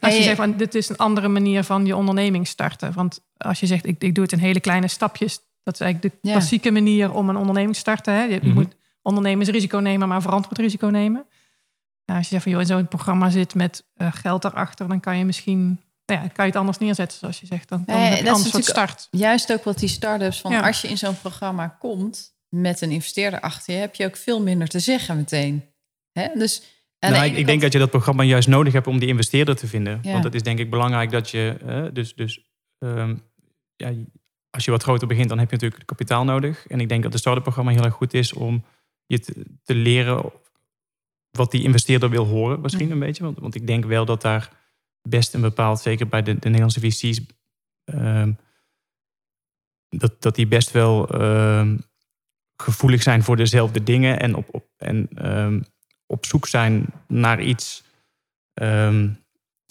Als 0.00 0.16
je 0.16 0.22
zegt 0.22 0.36
van 0.36 0.56
dit 0.56 0.74
is 0.74 0.88
een 0.88 0.96
andere 0.96 1.28
manier 1.28 1.64
van 1.64 1.86
je 1.86 1.96
onderneming 1.96 2.46
starten. 2.46 2.92
Want 2.92 3.20
als 3.36 3.60
je 3.60 3.66
zegt 3.66 3.86
ik, 3.86 4.02
ik 4.02 4.14
doe 4.14 4.24
het 4.24 4.32
in 4.32 4.38
hele 4.38 4.60
kleine 4.60 4.88
stapjes. 4.88 5.40
Dat 5.62 5.74
is 5.74 5.80
eigenlijk 5.80 6.14
de 6.14 6.30
klassieke 6.30 6.70
manier 6.70 7.12
om 7.12 7.28
een 7.28 7.36
onderneming 7.36 7.72
te 7.72 7.78
starten. 7.78 8.14
Hè? 8.14 8.22
Je, 8.22 8.36
mm 8.36 8.40
-hmm. 8.40 8.54
moet 8.54 8.76
ondernemersrisico 9.02 9.78
nemen, 9.78 10.08
maar 10.08 10.22
verantwoord 10.22 10.58
risico 10.58 10.86
nemen. 10.86 11.26
Nou, 12.04 12.18
als 12.18 12.28
je 12.28 12.32
zegt 12.32 12.42
van 12.42 12.52
joh, 12.52 12.60
in 12.60 12.66
zo'n 12.66 12.88
programma 12.88 13.30
zit 13.30 13.54
met 13.54 13.86
uh, 13.96 14.12
geld 14.12 14.44
erachter, 14.44 14.88
dan 14.88 15.00
kan 15.00 15.18
je 15.18 15.24
misschien 15.24 15.80
nou 16.08 16.22
ja, 16.22 16.28
kan 16.28 16.44
je 16.44 16.50
het 16.50 16.60
anders 16.60 16.78
neerzetten, 16.78 17.18
zoals 17.18 17.40
je 17.40 17.46
zegt. 17.46 17.68
Dan, 17.68 17.82
dan 17.86 17.96
nee, 17.96 18.08
heb 18.08 18.24
je 18.24 18.28
een 18.28 18.36
soort 18.36 18.64
start. 18.64 19.08
Juist 19.10 19.52
ook 19.52 19.64
wat 19.64 19.78
die 19.78 19.88
start-ups 19.88 20.40
van 20.40 20.62
als 20.62 20.80
je 20.80 20.88
in 20.88 20.98
zo'n 20.98 21.18
programma 21.20 21.68
komt 21.68 22.36
met 22.48 22.80
een 22.80 22.90
investeerder 22.90 23.40
achter 23.40 23.74
je, 23.74 23.80
heb 23.80 23.94
je 23.94 24.06
ook 24.06 24.16
veel 24.16 24.42
minder 24.42 24.68
te 24.68 24.80
zeggen 24.80 25.16
meteen. 25.16 25.64
Hè? 26.12 26.28
Dus 26.34 26.62
nou, 26.98 27.24
ik, 27.24 27.36
ik 27.36 27.46
denk 27.46 27.60
dat 27.60 27.72
je 27.72 27.78
dat 27.78 27.90
programma 27.90 28.22
juist 28.22 28.48
nodig 28.48 28.72
hebt 28.72 28.86
om 28.86 28.98
die 28.98 29.08
investeerder 29.08 29.56
te 29.56 29.66
vinden. 29.66 30.00
Want 30.02 30.24
het 30.24 30.34
is 30.34 30.42
denk 30.42 30.58
ik 30.58 30.70
belangrijk 30.70 31.10
dat 31.10 31.30
je, 31.30 31.56
uh, 31.66 31.86
dus, 31.92 32.14
dus 32.14 32.40
um, 32.78 33.22
ja, 33.76 33.92
als 34.50 34.64
je 34.64 34.70
wat 34.70 34.82
groter 34.82 35.08
begint, 35.08 35.28
dan 35.28 35.38
heb 35.38 35.50
je 35.50 35.56
natuurlijk 35.56 35.86
kapitaal 35.86 36.24
nodig. 36.24 36.66
En 36.66 36.80
ik 36.80 36.88
denk 36.88 37.02
dat 37.02 37.12
het 37.12 37.20
start 37.20 37.42
programma 37.42 37.70
heel 37.70 37.84
erg 37.84 37.94
goed 37.94 38.14
is 38.14 38.32
om 38.32 38.64
je 39.06 39.18
te, 39.18 39.44
te, 39.62 39.74
leren 39.74 40.32
wat 41.30 41.50
die 41.50 41.62
investeerder 41.62 42.10
wil 42.10 42.24
horen, 42.24 42.60
misschien 42.60 42.90
een 42.90 42.98
beetje. 42.98 43.22
Want, 43.22 43.38
want 43.38 43.54
ik 43.54 43.66
denk 43.66 43.84
wel 43.84 44.04
dat 44.04 44.22
daar 44.22 44.50
best 45.08 45.34
een 45.34 45.40
bepaald, 45.40 45.80
zeker 45.80 46.08
bij 46.08 46.22
de, 46.22 46.34
de 46.38 46.48
Nederlandse 46.48 46.80
VC's, 46.80 47.20
um, 47.84 48.38
dat, 49.88 50.22
dat 50.22 50.34
die 50.34 50.46
best 50.46 50.70
wel 50.70 51.22
um, 51.22 51.80
gevoelig 52.56 53.02
zijn 53.02 53.22
voor 53.22 53.36
dezelfde 53.36 53.82
dingen 53.82 54.20
en 54.20 54.34
op, 54.34 54.48
op 54.50 54.66
en 54.76 55.08
op 56.06 56.26
zoek 56.26 56.46
zijn 56.46 56.86
naar 57.06 57.42
iets 57.42 57.84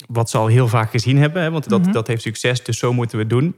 wat 0.06 0.30
ze 0.30 0.38
al 0.38 0.46
heel 0.46 0.68
vaak 0.68 0.90
gezien 0.90 1.16
hebben. 1.16 1.42
Hè? 1.42 1.50
Want 1.50 1.68
dat, 1.68 1.82
mhm. 1.82 1.92
dat 1.92 2.06
heeft 2.06 2.22
succes, 2.22 2.64
dus 2.64 2.78
zo 2.78 2.92
moeten 2.92 3.16
we 3.16 3.22
het 3.22 3.32
doen. 3.32 3.56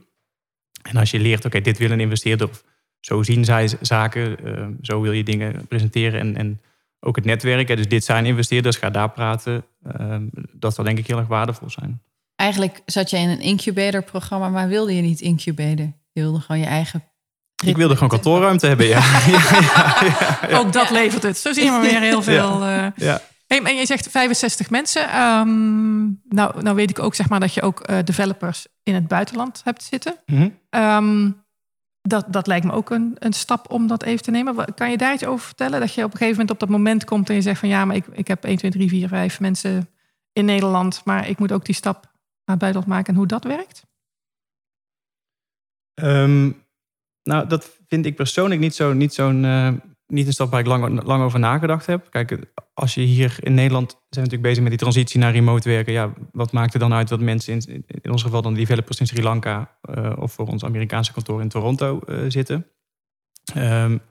En 0.81 0.97
als 0.97 1.11
je 1.11 1.19
leert, 1.19 1.45
oké, 1.45 1.61
dit 1.61 1.77
wil 1.77 1.91
een 1.91 1.99
investeerder, 1.99 2.49
of 2.49 2.63
zo 2.99 3.23
zien 3.23 3.45
zij 3.45 3.69
zaken, 3.81 4.47
uh, 4.47 4.67
zo 4.81 5.01
wil 5.01 5.11
je 5.11 5.23
dingen 5.23 5.67
presenteren 5.67 6.19
en, 6.19 6.35
en 6.35 6.61
ook 7.01 7.15
het 7.15 7.25
netwerk. 7.25 7.67
Hè? 7.67 7.75
Dus 7.75 7.87
dit 7.87 8.03
zijn 8.03 8.25
investeerders, 8.25 8.77
ga 8.77 8.89
daar 8.89 9.09
praten. 9.09 9.65
Uh, 9.99 10.15
dat 10.53 10.75
zal 10.75 10.83
denk 10.83 10.97
ik 10.97 11.07
heel 11.07 11.17
erg 11.17 11.27
waardevol 11.27 11.69
zijn. 11.69 12.01
Eigenlijk 12.35 12.81
zat 12.85 13.09
je 13.09 13.17
in 13.17 13.29
een 13.29 13.41
incubator-programma, 13.41 14.49
maar 14.49 14.67
wilde 14.67 14.95
je 14.95 15.01
niet 15.01 15.21
incuberen? 15.21 15.95
Je 16.11 16.21
wilde 16.21 16.39
gewoon 16.39 16.61
je 16.61 16.67
eigen 16.67 17.03
ik 17.65 17.77
wilde 17.77 17.93
gewoon 17.93 18.09
kantoorruimte 18.09 18.67
hebben, 18.67 18.87
ja. 18.95 19.03
ja, 19.27 20.57
Ook 20.57 20.73
dat 20.73 20.89
levert 20.89 21.23
het. 21.23 21.37
Zo 21.37 21.53
zien 21.53 21.73
we 21.73 21.79
weer 21.79 21.99
heel 21.99 22.21
veel. 22.21 22.67
Uh, 22.67 22.85
ja. 22.95 23.21
Hey, 23.47 23.61
en 23.63 23.75
je 23.75 23.85
zegt 23.85 24.07
65 24.09 24.69
mensen. 24.69 25.09
Ehm, 25.09 26.01
nou, 26.29 26.61
nou 26.61 26.75
weet 26.75 26.89
ik 26.89 26.99
ook 26.99 27.15
zeg 27.15 27.29
maar, 27.29 27.39
dat 27.39 27.53
je 27.53 27.61
ook 27.61 27.89
uh, 27.89 27.97
developers 28.03 28.67
in 28.83 28.93
het 28.93 29.07
buitenland 29.07 29.61
hebt 29.63 29.83
zitten. 29.83 30.15
Mhm. 30.25 30.49
Ehm, 30.69 31.29
dat, 32.01 32.25
dat 32.29 32.47
lijkt 32.47 32.65
me 32.65 32.71
ook 32.71 32.89
een, 32.89 33.15
een 33.19 33.33
stap 33.33 33.71
om 33.71 33.87
dat 33.87 34.03
even 34.03 34.23
te 34.23 34.31
nemen. 34.31 34.73
Kan 34.73 34.91
je 34.91 34.97
daar 34.97 35.13
iets 35.13 35.25
over 35.25 35.45
vertellen? 35.45 35.79
Dat 35.79 35.93
je 35.93 36.03
op 36.03 36.11
een 36.11 36.17
gegeven 36.17 36.31
moment 36.31 36.51
op 36.51 36.59
dat 36.59 36.69
moment 36.69 37.05
komt 37.05 37.29
en 37.29 37.35
je 37.35 37.41
zegt 37.41 37.59
van 37.59 37.69
ja, 37.69 37.85
maar 37.85 37.95
ik, 37.95 38.05
ik 38.11 38.27
heb 38.27 38.43
1, 38.43 38.57
2, 38.57 38.71
3, 38.71 38.89
4, 38.89 39.07
5 39.07 39.39
mensen 39.39 39.89
in 40.33 40.45
Nederland, 40.45 41.01
maar 41.05 41.29
ik 41.29 41.39
moet 41.39 41.51
ook 41.51 41.65
die 41.65 41.75
stap 41.75 42.11
naar 42.45 42.57
buitenland 42.57 42.91
maken 42.91 43.13
en 43.13 43.19
hoe 43.19 43.27
dat 43.27 43.43
werkt? 43.43 43.85
Um, 45.93 46.65
nou, 47.23 47.47
dat 47.47 47.79
vind 47.87 48.05
ik 48.05 48.15
persoonlijk 48.15 48.61
niet 48.61 48.75
zo'n 48.75 48.97
niet 48.97 49.13
zo'n 49.13 49.43
uh, 49.43 49.73
niet 50.11 50.27
een 50.27 50.33
stap 50.33 50.51
waar 50.51 50.59
ik 50.59 50.65
lang, 50.65 51.03
lang 51.03 51.23
over 51.23 51.39
nagedacht 51.39 51.85
heb. 51.85 52.07
Kijk, 52.09 52.39
als 52.73 52.93
je 52.93 53.01
hier 53.01 53.37
in 53.39 53.53
Nederland 53.53 53.89
zijn 53.89 54.01
we 54.09 54.15
natuurlijk 54.15 54.41
bezig 54.41 54.61
met 54.61 54.69
die 54.69 54.79
transitie 54.79 55.19
naar 55.19 55.31
remote 55.31 55.69
werken. 55.69 55.93
Ja, 55.93 56.13
wat 56.31 56.51
maakt 56.51 56.73
er 56.73 56.79
dan 56.79 56.93
uit 56.93 57.09
wat 57.09 57.19
mensen 57.19 57.53
in, 57.53 57.85
in 58.01 58.11
ons 58.11 58.23
geval 58.23 58.41
dan 58.41 58.53
developers 58.53 58.99
in 58.99 59.07
Sri 59.07 59.23
Lanka 59.23 59.77
uh, 59.97 60.13
of 60.15 60.33
voor 60.33 60.47
ons 60.47 60.63
Amerikaanse 60.63 61.13
kantoor 61.13 61.41
in 61.41 61.49
Toronto 61.49 61.99
uh, 62.05 62.25
zitten? 62.27 62.67
Um, 63.55 64.01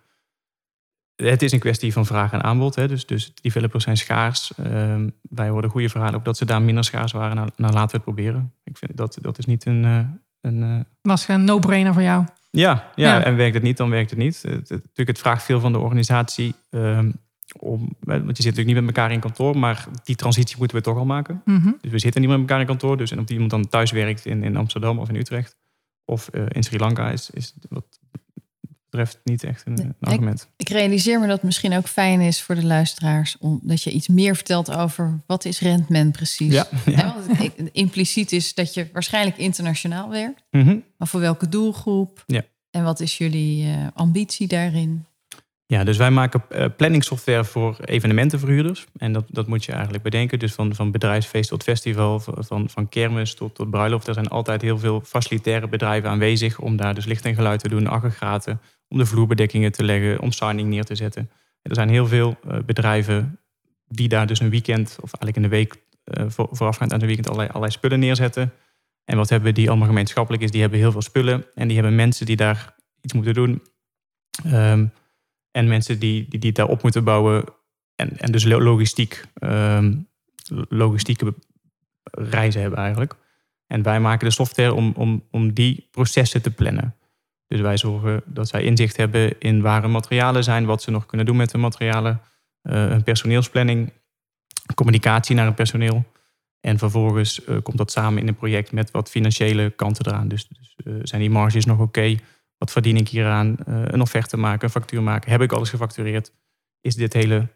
het 1.17 1.43
is 1.43 1.53
een 1.53 1.59
kwestie 1.59 1.93
van 1.93 2.07
vraag 2.07 2.33
en 2.33 2.43
aanbod. 2.43 2.75
Hè. 2.75 2.89
Dus, 2.89 3.07
dus 3.07 3.35
developers 3.35 3.85
zijn 3.85 3.97
schaars. 3.97 4.53
Um, 4.59 5.15
wij 5.23 5.49
hoorden 5.49 5.71
goede 5.71 5.89
verhalen 5.89 6.15
op 6.15 6.25
dat 6.25 6.37
ze 6.37 6.45
daar 6.45 6.63
minder 6.63 6.85
schaars 6.85 7.13
waren. 7.13 7.37
Nou, 7.37 7.49
nou 7.57 7.73
laten 7.73 7.91
we 7.91 7.97
het 7.97 8.05
proberen. 8.15 8.55
Ik 8.65 8.79
vind 8.79 8.97
dat, 8.97 9.19
dat 9.21 9.39
is 9.39 9.47
niet 9.47 9.67
een... 9.67 9.85
Uh, 9.85 9.99
een 10.41 10.87
Was 11.03 11.29
een 11.29 11.45
no-brainer 11.45 11.93
voor 11.93 12.03
jou? 12.03 12.25
Ja, 12.51 12.91
ja, 12.95 13.17
ja, 13.17 13.25
en 13.25 13.37
werkt 13.37 13.55
het 13.55 13.63
niet, 13.63 13.77
dan 13.77 13.91
werkt 13.91 14.11
het 14.11 14.19
niet. 14.19 14.43
Het, 14.43 14.53
het, 14.53 14.69
natuurlijk, 14.69 15.09
het 15.09 15.19
vraagt 15.19 15.43
veel 15.43 15.61
van 15.61 15.73
de 15.73 15.79
organisatie. 15.79 16.55
Um, 16.71 17.15
om, 17.59 17.97
want 18.01 18.37
je 18.37 18.43
zit 18.43 18.45
natuurlijk 18.45 18.67
niet 18.67 18.77
met 18.77 18.87
elkaar 18.87 19.13
in 19.13 19.21
kantoor, 19.21 19.59
maar 19.59 19.87
die 20.05 20.17
transitie 20.17 20.57
moeten 20.59 20.77
we 20.77 20.83
toch 20.83 20.97
al 20.97 21.05
maken. 21.05 21.43
Mm 21.45 21.61
-hmm. 21.61 21.79
Dus 21.81 21.91
we 21.91 21.99
zitten 21.99 22.21
niet 22.21 22.31
met 22.31 22.41
elkaar 22.41 22.61
in 22.61 22.67
kantoor. 22.67 22.97
Dus 22.97 23.11
en 23.11 23.19
of 23.19 23.29
iemand 23.29 23.51
dan 23.51 23.69
thuis 23.69 23.91
werkt 23.91 24.27
in, 24.27 24.45
in 24.45 24.57
Amsterdam 24.57 24.99
of 24.99 25.09
in 25.09 25.17
Utrecht 25.17 25.57
of 26.05 26.29
uh, 26.33 26.45
in 26.49 26.63
Sri 26.63 26.79
Lanka, 26.79 27.11
is, 27.11 27.31
is 27.31 27.55
wat 27.69 28.00
betreft 28.91 29.21
niet 29.25 29.45
echt 29.45 29.67
een, 29.67 29.81
een 29.81 29.95
argument. 30.01 30.49
Ik, 30.57 30.69
ik, 30.69 30.75
realiseer 30.77 31.21
me 31.21 31.27
dat 31.27 31.37
het 31.37 31.45
misschien 31.45 31.77
ook 31.77 31.89
fijn 31.89 32.21
is 32.21 32.43
voor 32.43 32.55
de 32.55 32.67
luisteraars, 32.67 33.37
omdat 33.39 33.83
je 33.83 33.91
iets 33.91 34.09
meer 34.09 34.35
vertelt 34.35 34.71
over 34.71 35.21
wat 35.27 35.45
is 35.45 35.61
Rentmen 35.61 36.11
precies. 36.11 36.53
Ja, 36.53 37.15
want 37.27 37.51
impliciet 37.73 38.33
is 38.33 38.55
dat 38.55 38.75
je 38.75 38.89
waarschijnlijk 38.93 39.37
internationaal 39.37 40.09
werkt, 40.09 40.43
mm 40.51 40.63
-hmm. 40.63 40.85
maar 40.97 41.09
voor 41.09 41.21
welke 41.21 41.49
doelgroep? 41.49 42.25
Ja. 42.27 42.43
En 42.71 42.85
wat 42.85 43.01
is 43.01 43.19
jullie 43.19 43.67
uh, 43.67 43.87
ambitie 43.95 44.47
daarin? 44.47 45.05
Ja, 45.71 45.85
dus 45.85 45.97
wij 45.97 46.11
maken 46.11 46.43
uh, 46.51 46.65
planningsoftware 46.77 47.45
voor 47.45 47.77
evenementenverhuurders. 47.85 48.87
En 48.97 49.13
dat, 49.13 49.25
dat 49.29 49.47
moet 49.47 49.65
je 49.65 49.73
eigenlijk 49.73 50.03
bedenken. 50.03 50.39
Dus 50.39 50.53
van, 50.53 50.75
van 50.75 50.91
bedrijfsfeest 50.91 51.49
tot 51.49 51.63
festival, 51.63 52.21
van, 52.21 52.69
van 52.69 52.89
kermis 52.89 53.35
tot, 53.35 53.55
tot 53.55 53.71
bruiloft. 53.71 54.07
Er 54.07 54.15
zijn 54.15 54.29
altijd 54.29 54.63
heel 54.63 54.79
veel 54.79 55.01
facilitaire 55.01 55.69
bedrijven 55.69 56.11
aanwezig 56.11 56.59
om 56.59 56.77
daar 56.77 56.95
dus 56.95 57.05
licht 57.05 57.25
en 57.25 57.35
geluid 57.35 57.61
te 57.61 57.69
doen, 57.69 57.87
aggregaten, 57.87 58.61
om 58.91 58.99
de 58.99 59.07
vloerbedekkingen 59.07 59.73
te 59.73 59.85
leggen, 59.85 60.21
om 60.21 60.33
signing 60.33 60.69
neer 60.69 60.85
te 60.85 60.95
zetten. 60.95 61.31
En 61.63 61.71
er 61.71 61.75
zijn 61.75 61.89
heel 61.89 62.07
veel 62.07 62.37
uh, 62.47 62.59
bedrijven 62.67 63.39
die 63.87 64.09
daar 64.09 64.27
dus 64.27 64.41
een 64.41 64.51
weekend, 64.51 64.99
of 65.01 65.13
eigenlijk 65.13 65.37
in 65.37 65.43
de 65.43 65.49
week 65.49 65.75
uh, 66.05 66.25
voor, 66.29 66.49
voorafgaand 66.53 66.93
aan 66.93 66.99
de 66.99 67.07
weekend, 67.07 67.27
allerlei, 67.27 67.49
allerlei 67.49 67.73
spullen 67.73 67.99
neerzetten. 67.99 68.53
En 69.05 69.17
wat 69.17 69.29
hebben 69.29 69.55
die 69.55 69.69
allemaal 69.69 69.89
gemeenschappelijk 69.89 70.43
is, 70.43 70.51
die 70.51 70.61
hebben 70.61 70.79
heel 70.79 70.93
veel 70.93 71.03
spullen 71.03 71.45
en 71.55 71.69
die 71.69 71.77
hebben 71.77 71.95
mensen 71.95 72.27
die 72.27 72.37
daar 72.37 72.75
iets 73.01 73.13
moeten 73.13 73.35
doen. 73.35 73.63
Um, 74.47 74.93
en 75.51 75.69
mensen 75.69 75.99
die, 75.99 76.27
die, 76.29 76.41
die 76.41 76.53
daarop 76.53 76.83
moeten 76.83 77.05
bouwen. 77.05 77.45
En, 77.95 78.19
en 78.19 78.33
dus 78.33 78.45
logistiek, 78.45 79.25
um, 79.41 80.09
logistieke 80.69 81.35
reizen 82.11 82.61
hebben 82.61 82.79
eigenlijk. 82.79 83.15
En 83.67 83.83
wij 83.83 84.01
maken 84.01 84.29
de 84.29 84.35
software 84.35 84.75
om, 84.75 84.93
om, 84.97 85.25
om 85.31 85.53
die 85.53 85.89
processen 85.91 86.43
te 86.43 86.51
plannen. 86.51 86.95
Dus 87.51 87.61
wij 87.61 87.77
zorgen 87.77 88.23
dat 88.25 88.49
zij 88.49 88.63
inzicht 88.63 88.97
hebben 88.97 89.41
in 89.41 89.61
waar 89.61 89.83
hun 89.83 89.91
materialen 89.91 90.45
zijn, 90.45 90.65
wat 90.65 90.83
ze 90.83 90.91
nog 90.91 91.07
kunnen 91.07 91.27
doen 91.27 91.37
met 91.37 91.53
hun 91.53 91.61
materialen, 91.61 92.21
uh, 92.63 92.91
een 92.91 93.03
personeelsplanning, 93.03 93.93
communicatie 94.75 95.35
naar 95.37 95.47
het 95.47 95.55
personeel. 95.55 96.05
En 96.61 96.79
vervolgens 96.79 97.47
uh, 97.47 97.57
komt 97.63 97.77
dat 97.77 97.93
samen 97.93 98.21
in 98.23 98.29
een 98.29 98.35
project 98.35 98.73
met 98.73 98.91
wat 98.91 99.11
financiële 99.11 99.71
kanten 99.71 100.07
eraan. 100.07 100.29
Dus, 100.29 100.49
dus 100.49 100.77
uh, 100.85 100.95
zijn 101.03 101.21
die 101.21 101.31
marges 101.31 101.65
nog 101.65 101.79
oké? 101.79 102.17
Wat 102.59 102.71
verdien 102.71 102.97
ik 102.97 103.09
hieraan? 103.09 103.57
Uh, 103.69 103.83
een 103.85 104.01
offerte 104.01 104.37
maken, 104.37 104.65
een 104.65 104.71
factuur 104.71 105.03
maken. 105.03 105.31
Heb 105.31 105.41
ik 105.41 105.53
alles 105.53 105.71
gefactureerd? 105.71 106.33
Is 106.81 106.95
dit 106.95 107.13
hele 107.13 107.49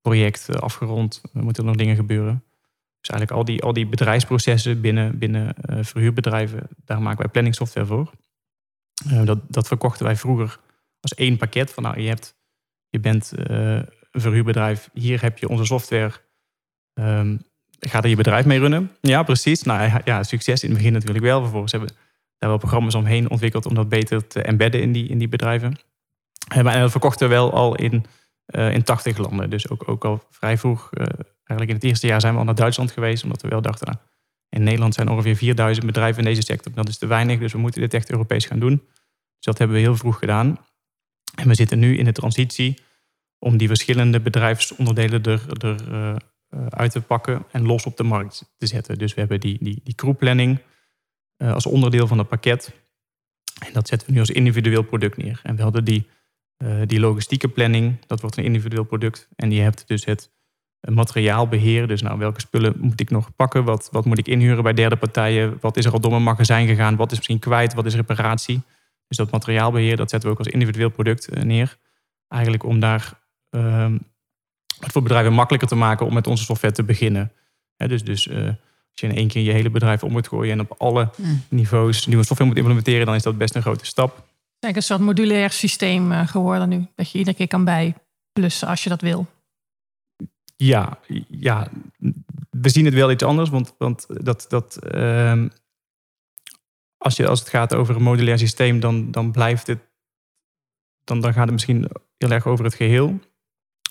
project 0.00 0.60
afgerond? 0.60 1.22
Moeten 1.32 1.62
er 1.62 1.68
nog 1.68 1.78
dingen 1.78 1.96
gebeuren? 1.96 2.44
Dus 3.00 3.10
eigenlijk 3.10 3.30
al 3.30 3.44
die, 3.44 3.62
al 3.62 3.72
die 3.72 3.86
bedrijfsprocessen 3.86 4.80
binnen, 4.80 5.18
binnen 5.18 5.54
verhuurbedrijven, 5.84 6.68
daar 6.84 7.02
maken 7.02 7.18
wij 7.18 7.28
planningssoftware 7.28 7.86
voor. 7.86 8.10
Dat, 9.24 9.38
dat 9.48 9.66
verkochten 9.66 10.04
wij 10.04 10.16
vroeger 10.16 10.58
als 11.00 11.14
één 11.14 11.36
pakket. 11.36 11.72
Van 11.72 11.82
nou, 11.82 12.00
je, 12.00 12.08
hebt, 12.08 12.36
je 12.88 13.00
bent 13.00 13.32
een 13.34 13.88
verhuurbedrijf, 14.12 14.90
hier 14.92 15.22
heb 15.22 15.38
je 15.38 15.48
onze 15.48 15.64
software. 15.64 16.12
Um, 16.94 17.42
ga 17.80 18.02
er 18.02 18.08
je 18.08 18.16
bedrijf 18.16 18.44
mee 18.44 18.58
runnen? 18.58 18.90
Ja, 19.00 19.22
precies. 19.22 19.62
Nou 19.62 20.00
ja, 20.04 20.22
succes 20.22 20.62
in 20.62 20.68
het 20.68 20.78
begin 20.78 20.92
natuurlijk 20.92 21.24
wel. 21.24 21.40
Vervolgens 21.40 21.72
hebben 21.72 21.90
daar 22.38 22.48
wel 22.48 22.58
programma's 22.58 22.94
omheen 22.94 23.30
ontwikkeld 23.30 23.66
om 23.66 23.74
dat 23.74 23.88
beter 23.88 24.26
te 24.26 24.42
embedden 24.42 24.82
in 24.82 24.92
die, 24.92 25.08
in 25.08 25.18
die 25.18 25.28
bedrijven. 25.28 25.78
En 26.48 26.64
dat 26.64 26.90
verkochten 26.90 27.28
we 27.28 27.34
wel 27.34 27.52
al 27.52 27.74
in, 27.74 28.04
in 28.46 28.82
80 28.82 29.16
landen. 29.16 29.50
Dus 29.50 29.68
ook, 29.68 29.88
ook 29.88 30.04
al 30.04 30.22
vrij 30.30 30.58
vroeg, 30.58 30.90
eigenlijk 30.92 31.68
in 31.68 31.74
het 31.74 31.84
eerste 31.84 32.06
jaar 32.06 32.20
zijn 32.20 32.32
we 32.32 32.38
al 32.38 32.44
naar 32.44 32.54
Duitsland 32.54 32.90
geweest, 32.90 33.22
omdat 33.24 33.42
we 33.42 33.48
wel 33.48 33.62
dachten, 33.62 33.86
nou, 33.86 33.98
in 34.50 34.62
Nederland 34.62 34.94
zijn 34.94 35.08
ongeveer 35.08 35.36
4000 35.36 35.86
bedrijven 35.86 36.22
in 36.22 36.28
deze 36.28 36.42
sector. 36.42 36.72
Dat 36.72 36.88
is 36.88 36.98
te 36.98 37.06
weinig, 37.06 37.38
dus 37.38 37.52
we 37.52 37.58
moeten 37.58 37.80
dit 37.80 37.94
echt 37.94 38.10
Europees 38.10 38.46
gaan 38.46 38.58
doen. 38.58 38.76
Dus 38.76 39.44
dat 39.44 39.58
hebben 39.58 39.76
we 39.76 39.82
heel 39.82 39.96
vroeg 39.96 40.18
gedaan. 40.18 40.58
En 41.34 41.48
we 41.48 41.54
zitten 41.54 41.78
nu 41.78 41.96
in 41.96 42.04
de 42.04 42.12
transitie 42.12 42.78
om 43.38 43.56
die 43.56 43.68
verschillende 43.68 44.20
bedrijfsonderdelen 44.20 45.22
er, 45.22 45.64
er 45.64 45.92
uh, 45.92 46.16
uit 46.68 46.92
te 46.92 47.00
pakken 47.00 47.46
en 47.52 47.66
los 47.66 47.86
op 47.86 47.96
de 47.96 48.02
markt 48.02 48.54
te 48.56 48.66
zetten. 48.66 48.98
Dus 48.98 49.14
we 49.14 49.20
hebben 49.20 49.40
die, 49.40 49.58
die, 49.60 49.80
die 49.84 49.94
crewplanning, 49.94 50.58
uh, 51.38 51.52
als 51.52 51.66
onderdeel 51.66 52.06
van 52.06 52.18
het 52.18 52.28
pakket. 52.28 52.72
En 53.66 53.72
dat 53.72 53.88
zetten 53.88 54.08
we 54.08 54.14
nu 54.14 54.20
als 54.20 54.30
individueel 54.30 54.82
product 54.82 55.16
neer. 55.16 55.40
En 55.42 55.56
we 55.56 55.62
hadden 55.62 55.84
die, 55.84 56.08
die 56.86 57.00
logistieke 57.00 57.48
planning, 57.48 58.06
dat 58.06 58.20
wordt 58.20 58.36
een 58.36 58.44
individueel 58.44 58.84
product. 58.84 59.28
En 59.36 59.50
je 59.50 59.60
hebt 59.60 59.88
dus 59.88 60.04
het 60.04 60.30
materiaalbeheer. 60.80 61.88
Dus 61.88 62.02
nou, 62.02 62.18
welke 62.18 62.40
spullen 62.40 62.74
moet 62.78 63.00
ik 63.00 63.10
nog 63.10 63.34
pakken? 63.36 63.64
Wat, 63.64 63.88
wat 63.92 64.04
moet 64.04 64.18
ik 64.18 64.28
inhuren 64.28 64.62
bij 64.62 64.74
derde 64.74 64.96
partijen? 64.96 65.58
Wat 65.60 65.76
is 65.76 65.84
er 65.84 65.92
al 65.92 66.00
door 66.00 66.10
mijn 66.10 66.22
magazijn 66.22 66.66
gegaan? 66.66 66.96
Wat 66.96 67.10
is 67.10 67.16
misschien 67.16 67.38
kwijt? 67.38 67.74
Wat 67.74 67.86
is 67.86 67.94
reparatie? 67.94 68.62
Dus 69.08 69.16
dat 69.16 69.30
materiaalbeheer, 69.30 69.96
dat 69.96 70.10
zetten 70.10 70.28
we 70.28 70.34
ook 70.34 70.44
als 70.44 70.52
individueel 70.52 70.90
product 70.90 71.36
uh, 71.36 71.42
neer. 71.42 71.76
Eigenlijk 72.28 72.64
om 72.64 72.80
daar 72.80 73.12
uh, 73.50 73.92
het 74.80 74.92
voor 74.92 75.02
bedrijven 75.02 75.32
makkelijker 75.32 75.68
te 75.68 75.74
maken 75.74 76.06
om 76.06 76.14
met 76.14 76.26
onze 76.26 76.44
software 76.44 76.74
te 76.74 76.82
beginnen. 76.82 77.32
He, 77.76 77.88
dus 77.88 78.04
dus 78.04 78.26
uh, 78.26 78.46
als 78.46 79.00
je 79.00 79.06
in 79.06 79.16
één 79.16 79.28
keer 79.28 79.42
je 79.42 79.52
hele 79.52 79.70
bedrijf 79.70 80.02
om 80.02 80.12
moet 80.12 80.28
gooien 80.28 80.52
en 80.52 80.60
op 80.60 80.74
alle 80.78 81.08
mm. 81.16 81.42
niveaus 81.48 82.06
nieuwe 82.06 82.24
software 82.24 82.50
moet 82.50 82.58
implementeren, 82.58 83.06
dan 83.06 83.14
is 83.14 83.22
dat 83.22 83.38
best 83.38 83.54
een 83.54 83.62
grote 83.62 83.86
stap. 83.86 84.16
Het 84.58 84.70
is 84.70 84.76
een 84.76 84.82
soort 84.82 85.00
modulair 85.00 85.50
systeem 85.50 86.12
uh, 86.12 86.28
geworden 86.28 86.68
nu. 86.68 86.86
Dat 86.94 87.10
je 87.10 87.18
iedere 87.18 87.36
keer 87.36 87.46
kan 87.46 87.64
bijplussen 87.64 88.68
als 88.68 88.82
je 88.82 88.88
dat 88.88 89.00
wil. 89.00 89.26
Ja, 90.62 90.98
ja, 91.28 91.68
we 92.50 92.68
zien 92.68 92.84
het 92.84 92.94
wel 92.94 93.10
iets 93.10 93.24
anders. 93.24 93.50
Want, 93.50 93.74
want 93.78 94.06
dat, 94.24 94.46
dat, 94.48 94.78
uh, 94.94 95.44
als, 96.96 97.16
je, 97.16 97.26
als 97.26 97.40
het 97.40 97.48
gaat 97.48 97.74
over 97.74 97.96
een 97.96 98.02
modulair 98.02 98.38
systeem, 98.38 98.80
dan, 98.80 99.10
dan 99.10 99.32
blijft 99.32 99.66
het. 99.66 99.78
Dan, 101.04 101.20
dan 101.20 101.32
gaat 101.32 101.44
het 101.44 101.52
misschien 101.52 101.90
heel 102.16 102.30
erg 102.30 102.46
over 102.46 102.64
het 102.64 102.74
geheel. 102.74 103.18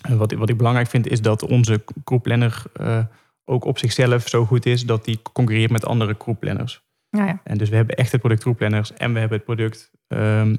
Wat, 0.10 0.32
wat 0.32 0.49
ik 0.49 0.58
belangrijk 0.58 0.88
vind, 0.88 1.08
is 1.08 1.21
dat 1.21 1.43
onze 1.43 1.84
crewplanner 2.03 2.63
uh, 2.82 3.05
ook 3.45 3.65
op 3.65 3.77
zichzelf 3.77 4.27
zo 4.27 4.45
goed 4.45 4.65
is 4.65 4.86
dat 4.86 5.05
die 5.05 5.21
concurreert 5.21 5.71
met 5.71 5.86
andere 5.86 6.17
crewplanners. 6.17 6.84
Ja, 7.10 7.25
ja. 7.25 7.41
En 7.43 7.58
dus 7.58 7.69
we 7.69 7.75
hebben 7.75 7.95
echt 7.95 8.12
het 8.12 8.21
product 8.21 8.41
crewplanners 8.41 8.93
en 8.93 9.13
we 9.13 9.19
hebben 9.19 9.38
het 9.38 9.45
product 9.45 9.91
um, 10.08 10.58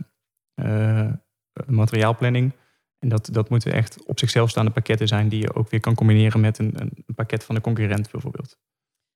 materiaalplanning. 1.66 2.52
En 3.00 3.08
dat, 3.08 3.28
dat 3.32 3.50
moeten 3.50 3.72
echt 3.72 4.04
op 4.04 4.18
zichzelf 4.18 4.50
staande 4.50 4.70
pakketten 4.70 5.08
zijn 5.08 5.28
die 5.28 5.40
je 5.40 5.54
ook 5.54 5.70
weer 5.70 5.80
kan 5.80 5.94
combineren 5.94 6.40
met 6.40 6.58
een, 6.58 6.80
een 6.80 7.04
pakket 7.14 7.44
van 7.44 7.54
de 7.54 7.60
concurrent 7.60 8.10
bijvoorbeeld. 8.10 8.56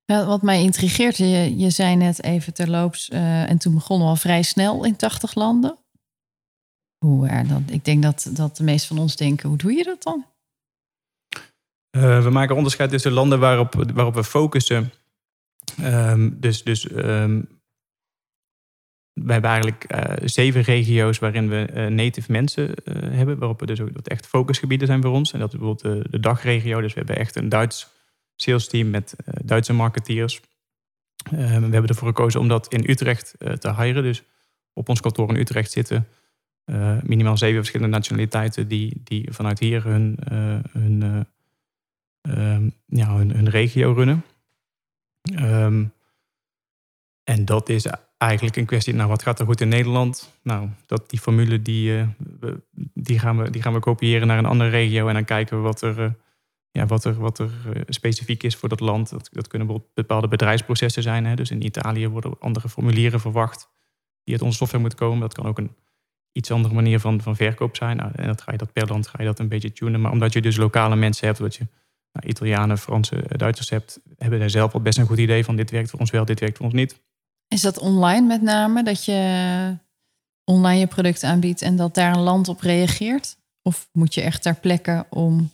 Ja, 0.05 0.27
wat 0.27 0.43
mij 0.43 0.63
intrigeert, 0.63 1.17
je, 1.17 1.57
je 1.57 1.71
zei 1.71 1.97
net 1.97 2.23
even 2.23 2.55
terloops, 2.55 3.11
uh, 3.11 3.51
en 3.51 3.59
toen 3.59 3.75
begonnen 3.75 4.07
we 4.07 4.13
al 4.13 4.19
vrij 4.19 4.43
snel 4.43 4.85
in 4.85 4.97
80 4.97 5.35
landen. 5.35 5.79
Hoe, 6.99 7.27
uh, 7.29 7.49
dat, 7.49 7.61
ik 7.67 7.85
denk 7.85 8.03
dat, 8.03 8.31
dat 8.33 8.57
de 8.57 8.65
meesten 8.65 8.89
van 8.89 8.99
ons 8.99 9.17
denken, 9.17 9.49
hoe 9.49 9.59
doe 9.59 9.73
je 9.73 9.85
dat 9.85 10.03
dan? 10.03 10.27
Uh, 11.97 12.23
we 12.23 12.31
maken 12.31 12.57
onderscheid 12.57 12.91
tussen 12.91 13.13
landen 13.13 13.41
waarop, 13.41 13.75
waarop 13.95 14.15
we 14.15 14.25
focussen. 14.25 14.93
Um, 15.81 16.41
dus 16.41 16.63
dus 16.63 16.91
um, 16.91 17.54
we 19.15 19.33
hebben 19.33 19.51
eigenlijk 19.51 19.95
uh, 19.95 20.01
zeven 20.25 20.63
regio's 20.63 21.19
waarin 21.19 21.49
we 21.49 21.69
uh, 21.75 21.87
native 21.87 22.33
mensen 22.33 22.71
uh, 22.85 22.95
hebben. 22.95 23.39
Waarop 23.39 23.61
we 23.61 23.67
dus 23.67 23.81
ook 23.81 23.95
dat 23.95 24.09
echt 24.09 24.27
focusgebieden 24.27 24.87
zijn 24.87 25.03
voor 25.03 25.13
ons. 25.13 25.33
En 25.33 25.39
dat 25.39 25.53
is 25.53 25.59
bijvoorbeeld 25.59 26.11
de, 26.11 26.21
dagregio. 26.21 26.81
Dus 26.81 26.93
we 26.93 26.99
hebben 26.99 27.17
echt 27.17 27.37
een 27.37 27.49
Duits 27.49 27.89
sales 28.37 28.69
team 28.69 28.91
met 28.91 29.17
Duitse 29.43 29.73
marketeers. 29.73 30.41
we 31.31 31.37
hebben 31.37 31.87
ervoor 31.87 32.09
gekozen 32.09 32.41
om 32.41 32.49
dat 32.49 32.73
in 32.73 32.91
Utrecht 32.91 33.35
te 33.39 33.75
hiren. 33.77 34.03
Dus 34.03 34.23
op 34.73 34.89
ons 34.89 35.01
kantoor 35.01 35.29
in 35.29 35.41
Utrecht 35.41 35.71
zitten 35.71 36.09
minimaal 37.03 37.37
zeven 37.37 37.59
verschillende 37.59 37.97
nationaliteiten 37.97 38.69
die, 38.69 39.01
die 39.05 39.33
vanuit 39.33 39.59
hier 39.59 39.85
hun, 39.85 40.19
hun, 40.73 41.27
ja, 42.87 43.17
hun, 43.17 43.31
hun 43.31 43.49
regio 43.49 43.93
runnen. 43.93 44.25
Um, 45.41 45.93
en 47.25 47.45
dat 47.45 47.69
is 47.69 47.87
eigenlijk 48.25 48.57
een 48.57 48.67
kwestie, 48.67 48.95
nou 48.95 49.09
wat 49.09 49.23
gaat 49.23 49.41
er 49.41 49.47
goed 49.47 49.61
in 49.61 49.69
Nederland? 49.69 50.39
Nou, 50.43 50.69
dat 50.87 51.11
die 51.11 51.21
formule 51.21 51.63
die, 51.63 51.91
uh, 51.91 52.07
die, 52.95 53.19
gaan, 53.19 53.39
we, 53.39 53.51
die 53.51 53.63
gaan 53.63 53.73
we 53.73 53.79
kopiëren 53.79 54.27
naar 54.27 54.39
een 54.39 54.47
andere 54.47 54.71
regio 54.71 55.09
en 55.09 55.15
dan 55.15 55.25
kijken 55.25 55.57
we 55.57 55.63
wat 55.63 55.83
er, 55.83 55.99
uh, 55.99 56.11
ja, 56.71 56.87
wat 56.87 57.05
er, 57.05 57.15
wat 57.15 57.39
er 57.39 57.51
uh, 57.67 57.83
specifiek 57.87 58.43
is 58.43 58.57
voor 58.57 58.69
dat 58.69 58.81
land. 58.81 59.11
Dat, 59.11 59.29
dat 59.33 59.49
kunnen 59.49 59.67
bijvoorbeeld 59.67 59.95
bepaalde 59.95 60.29
bedrijfsprocessen 60.29 61.03
zijn. 61.03 61.27
Hè? 61.27 61.35
Dus 61.35 61.51
in 61.51 61.65
Italië 61.65 62.09
worden 62.09 62.37
andere 62.39 62.69
formulieren 62.69 63.21
verwacht 63.21 63.69
die 64.25 64.35
uit 64.35 64.43
onze 64.43 64.57
software 64.57 64.83
moeten 64.83 64.99
komen. 64.99 65.21
Dat 65.21 65.35
kan 65.35 65.47
ook 65.47 65.59
een 65.59 65.75
iets 66.33 66.51
andere 66.51 66.75
manier 66.75 67.01
van, 67.01 67.21
van 67.21 67.37
verkoop 67.37 67.77
zijn. 67.77 67.97
Nou, 67.97 68.11
en 68.15 68.27
dat 68.27 68.43
ga 68.43 68.53
je 68.53 68.59
dat 68.59 68.73
per 68.73 68.89
land 68.89 69.07
ga 69.07 69.19
je 69.19 69.25
dat 69.25 69.39
een 69.39 69.49
beetje 69.49 69.73
tunen. 69.73 70.01
Maar 70.01 70.13
omdat 70.13 70.33
je 70.33 70.41
dus 70.41 70.57
lokale 70.57 70.97
mensen 70.97 71.27
hebt, 71.27 71.39
wat 71.39 71.55
je 71.55 71.67
nou, 72.13 72.27
Italianen, 72.27 72.79
Fransen, 72.79 73.25
Duitsers 73.39 73.71
hebt, 73.71 74.01
hebben 74.17 74.39
daar 74.39 74.51
zelf 74.51 74.75
al 74.75 74.81
best 74.81 74.99
een 74.99 75.07
goed 75.07 75.19
idee 75.19 75.45
van 75.45 75.57
dit 75.57 75.71
werkt 75.71 75.91
voor 75.91 76.01
ons 76.01 76.11
wel, 76.11 76.25
dit 76.25 76.41
werkt 76.41 76.57
voor 76.57 76.67
ons 76.67 76.75
niet. 76.75 77.03
Is 77.55 77.61
dat 77.61 77.79
online 77.79 78.27
met 78.27 78.43
name, 78.43 78.83
dat 78.83 79.05
je 79.05 79.77
online 80.45 80.81
je 80.81 80.87
product 80.87 81.23
aanbiedt 81.23 81.63
en 81.63 81.77
dat 81.77 81.95
daar 81.95 82.15
een 82.15 82.23
land 82.23 82.49
op 82.49 82.61
reageert? 82.61 83.37
Of 83.63 83.89
moet 83.93 84.15
je 84.15 84.21
echt 84.21 84.43
ter 84.43 84.55
plekke 84.55 85.07
om 85.11 85.51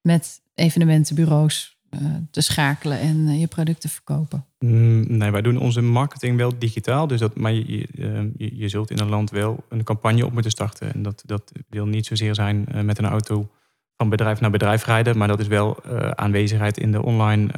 met 0.00 0.40
evenementenbureaus 0.54 1.78
uh, 1.90 2.00
te 2.30 2.40
schakelen 2.40 2.98
en 2.98 3.16
uh, 3.16 3.40
je 3.40 3.46
producten 3.46 3.90
verkopen? 3.90 4.44
Mm, 4.58 5.16
nee, 5.16 5.30
wij 5.30 5.42
doen 5.42 5.58
onze 5.58 5.80
marketing 5.80 6.36
wel 6.36 6.58
digitaal. 6.58 7.06
Dus 7.06 7.20
dat, 7.20 7.36
maar 7.36 7.52
je, 7.52 7.88
je, 8.36 8.56
je, 8.56 8.68
zult 8.68 8.90
in 8.90 8.98
een 8.98 9.08
land 9.08 9.30
wel 9.30 9.64
een 9.68 9.84
campagne 9.84 10.26
op 10.26 10.32
moeten 10.32 10.50
starten. 10.50 10.94
En 10.94 11.02
dat, 11.02 11.22
dat 11.26 11.52
wil 11.68 11.86
niet 11.86 12.06
zozeer 12.06 12.34
zijn 12.34 12.66
uh, 12.74 12.80
met 12.80 12.98
een 12.98 13.06
auto 13.06 13.50
van 13.96 14.08
bedrijf 14.08 14.40
naar 14.40 14.50
bedrijf 14.50 14.84
rijden. 14.84 15.18
Maar 15.18 15.28
dat 15.28 15.40
is 15.40 15.46
wel 15.46 15.84
aanwezigheid 16.14 16.78
in 16.78 16.92
de 16.92 17.02
online 17.02 17.48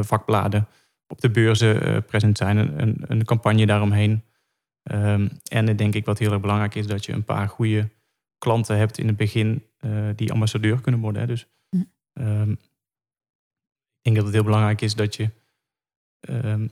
vakbladen 0.00 0.66
op 1.06 1.20
de 1.20 1.30
beurzen 1.30 1.88
uh, 1.88 1.96
present 2.06 2.36
zijn. 2.36 2.80
Een, 2.80 3.04
een, 3.06 3.24
campagne 3.24 3.66
daaromheen. 3.66 4.22
Um, 4.82 5.30
en 5.44 5.76
denk 5.76 5.94
ik 5.94 6.04
wat 6.04 6.18
heel 6.18 6.32
erg 6.32 6.40
belangrijk 6.40 6.74
is, 6.74 6.86
dat 6.86 7.04
je 7.04 7.12
een 7.12 7.24
paar 7.24 7.48
goede 7.48 7.88
klanten 8.38 8.76
hebt 8.76 8.98
in 8.98 9.06
het 9.06 9.16
begin 9.16 9.64
uh, 9.80 10.08
die 10.16 10.32
ambassadeur 10.32 10.80
kunnen 10.80 11.00
worden. 11.00 11.20
Hè. 11.20 11.26
Dus 11.26 11.46
um, 12.12 12.50
ik 12.50 14.02
denk 14.02 14.16
dat 14.16 14.24
het 14.24 14.34
heel 14.34 14.44
belangrijk 14.44 14.80
is 14.80 14.94
dat 14.94 15.16
je. 15.16 15.30
Um, 16.28 16.70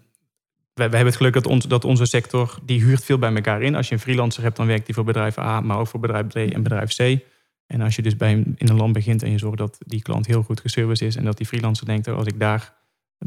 wij, 0.74 0.88
hebben 0.88 1.06
het 1.06 1.16
geluk 1.16 1.32
dat, 1.32 1.46
ons, 1.46 1.66
dat 1.66 1.84
onze 1.84 2.06
sector, 2.06 2.58
die 2.62 2.80
huurt 2.80 3.04
veel 3.04 3.18
bij 3.18 3.34
elkaar 3.34 3.62
in. 3.62 3.74
Als 3.74 3.88
je 3.88 3.94
een 3.94 4.00
freelancer 4.00 4.42
hebt, 4.42 4.56
dan 4.56 4.66
werkt 4.66 4.86
die 4.86 4.94
voor 4.94 5.04
bedrijf 5.04 5.38
A, 5.38 5.60
maar 5.60 5.78
ook 5.78 5.86
voor 5.86 6.00
bedrijf 6.00 6.26
B 6.26 6.36
en 6.36 6.62
bedrijf 6.62 6.94
C. 6.94 7.18
En 7.66 7.80
als 7.80 7.96
je 7.96 8.02
dus 8.02 8.16
bij 8.16 8.32
in 8.32 8.68
een 8.68 8.76
land 8.76 8.92
begint 8.92 9.22
en 9.22 9.30
je 9.30 9.38
zorgt 9.38 9.58
dat 9.58 9.78
die 9.86 10.02
klant 10.02 10.26
heel 10.26 10.42
goed 10.42 10.60
geserviced 10.60 11.08
is 11.08 11.16
en 11.16 11.24
dat 11.24 11.36
die 11.36 11.46
freelancer 11.46 11.86
denkt, 11.86 12.08
oh, 12.08 12.16
als 12.16 12.26
ik 12.26 12.38
daar 12.38 12.74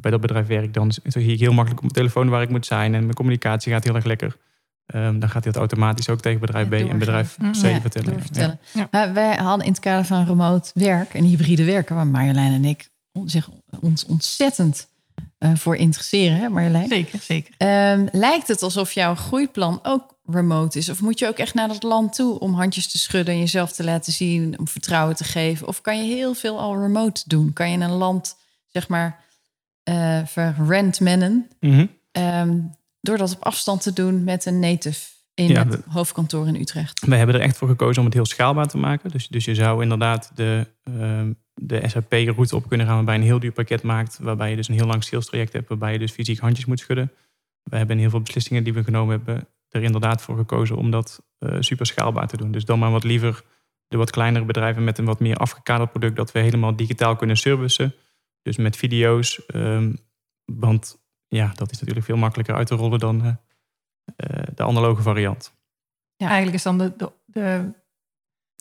bij 0.02 0.12
dat 0.12 0.22
bedrijf 0.22 0.48
werk, 0.48 0.74
dan 0.74 0.92
zie 1.04 1.32
ik 1.32 1.40
heel 1.40 1.54
makkelijk 1.54 1.76
op 1.76 1.82
mijn 1.82 1.94
telefoon 1.94 2.30
waar 2.30 2.42
ik 2.42 2.50
moet 2.50 2.66
zijn. 2.66 2.94
En 2.94 3.02
mijn 3.02 3.14
communicatie 3.14 3.72
gaat 3.72 3.84
heel 3.84 3.96
erg 3.96 4.06
lekker. 4.06 4.38
Um, 4.96 5.20
dan 5.20 5.30
gaat 5.30 5.44
hij 5.44 5.52
dat 5.52 5.62
automatisch 5.62 6.10
ook 6.10 6.22
tegen 6.22 6.40
bedrijf 6.40 6.68
B 6.68 6.74
en 6.74 6.98
bedrijf 6.98 7.36
C 7.36 7.42
mm, 7.42 7.54
vertellen. 7.54 8.22
vertellen. 8.22 8.60
Ja. 8.74 9.14
wij 9.14 9.36
hadden 9.36 9.66
in 9.66 9.72
het 9.72 9.82
kader 9.82 10.06
van 10.06 10.26
remote 10.26 10.72
werk 10.74 11.14
en 11.14 11.24
hybride 11.24 11.64
werken, 11.64 11.96
waar 11.96 12.08
Marjolein 12.08 12.54
en 12.54 12.66
ik 12.66 12.90
zich 13.26 13.50
ons 13.82 14.06
ontzettend 14.06 14.88
uh, 15.40 15.56
voor 15.56 15.76
interesseren, 15.76 16.38
hè 16.38 16.50
Marjolein? 16.50 16.88
Zeker, 16.88 17.20
zeker. 17.20 17.54
Um, 17.92 18.08
lijkt 18.12 18.48
het 18.48 18.62
alsof 18.62 18.92
jouw 18.92 19.16
groeiplan 19.16 19.80
ook 19.84 20.18
remote 20.26 20.78
is? 20.78 20.90
Of 20.90 21.02
moet 21.02 21.20
je 21.20 21.28
ook 21.28 21.38
echt 21.38 21.54
naar 21.54 21.68
dat 21.68 21.84
land 21.84 22.16
toe 22.16 22.40
om 22.40 22.54
handjes 22.54 22.92
te 22.92 22.98
schudden 22.98 23.34
en 23.34 23.40
jezelf 23.40 23.72
te 23.72 23.84
laten 23.84 24.14
zien, 24.14 24.60
om 24.60 24.68
vertrouwen 24.68 25.16
te 25.16 25.24
geven? 25.24 25.68
Of 25.68 25.82
kan 25.82 25.98
je 25.98 26.16
heel 26.16 26.34
veel 26.34 26.60
al 26.60 26.82
remote 26.82 27.22
doen? 27.26 27.54
Kan 27.54 27.68
je 27.68 27.74
in 27.74 27.82
een 27.82 27.92
land, 27.92 28.36
zeg 28.68 28.88
maar, 28.88 29.20
uh. 29.84 30.22
Mm 31.60 31.90
-hmm. 32.14 32.76
door 33.02 33.18
dat 33.18 33.36
op 33.36 33.44
afstand 33.44 33.82
te 33.82 33.94
doen 33.94 34.24
met 34.24 34.46
een 34.46 34.60
native 34.60 35.14
in 35.34 35.56
het 35.56 35.84
hoofdkantoor 35.88 36.48
in 36.48 36.56
Utrecht. 36.56 37.06
We 37.06 37.16
hebben 37.16 37.36
er 37.36 37.42
echt 37.42 37.58
voor 37.58 37.68
gekozen 37.68 38.00
om 38.00 38.06
het 38.06 38.14
heel 38.14 38.26
schaalbaar 38.26 38.68
te 38.68 38.78
maken. 38.78 39.12
Dus, 39.12 39.28
dus 39.28 39.46
je 39.46 39.56
zou 39.56 39.82
inderdaad 39.82 40.32
de, 40.36 40.68
um, 40.84 41.38
de 41.54 41.82
SAP-route 41.88 42.56
op 42.56 42.68
kunnen 42.68 42.88
gaan 42.88 42.96
waarbij 42.96 43.16
je 43.16 43.22
een 43.22 43.28
heel 43.28 43.40
duur 43.40 43.52
pakket 43.52 43.84
maakt. 43.84 44.18
Waarbij 44.22 44.50
je 44.50 44.56
dus 44.56 44.68
een 44.68 44.76
heel 44.76 44.88
lang 44.88 45.04
sales 45.04 45.26
traject 45.26 45.54
hebt 45.54 45.70
waarbij 45.70 45.92
je 45.94 46.00
dus 46.00 46.12
fysiek 46.12 46.40
handjes 46.40 46.66
moet 46.66 46.80
schudden. 46.80 47.12
We 47.64 47.78
hebben 47.78 47.96
in 47.96 48.02
heel 48.02 48.12
veel 48.12 48.22
beslissingen 48.22 48.64
die 48.64 48.74
we 48.74 48.84
genomen 48.84 49.16
hebben 49.16 49.48
er 49.70 49.84
inderdaad 49.84 50.22
voor 50.22 50.38
gekozen 50.38 50.76
om 50.76 50.92
dat 50.92 51.24
uh, 51.40 51.56
super 51.60 51.86
schaalbaar 51.86 52.28
te 52.28 52.38
doen. 52.38 52.52
Dus 52.52 52.66
dan 52.66 52.80
maar 52.80 52.92
wat 52.92 53.04
liever 53.04 53.44
de 53.88 53.98
wat 53.98 54.12
kleinere 54.12 54.46
bedrijven 54.46 54.84
met 54.84 54.98
een 54.98 55.06
wat 55.06 55.20
meer 55.20 55.36
afgekaderd 55.36 55.90
product 55.90 56.16
dat 56.16 56.32
we 56.32 56.40
helemaal 56.40 56.76
digitaal 56.76 57.16
kunnen 57.16 57.38
servicen. 57.38 57.94
Dus 58.44 58.58
met 58.58 58.76
video's. 58.76 59.42
Um, 59.56 59.98
want 60.46 61.02
ja, 61.28 61.52
dat 61.56 61.72
is 61.72 61.80
natuurlijk 61.80 62.06
veel 62.06 62.18
makkelijker 62.18 62.56
uit 62.56 62.68
te 62.68 62.76
rollen 62.76 63.00
dan 63.00 63.26
uh, 63.26 63.36
de 64.56 64.64
analoge 64.64 65.02
variant. 65.02 65.54
Ja, 66.16 66.28
eigenlijk 66.28 66.56
is 66.56 66.64
dan 66.64 66.78
de, 66.78 66.94
de, 66.98 67.12
de, 67.26 67.74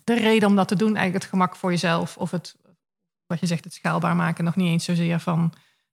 de, 0.05 0.15
reden 0.15 0.49
om 0.49 0.57
dat 0.57 0.69
te 0.69 0.77
doen 0.77 0.97
eigenlijk 0.97 1.25
het 1.25 1.33
gemak 1.33 1.57
voor 1.57 1.71
jezelf. 1.71 2.17
Of 2.17 2.31
het, 2.31 2.57
wat 3.27 3.41
je 3.41 3.47
zegt, 3.47 3.65
het 3.65 3.75
schaalbaar 3.75 4.17
maken. 4.17 4.45
Nog 4.45 4.57
niet 4.57 4.69
eens 4.69 4.85
zozeer 4.85 5.21
van 5.21 5.53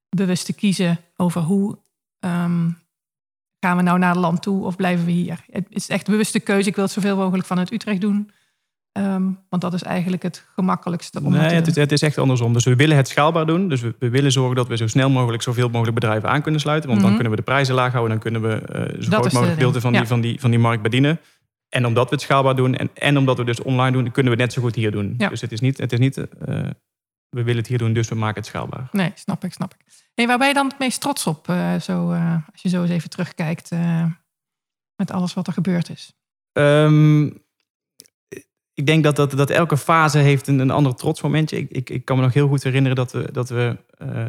bewust 0.09 0.45
te 0.45 0.53
kiezen 0.53 0.99
over 1.15 1.41
hoe 1.41 1.79
um, 2.19 2.77
gaan 3.59 3.77
we 3.77 3.83
nou 3.83 3.99
naar 3.99 4.09
het 4.09 4.19
land 4.19 4.41
toe 4.41 4.65
of 4.65 4.75
blijven 4.75 5.05
we 5.05 5.11
hier. 5.11 5.45
Het 5.47 5.65
is 5.69 5.89
echt 5.89 6.07
bewuste 6.07 6.39
keuze. 6.39 6.69
Ik 6.69 6.75
wil 6.75 6.83
het 6.83 6.93
zoveel 6.93 7.17
mogelijk 7.17 7.47
vanuit 7.47 7.71
Utrecht 7.71 8.01
doen. 8.01 8.31
Um, 8.97 9.39
want 9.49 9.61
dat 9.61 9.73
is 9.73 9.83
eigenlijk 9.83 10.23
het 10.23 10.45
gemakkelijkste. 10.53 11.19
Om 11.23 11.31
nee, 11.31 11.41
het, 11.41 11.67
is, 11.67 11.75
het 11.75 11.91
is 11.91 12.01
echt 12.01 12.17
andersom. 12.17 12.53
Dus 12.53 12.65
we 12.65 12.75
willen 12.75 12.97
het 12.97 13.07
schaalbaar 13.07 13.45
doen. 13.45 13.69
Dus 13.69 13.81
we, 13.81 13.95
we, 13.99 14.09
willen 14.09 14.31
zorgen 14.31 14.55
dat 14.55 14.67
we 14.67 14.77
zo 14.77 14.87
snel 14.87 15.09
mogelijk 15.09 15.43
zoveel 15.43 15.69
mogelijk 15.69 15.95
bedrijven 15.95 16.29
aan 16.29 16.41
kunnen 16.41 16.61
sluiten. 16.61 16.89
Want 16.89 17.01
dan 17.01 17.11
mhm. 17.11 17.19
kunnen 17.19 17.37
we 17.37 17.45
de 17.45 17.51
prijzen 17.51 17.75
laag 17.75 17.91
houden. 17.91 18.11
Dan 18.11 18.31
kunnen 18.31 18.41
we 18.41 18.75
uh, 18.95 19.01
zo 19.01 19.09
groot 19.09 19.23
mogelijk 19.23 19.53
gedeelte 19.53 19.81
van, 19.81 19.93
die, 19.93 20.05
van, 20.05 20.21
die, 20.21 20.39
van 20.39 20.49
die 20.49 20.59
markt 20.59 20.81
bedienen. 20.81 21.19
En 21.69 21.85
omdat 21.85 22.09
we 22.09 22.15
het 22.15 22.23
schaalbaar 22.23 22.55
doen 22.55 22.75
en, 22.75 22.89
en 22.93 23.17
omdat 23.17 23.37
we 23.37 23.43
dus 23.43 23.61
online 23.61 23.91
doen, 23.91 24.11
kunnen 24.11 24.33
we 24.33 24.39
net 24.39 24.53
zo 24.53 24.61
goed 24.61 24.75
hier 24.75 24.91
doen. 24.91 25.15
Dus 25.17 25.41
het 25.41 25.51
is 25.51 25.59
niet, 25.59 25.77
het 25.77 25.91
is 25.91 25.99
niet 25.99 26.17
uh, 26.17 26.25
we 27.29 27.43
willen 27.43 27.57
het 27.57 27.67
hier 27.67 27.77
doen, 27.77 27.93
dus 27.93 28.07
we 28.07 28.15
maken 28.15 28.35
het 28.35 28.45
schaalbaar. 28.45 28.87
Nee, 28.91 29.11
snap 29.15 29.43
ik, 29.43 29.53
snap 29.53 29.73
ik. 29.73 29.85
Hey, 30.13 30.27
waar 30.27 30.37
ben 30.37 30.47
je 30.47 30.53
dan 30.53 30.67
het 30.67 30.79
meest 30.79 31.01
trots 31.01 31.27
op, 31.27 31.47
uh, 31.47 31.79
zo, 31.79 32.11
als 32.51 32.61
je 32.61 32.69
zo 32.69 32.81
eens 32.81 32.91
even 32.91 33.09
terugkijkt 33.09 33.71
met 34.95 35.11
alles 35.11 35.33
wat 35.33 35.47
er 35.47 35.53
gebeurd 35.53 35.89
is? 35.89 36.13
Um, 36.53 37.43
ik 38.79 38.85
denk 38.85 39.03
dat, 39.03 39.15
dat, 39.15 39.31
dat 39.31 39.49
elke 39.49 39.77
fase 39.77 40.17
heeft 40.17 40.47
een, 40.47 40.59
een 40.59 40.71
ander 40.71 40.95
trotsmomentje. 40.95 41.57
Ik, 41.57 41.69
ik, 41.71 41.89
ik 41.89 42.05
kan 42.05 42.17
me 42.17 42.23
nog 42.23 42.33
heel 42.33 42.47
goed 42.47 42.63
herinneren 42.63 42.95
dat 42.95 43.11
we, 43.11 43.31
dat 43.31 43.49
we 43.49 43.77
uh, 44.01 44.25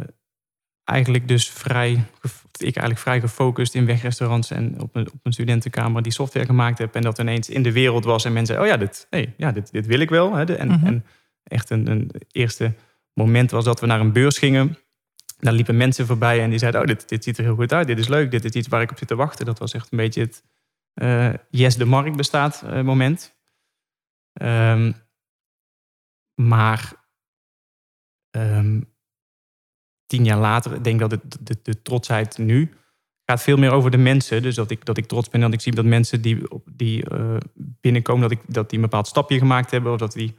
eigenlijk 0.85 1.29
dus 1.29 1.51
vrij, 1.51 2.05
ik 2.53 2.77
eigenlijk 2.77 2.99
vrij 2.99 3.21
gefocust 3.21 3.75
in 3.75 3.87
wegrestaurants 3.87 4.51
en 4.51 4.81
op 4.81 4.97
een, 4.97 5.09
op 5.23 5.33
studentenkamer 5.33 6.03
die 6.03 6.13
software 6.13 6.47
gemaakt 6.47 6.79
heb. 6.79 6.95
En 6.95 7.03
dat 7.03 7.19
ineens 7.19 7.49
in 7.49 7.63
de 7.63 7.73
wereld 7.73 8.05
was 8.05 8.25
en 8.25 8.33
mensen 8.33 8.61
oh 8.61 8.67
ja, 8.67 8.77
dit, 8.77 9.07
hey, 9.11 9.35
ja, 9.37 9.53
dit, 9.53 9.73
dit 9.73 9.87
wil 9.87 10.01
ik 10.01 10.11
wel. 10.11 10.35
Hè. 10.35 10.57
En, 10.57 10.69
mhm. 10.69 10.87
en 10.87 11.05
echt 11.43 11.71
een, 11.71 11.87
een 11.91 12.11
eerste 12.31 12.73
moment 13.13 13.51
was 13.51 13.65
dat 13.65 13.81
we 13.81 13.87
naar 13.87 14.01
een 14.01 14.13
beurs 14.13 14.39
gingen. 14.39 14.79
Daar 15.39 15.53
liepen 15.53 15.77
mensen 15.77 16.07
voorbij 16.07 16.43
en 16.43 16.51
die 16.51 16.59
zeiden, 16.59 16.81
oh, 16.81 16.87
dit, 16.87 17.09
dit 17.09 17.25
ziet 17.25 17.39
er 17.39 17.45
heel 17.45 17.55
goed 17.55 17.73
uit. 17.73 17.87
Dit 17.87 17.99
is 17.99 18.09
leuk, 18.09 18.31
dit 18.31 18.45
is 18.45 18.53
iets 18.53 18.69
waar 18.69 18.83
ik 18.83 18.91
op 18.91 18.99
zit 18.99 19.09
te 19.09 19.17
wachten. 19.17 19.47
Dat 19.47 19.59
was 19.59 19.75
echt 19.75 19.89
een 19.91 19.99
beetje 19.99 20.21
het 20.21 20.43
uh, 20.95 21.35
yes, 21.51 21.77
de 21.77 21.85
markt 21.85 22.17
bestaat 22.17 22.63
uh, 22.67 22.81
moment. 22.81 23.39
Um, 24.33 24.95
maar 26.35 26.93
um, 28.31 28.89
tien 30.07 30.25
jaar 30.25 30.39
later, 30.39 30.75
ik 30.75 30.85
denk 30.85 31.01
dat 31.01 31.11
het, 31.11 31.39
de, 31.41 31.59
de, 31.63 31.83
trotsheid 31.83 32.39
nu 32.39 32.75
gaat 33.25 33.43
veel 33.43 33.57
meer 33.57 33.71
over 33.71 33.91
de 33.91 33.97
mensen. 33.97 34.43
Dus 34.43 34.55
dat 34.55 34.71
ik, 34.71 34.85
dat 34.85 34.97
ik 34.97 35.07
trots 35.07 35.29
ben 35.29 35.41
dat 35.41 35.53
ik 35.53 35.61
zie 35.61 35.75
dat 35.75 35.85
mensen 35.85 36.21
die, 36.23 36.43
die 36.65 37.11
uh, 37.13 37.37
binnenkomen, 37.55 38.29
dat, 38.29 38.31
ik, 38.31 38.41
dat 38.47 38.71
die 38.71 38.79
een 38.79 38.85
bepaald 38.85 39.07
stapje 39.07 39.39
gemaakt 39.39 39.71
hebben. 39.71 39.93
Of 39.93 39.99
dat 39.99 40.13
die 40.13 40.29
op 40.29 40.37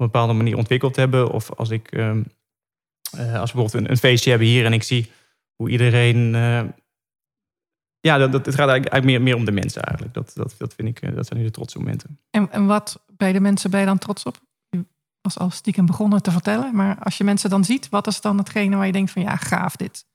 een 0.00 0.06
bepaalde 0.06 0.32
manier 0.32 0.56
ontwikkeld 0.56 0.96
hebben. 0.96 1.30
Of 1.30 1.50
als 1.50 1.70
ik, 1.70 1.92
um, 1.92 2.24
uh, 3.16 3.40
als 3.40 3.52
we 3.52 3.58
bijvoorbeeld 3.58 3.90
een, 3.90 3.96
feestje 3.96 4.30
hebben 4.30 4.48
hier 4.48 4.64
en 4.64 4.72
ik 4.72 4.82
zie 4.82 5.10
hoe 5.54 5.70
iedereen 5.70 6.34
uh, 6.34 6.62
ja, 8.00 8.18
dat, 8.18 8.32
dat, 8.32 8.46
het 8.46 8.54
gaat 8.54 8.68
eigenlijk, 8.68 9.04
meer, 9.04 9.22
meer 9.22 9.36
om 9.36 9.44
de 9.44 9.52
mensen 9.52 9.82
eigenlijk. 9.82 10.14
Dat, 10.14 10.32
dat, 10.34 10.54
dat 10.58 10.74
vind 10.74 10.88
ik, 10.88 11.00
eh, 11.00 11.14
dat 11.14 11.26
zijn 11.26 11.38
nu 11.38 11.44
de 11.44 11.50
trotse 11.50 11.78
momenten. 11.78 12.18
En, 12.30 12.50
en 12.50 12.66
wat 12.66 13.03
bij 13.16 13.32
de 13.32 13.40
mensen 13.40 13.78
je 13.78 13.84
dan 13.84 13.98
trots 13.98 14.24
op? 14.24 14.40
Je 14.68 14.84
was 15.20 15.38
al 15.38 15.50
stiekem 15.50 15.86
begonnen 15.86 16.22
te 16.22 16.30
vertellen. 16.30 16.74
Maar 16.74 16.98
als 16.98 17.16
je 17.18 17.24
mensen 17.24 17.50
dan 17.50 17.64
ziet, 17.64 17.88
wat 17.88 18.06
is 18.06 18.20
dan 18.20 18.38
hetgene 18.38 18.76
waar 18.76 18.86
je 18.86 18.92
denkt 18.92 19.10
van 19.10 19.22
ja, 19.22 19.36
gaaf 19.36 19.76
dit? 19.76 20.06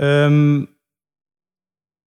Um, 0.00 0.76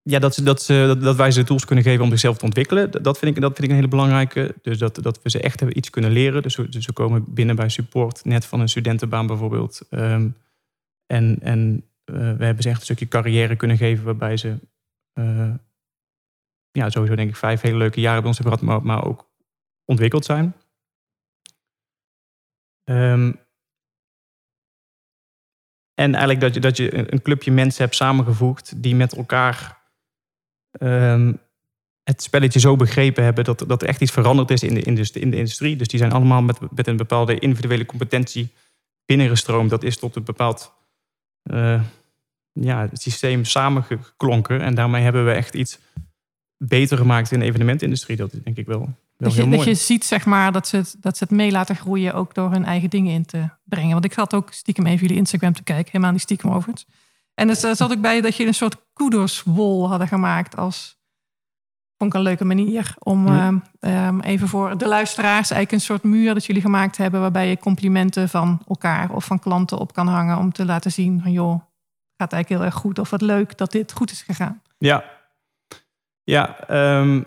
ja, 0.01 0.19
dat, 0.19 0.33
ze, 0.33 0.43
dat, 0.43 0.62
ze, 0.62 0.83
dat, 0.88 1.01
dat 1.01 1.15
wij 1.15 1.31
ze 1.31 1.39
de 1.39 1.45
tools 1.45 1.65
kunnen 1.65 1.83
geven 1.83 2.03
om 2.03 2.09
zichzelf 2.09 2.38
te 2.38 2.45
ontwikkelen. 2.45 2.91
Dat 2.91 3.17
vind 3.17 3.35
ik, 3.35 3.41
dat 3.41 3.51
vind 3.51 3.63
ik 3.63 3.69
een 3.69 3.75
hele 3.75 3.88
belangrijke. 3.88 4.55
Dus 4.62 4.77
dat, 4.77 4.95
dat 4.95 5.21
we 5.21 5.29
ze 5.29 5.41
echt 5.41 5.59
hebben 5.59 5.77
iets 5.77 5.89
kunnen 5.89 6.12
leren. 6.12 6.41
Dus 6.41 6.55
we, 6.55 6.69
dus 6.69 6.85
komen 6.85 7.33
binnen 7.33 7.55
bij 7.55 7.69
support, 7.69 8.25
net 8.25 8.45
van 8.45 8.59
een 8.59 8.69
studentenbaan 8.69 9.27
bijvoorbeeld. 9.27 9.81
Ehm, 9.89 10.29
en 11.05 11.38
en 11.41 11.89
uh, 12.05 12.15
we 12.15 12.45
hebben 12.45 12.63
ze 12.63 12.69
echt 12.69 12.77
een 12.77 12.85
stukje 12.85 13.07
carrière 13.07 13.55
kunnen 13.55 13.77
geven 13.77 14.05
waarbij 14.05 14.38
ze... 14.38 14.57
Uh, 15.19 15.53
ja, 16.71 16.89
sowieso 16.89 17.15
denk 17.15 17.29
ik 17.29 17.35
vijf 17.35 17.62
hele 17.62 17.77
leuke 17.77 17.99
jaren 17.99 18.19
bij 18.19 18.29
ons 18.29 18.38
hebben 18.38 18.57
gehad, 18.57 18.73
maar, 18.73 18.85
maar 18.85 19.05
ook 19.05 19.28
ontwikkeld 19.89 20.25
zijn. 20.25 20.54
Um, 22.84 23.39
en 25.93 26.15
eigenlijk 26.15 26.39
dat 26.39 26.54
je, 26.54 26.60
dat 26.60 26.78
je 26.78 27.12
een 27.12 27.21
clubje 27.21 27.52
mensen 27.52 27.84
hebt 27.84 27.95
samengevoegd 27.95 28.84
die 28.84 28.95
met 28.95 29.15
elkaar 29.15 29.82
um, 30.80 31.39
het 32.04 32.21
spelletje 32.21 32.60
zo 32.60 32.75
begrepen 32.75 33.23
hebben 33.23 33.43
dat, 33.43 33.63
dat 33.67 33.82
er 33.82 33.88
echt 33.88 34.02
iets 34.02 34.12
veranderd 34.12 34.52
is 34.52 34.63
in 34.63 34.73
de, 34.73 34.82
in 34.82 34.97
in 35.13 35.30
de 35.30 35.38
industrie. 35.38 35.75
Dus 35.75 35.88
die 35.88 35.99
zijn 35.99 36.12
allemaal 36.12 36.41
met, 36.41 36.60
met 36.71 36.88
een 36.88 36.97
bepaalde 36.97 37.39
individuele 37.39 37.86
competentie 37.86 38.49
binnengestroomd. 39.06 39.69
Dat 39.69 39.84
is 39.84 39.97
tot 39.97 40.15
een 40.15 40.23
bepaald 40.23 40.73
uh, 41.43 41.84
ja, 42.52 42.89
systeem 42.93 43.45
samengeklonken. 43.45 44.62
En 44.62 44.75
daarmee 44.75 45.04
hebben 45.04 45.25
we 45.25 45.32
echt 45.32 45.54
iets 45.54 45.80
beter 46.58 46.97
gemaakt 46.97 47.32
in 47.32 47.39
de 47.39 47.45
evenementindustrie. 47.45 48.17
Dat 48.17 48.32
denk 48.43 48.58
ik 48.58 48.65
wel 48.65 48.95
dat 49.19 49.36
je, 49.36 49.49
dat 49.49 49.63
je 49.63 49.73
ziet 49.73 50.05
zeg 50.05 50.25
maar, 50.25 50.51
dat, 50.51 50.67
ze 50.67 50.75
het, 50.75 50.95
dat 50.99 51.17
ze 51.17 51.23
het 51.23 51.34
mee 51.34 51.51
laten 51.51 51.75
groeien 51.75 52.13
ook 52.13 52.34
door 52.34 52.51
hun 52.51 52.65
eigen 52.65 52.89
dingen 52.89 53.13
in 53.13 53.25
te 53.25 53.49
brengen. 53.63 53.91
Want 53.91 54.05
ik 54.05 54.13
zat 54.13 54.34
ook 54.34 54.53
stiekem 54.53 54.86
even 54.86 54.99
jullie 54.99 55.17
Instagram 55.17 55.53
te 55.53 55.63
kijken, 55.63 55.91
helemaal 55.91 56.12
niet 56.12 56.21
stiekem 56.21 56.49
overigens. 56.49 56.86
En 57.34 57.47
dus 57.47 57.60
daar 57.60 57.75
zat 57.75 57.91
ik 57.91 58.01
bij 58.01 58.21
dat 58.21 58.36
je 58.36 58.45
een 58.45 58.53
soort 58.53 58.75
kudos-wol 58.93 59.89
hadden 59.89 60.08
gemaakt 60.08 60.58
als... 60.58 60.97
Vond 61.97 62.13
ik 62.13 62.17
een 62.17 62.25
leuke 62.25 62.45
manier 62.45 62.95
om 62.99 63.27
ehm, 63.27 63.58
ehm, 63.79 64.19
even 64.19 64.47
voor 64.47 64.77
de 64.77 64.88
luisteraars 64.88 65.51
eigenlijk 65.51 65.71
een 65.71 65.82
soort 65.82 66.03
muur 66.03 66.34
dat 66.34 66.45
jullie 66.45 66.62
gemaakt 66.62 66.97
hebben 66.97 67.21
waarbij 67.21 67.49
je 67.49 67.58
complimenten 67.58 68.29
van 68.29 68.62
elkaar 68.67 69.12
of 69.12 69.25
van 69.25 69.39
klanten 69.39 69.77
op 69.77 69.93
kan 69.93 70.08
hangen 70.08 70.38
om 70.38 70.51
te 70.51 70.65
laten 70.65 70.91
zien 70.91 71.21
van 71.21 71.32
joh, 71.32 71.62
gaat 72.17 72.34
eigenlijk 72.34 72.49
heel 72.49 72.71
erg 72.71 72.82
goed 72.82 72.99
of 72.99 73.10
wat 73.10 73.21
leuk 73.21 73.58
dat 73.58 73.71
dit 73.71 73.91
goed 73.91 74.12
is 74.12 74.21
gegaan. 74.21 74.62
Ja, 74.77 75.03
ja 76.23 76.69
um 77.01 77.25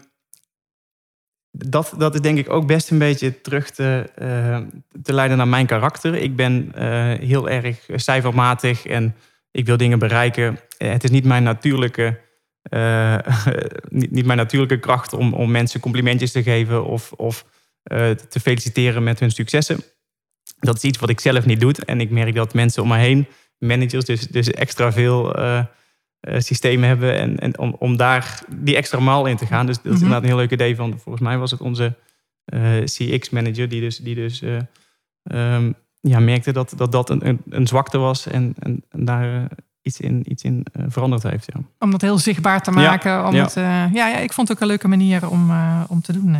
dat, 1.52 1.94
dat 1.98 2.14
is 2.14 2.20
denk 2.20 2.38
ik 2.38 2.50
ook 2.50 2.66
best 2.66 2.90
een 2.90 2.98
beetje 2.98 3.40
terug 3.40 3.70
te, 3.70 4.10
uh, 4.22 4.58
te 5.02 5.12
leiden 5.12 5.36
naar 5.36 5.48
mijn 5.48 5.66
karakter. 5.66 6.14
Ik 6.14 6.36
ben 6.36 6.72
uh, 6.78 6.82
heel 7.12 7.48
erg 7.48 7.86
cijfermatig 7.94 8.86
en 8.86 9.14
ik 9.50 9.66
wil 9.66 9.76
dingen 9.76 9.98
bereiken. 9.98 10.58
Het 10.76 11.04
is 11.04 11.10
niet 11.10 11.24
mijn 11.24 11.42
natuurlijke, 11.42 12.18
niet, 13.88 14.10
niet, 14.10 14.26
mijn 14.26 14.38
natuurlijke 14.38 14.78
kracht 14.78 15.12
om, 15.12 15.34
om 15.34 15.50
mensen 15.50 15.80
complimentjes 15.80 16.32
te 16.32 16.42
geven 16.42 16.84
of, 16.84 17.12
of 17.12 17.44
te 18.28 18.40
feliciteren 18.42 19.02
met 19.02 19.20
hun 19.20 19.30
successen. 19.30 19.80
Dat 20.58 20.76
is 20.76 20.82
iets 20.82 20.98
wat 20.98 21.10
ik 21.10 21.20
zelf 21.20 21.46
niet 21.46 21.60
doe. 21.60 21.74
En 21.84 22.00
ik 22.00 22.10
merk 22.10 22.34
dat 22.34 22.54
mensen 22.54 22.82
om 22.82 22.88
me 22.88 22.96
heen, 22.96 23.26
managers, 23.58 24.04
dus, 24.04 24.20
dus 24.20 24.50
extra 24.50 24.92
veel 24.92 25.34
systemen 26.22 26.88
hebben. 26.88 27.18
En, 27.18 27.38
en 27.38 27.58
om, 27.58 27.76
om 27.78 27.96
daar 27.96 28.42
die 28.56 28.76
extra 28.76 29.00
maal 29.00 29.26
in 29.26 29.36
te 29.36 29.46
gaan. 29.46 29.66
Dus 29.66 29.76
dat 29.76 29.84
is 29.84 29.90
mm 29.90 29.96
-hmm. 29.96 30.04
inderdaad 30.04 30.22
een 30.22 30.36
heel 30.36 30.46
leuk 30.48 30.60
idee 30.60 30.76
van. 30.76 30.98
Volgens 30.98 31.24
mij 31.24 31.38
was 31.38 31.50
het 31.50 31.60
onze 31.60 31.94
eh, 32.44 32.84
CX-manager 32.84 33.68
die 33.68 33.80
dus, 33.80 33.98
die 33.98 34.14
dus 34.14 34.42
uh, 34.42 34.58
um, 35.54 35.74
ja, 36.00 36.18
merkte 36.18 36.52
dat 36.52 36.72
dat, 36.76 36.92
dat 36.92 37.10
een, 37.10 37.28
een, 37.28 37.40
een 37.48 37.66
zwakte 37.66 37.98
was. 37.98 38.26
En, 38.26 38.54
en, 38.58 38.84
en 38.88 39.04
daar 39.04 39.48
iets 39.82 40.00
in, 40.00 40.22
iets 40.30 40.42
in 40.42 40.66
veranderd 40.88 41.22
heeft. 41.22 41.48
Ja. 41.54 41.60
Om 41.78 41.90
dat 41.90 42.00
heel 42.00 42.18
zichtbaar 42.18 42.62
te 42.62 42.70
maken. 42.70 43.10
Ja, 43.10 43.26
om 43.26 43.34
ja. 43.34 43.42
Het, 43.42 43.54
ja, 43.54 43.88
ja, 43.92 44.18
ik 44.18 44.32
vond 44.32 44.48
het 44.48 44.56
ook 44.56 44.62
een 44.62 44.68
leuke 44.68 44.88
manier 44.88 45.28
om, 45.28 45.52
om 45.88 46.00
te 46.00 46.12
doen. 46.12 46.36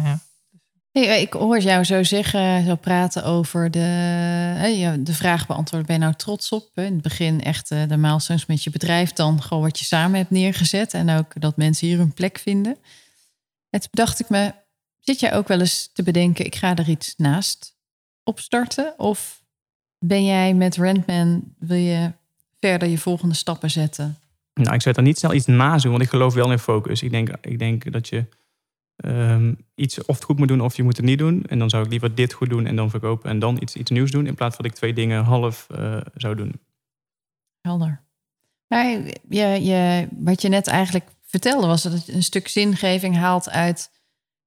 Hey, 0.93 1.23
ik 1.23 1.33
hoor 1.33 1.59
jou 1.59 1.85
zo 1.85 2.03
zeggen, 2.03 2.65
zo 2.65 2.75
praten 2.75 3.25
over 3.25 3.71
de, 3.71 5.01
de 5.01 5.15
vraag 5.15 5.47
beantwoorden. 5.47 5.87
Ben 5.87 5.97
je 5.97 6.03
nou 6.03 6.15
trots 6.15 6.53
op? 6.53 6.71
In 6.75 6.83
het 6.83 7.03
begin 7.03 7.43
echt 7.43 7.69
de 7.69 7.97
milestones 7.97 8.47
met 8.47 8.65
je 8.65 8.71
bedrijf. 8.71 9.13
Dan 9.13 9.43
gewoon 9.43 9.63
wat 9.63 9.79
je 9.79 9.85
samen 9.85 10.19
hebt 10.19 10.31
neergezet. 10.31 10.95
En 10.95 11.11
ook 11.11 11.41
dat 11.41 11.57
mensen 11.57 11.87
hier 11.87 11.99
hun 11.99 12.13
plek 12.13 12.39
vinden. 12.39 12.77
En 13.71 13.81
toen 13.81 13.89
dacht 13.91 14.21
ik 14.21 14.29
me, 14.29 14.53
zit 14.99 15.21
jij 15.21 15.35
ook 15.35 15.49
wel 15.49 15.61
eens 15.61 15.91
te 15.93 16.03
bedenken... 16.03 16.45
ik 16.45 16.55
ga 16.55 16.77
er 16.77 16.89
iets 16.89 17.15
naast 17.17 17.77
opstarten? 18.25 18.95
Of 18.97 19.43
ben 19.99 20.25
jij 20.25 20.55
met 20.55 20.77
Rentman, 20.77 21.55
wil 21.59 21.77
je 21.77 22.13
verder 22.61 22.89
je 22.89 22.99
volgende 22.99 23.35
stappen 23.35 23.71
zetten? 23.71 24.19
Nou, 24.55 24.75
ik 24.75 24.83
zou 24.83 24.95
er 24.97 25.03
niet 25.03 25.19
snel 25.19 25.35
iets 25.35 25.47
naast 25.47 25.83
doen, 25.83 25.93
want 25.93 26.05
ik 26.05 26.11
geloof 26.11 26.35
wel 26.35 26.51
in 26.51 26.59
focus. 26.59 27.03
Ik 27.03 27.11
denk, 27.11 27.29
ik 27.41 27.59
denk 27.59 27.93
dat 27.93 28.09
je 28.09 28.25
um, 28.97 29.67
iets 29.75 30.05
of 30.05 30.15
het 30.15 30.25
goed 30.25 30.39
moet 30.39 30.49
doen 30.49 30.61
of 30.61 30.77
je 30.77 30.83
moet 30.83 30.97
het 30.97 31.07
niet 31.07 31.19
doen. 31.19 31.45
En 31.45 31.59
dan 31.59 31.71
zou 31.71 31.85
ik 31.85 31.91
liever 31.91 32.15
dit 32.15 32.33
goed 32.33 32.51
doen 32.51 32.67
en 32.67 32.77
dan 32.77 32.91
verkopen 32.91 33.31
en 33.31 33.39
dan 33.39 33.57
iets, 33.61 33.77
iets 33.77 33.91
nieuws 33.91 34.11
doen. 34.11 34.27
In 34.27 34.35
plaats 34.35 34.57
van 34.57 34.65
dat 34.65 34.73
ik 34.73 34.79
twee 34.79 34.93
dingen 34.93 35.25
half 35.25 35.67
uh, 35.71 36.01
zou 36.15 36.35
doen. 36.35 36.61
Helder. 37.61 38.03
Maar 38.67 38.87
je, 39.29 40.09
wat 40.11 40.43
je 40.43 40.49
net 40.49 40.67
eigenlijk 40.67 41.05
vertelde 41.25 41.67
was 41.67 41.83
dat 41.83 41.93
het 41.93 42.09
een 42.09 42.23
stuk 42.23 42.49
zingeving 42.49 43.17
haalt 43.17 43.51
uit 43.51 43.91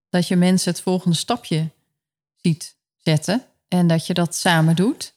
dat 0.10 0.28
je 0.28 0.36
mensen 0.36 0.72
het 0.72 0.82
volgende 0.82 1.16
stapje 1.16 1.72
ziet 2.36 2.78
zetten 2.98 3.46
en 3.68 3.88
dat 3.88 4.08
je 4.08 4.14
dat 4.14 4.36
samen 4.36 4.76
doet. 4.76 5.14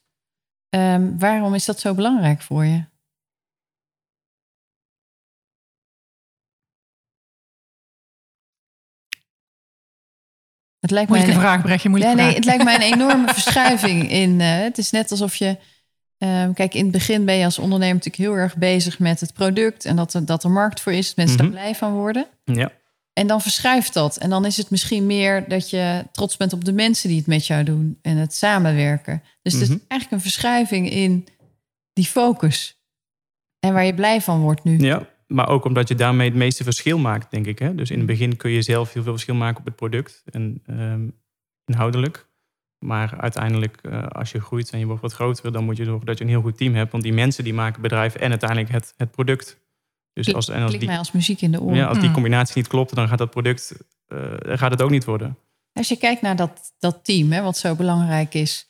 Um, 0.70 1.18
waarom 1.18 1.54
is 1.54 1.64
dat 1.64 1.80
zo 1.80 1.94
belangrijk 1.94 2.42
voor 2.42 2.64
je? 2.64 2.84
Het 10.80 10.90
lijkt 10.90 11.08
moeilijke 11.08 11.34
mij 11.36 11.44
een, 11.44 11.48
vraag, 11.48 11.62
Brechtje, 11.64 11.88
moeilijke 11.88 12.16
nee, 12.16 12.26
nee, 12.26 12.34
het 12.34 12.44
lijkt 12.44 12.64
mij 12.64 12.74
een 12.74 12.92
enorme 12.92 13.32
verschuiving 13.32 14.10
in. 14.10 14.40
Uh, 14.40 14.58
het 14.58 14.78
is 14.78 14.90
net 14.90 15.10
alsof 15.10 15.34
je... 15.34 15.56
Um, 16.18 16.54
kijk, 16.54 16.74
in 16.74 16.82
het 16.82 16.92
begin 16.92 17.24
ben 17.24 17.34
je 17.34 17.44
als 17.44 17.58
ondernemer 17.58 17.94
natuurlijk 17.94 18.22
heel 18.22 18.34
erg 18.34 18.56
bezig 18.56 18.98
met 18.98 19.20
het 19.20 19.32
product... 19.32 19.84
en 19.84 19.96
dat 19.96 20.14
er, 20.14 20.24
dat 20.24 20.44
er 20.44 20.50
markt 20.50 20.80
voor 20.80 20.92
is, 20.92 21.06
dat 21.06 21.16
mensen 21.16 21.36
mm 21.36 21.40
-hmm. 21.40 21.50
daar 21.54 21.62
blij 21.62 21.74
van 21.74 21.92
worden. 21.92 22.26
Ja. 22.44 22.72
En 23.12 23.26
dan 23.26 23.40
verschuift 23.40 23.94
dat. 23.94 24.16
En 24.16 24.30
dan 24.30 24.44
is 24.44 24.56
het 24.56 24.70
misschien 24.70 25.06
meer 25.06 25.48
dat 25.48 25.70
je 25.70 26.04
trots 26.12 26.36
bent 26.36 26.52
op 26.52 26.64
de 26.64 26.72
mensen 26.72 27.08
die 27.08 27.18
het 27.18 27.26
met 27.26 27.46
jou 27.46 27.64
doen... 27.64 27.98
en 28.02 28.16
het 28.16 28.34
samenwerken. 28.34 29.22
Dus 29.42 29.52
mm 29.52 29.60
-hmm. 29.60 29.60
het 29.60 29.70
is 29.70 29.76
mhm. 29.76 29.90
eigenlijk 29.90 30.22
een 30.22 30.30
verschuiving 30.30 30.90
in 30.90 31.26
die 31.92 32.06
focus. 32.06 32.80
En 33.60 33.72
waar 33.72 33.84
je 33.84 33.94
blij 33.94 34.20
van 34.20 34.40
wordt 34.40 34.64
nu. 34.64 34.78
Ja, 34.78 35.08
maar 35.28 35.48
ook 35.48 35.64
omdat 35.64 35.88
je 35.88 35.94
daarmee 35.94 36.28
het 36.28 36.38
meeste 36.38 36.64
verschil 36.64 36.98
maakt, 36.98 37.30
denk 37.30 37.46
ik. 37.46 37.58
Hè? 37.58 37.74
Dus 37.74 37.90
in 37.90 37.98
het 37.98 38.06
begin 38.06 38.36
kun 38.36 38.50
je 38.50 38.62
zelf 38.62 38.92
heel 38.92 39.02
veel 39.02 39.12
verschil 39.12 39.34
maken 39.34 39.58
op 39.58 39.64
het 39.64 39.76
product 39.76 40.22
en 40.30 40.62
um, 40.70 41.14
inhoudelijk. 41.64 42.26
Maar 42.78 43.20
uiteindelijk, 43.20 43.78
uh, 43.82 44.06
als 44.06 44.30
je 44.30 44.40
groeit 44.40 44.70
en 44.70 44.78
je 44.78 44.86
wordt 44.86 45.02
wat 45.02 45.12
groter, 45.12 45.52
dan 45.52 45.64
moet 45.64 45.76
je 45.76 45.84
zorgen 45.84 46.06
dat 46.06 46.18
je 46.18 46.24
een 46.24 46.30
heel 46.30 46.40
goed 46.40 46.56
team 46.56 46.74
hebt. 46.74 46.92
Want 46.92 47.02
die 47.02 47.12
mensen 47.12 47.44
die 47.44 47.54
maken 47.54 47.82
bedrijf 47.82 48.14
en 48.14 48.30
uiteindelijk 48.30 48.70
het, 48.70 48.94
het 48.96 49.10
product. 49.10 49.58
Dus 50.12 50.34
als, 50.34 50.48
en 50.48 50.62
als 50.62 50.78
die, 50.78 50.86
mij 50.86 50.98
als 50.98 51.12
muziek 51.12 51.40
in 51.40 51.52
de 51.52 51.60
oren. 51.60 51.76
Ja, 51.76 51.86
als 51.86 51.96
die 51.96 52.04
hmm. 52.04 52.14
combinatie 52.14 52.56
niet 52.56 52.66
klopt, 52.66 52.94
dan 52.94 53.08
gaat 53.08 53.18
dat 53.18 53.30
product 53.30 53.76
uh, 54.08 54.34
gaat 54.42 54.70
het 54.70 54.82
ook 54.82 54.90
niet 54.90 55.04
worden. 55.04 55.38
Als 55.72 55.88
je 55.88 55.96
kijkt 55.96 56.22
naar 56.22 56.36
dat, 56.36 56.74
dat 56.78 57.04
team, 57.04 57.32
hè, 57.32 57.42
wat 57.42 57.56
zo 57.56 57.74
belangrijk 57.74 58.34
is, 58.34 58.68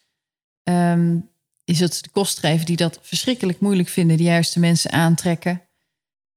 um, 0.62 1.28
is 1.64 1.80
het 1.80 1.98
de 2.02 2.10
kostgever 2.10 2.66
die 2.66 2.76
dat 2.76 2.98
verschrikkelijk 3.02 3.60
moeilijk 3.60 3.88
vinden, 3.88 4.16
de 4.16 4.22
juiste 4.22 4.60
mensen 4.60 4.92
aantrekken 4.92 5.67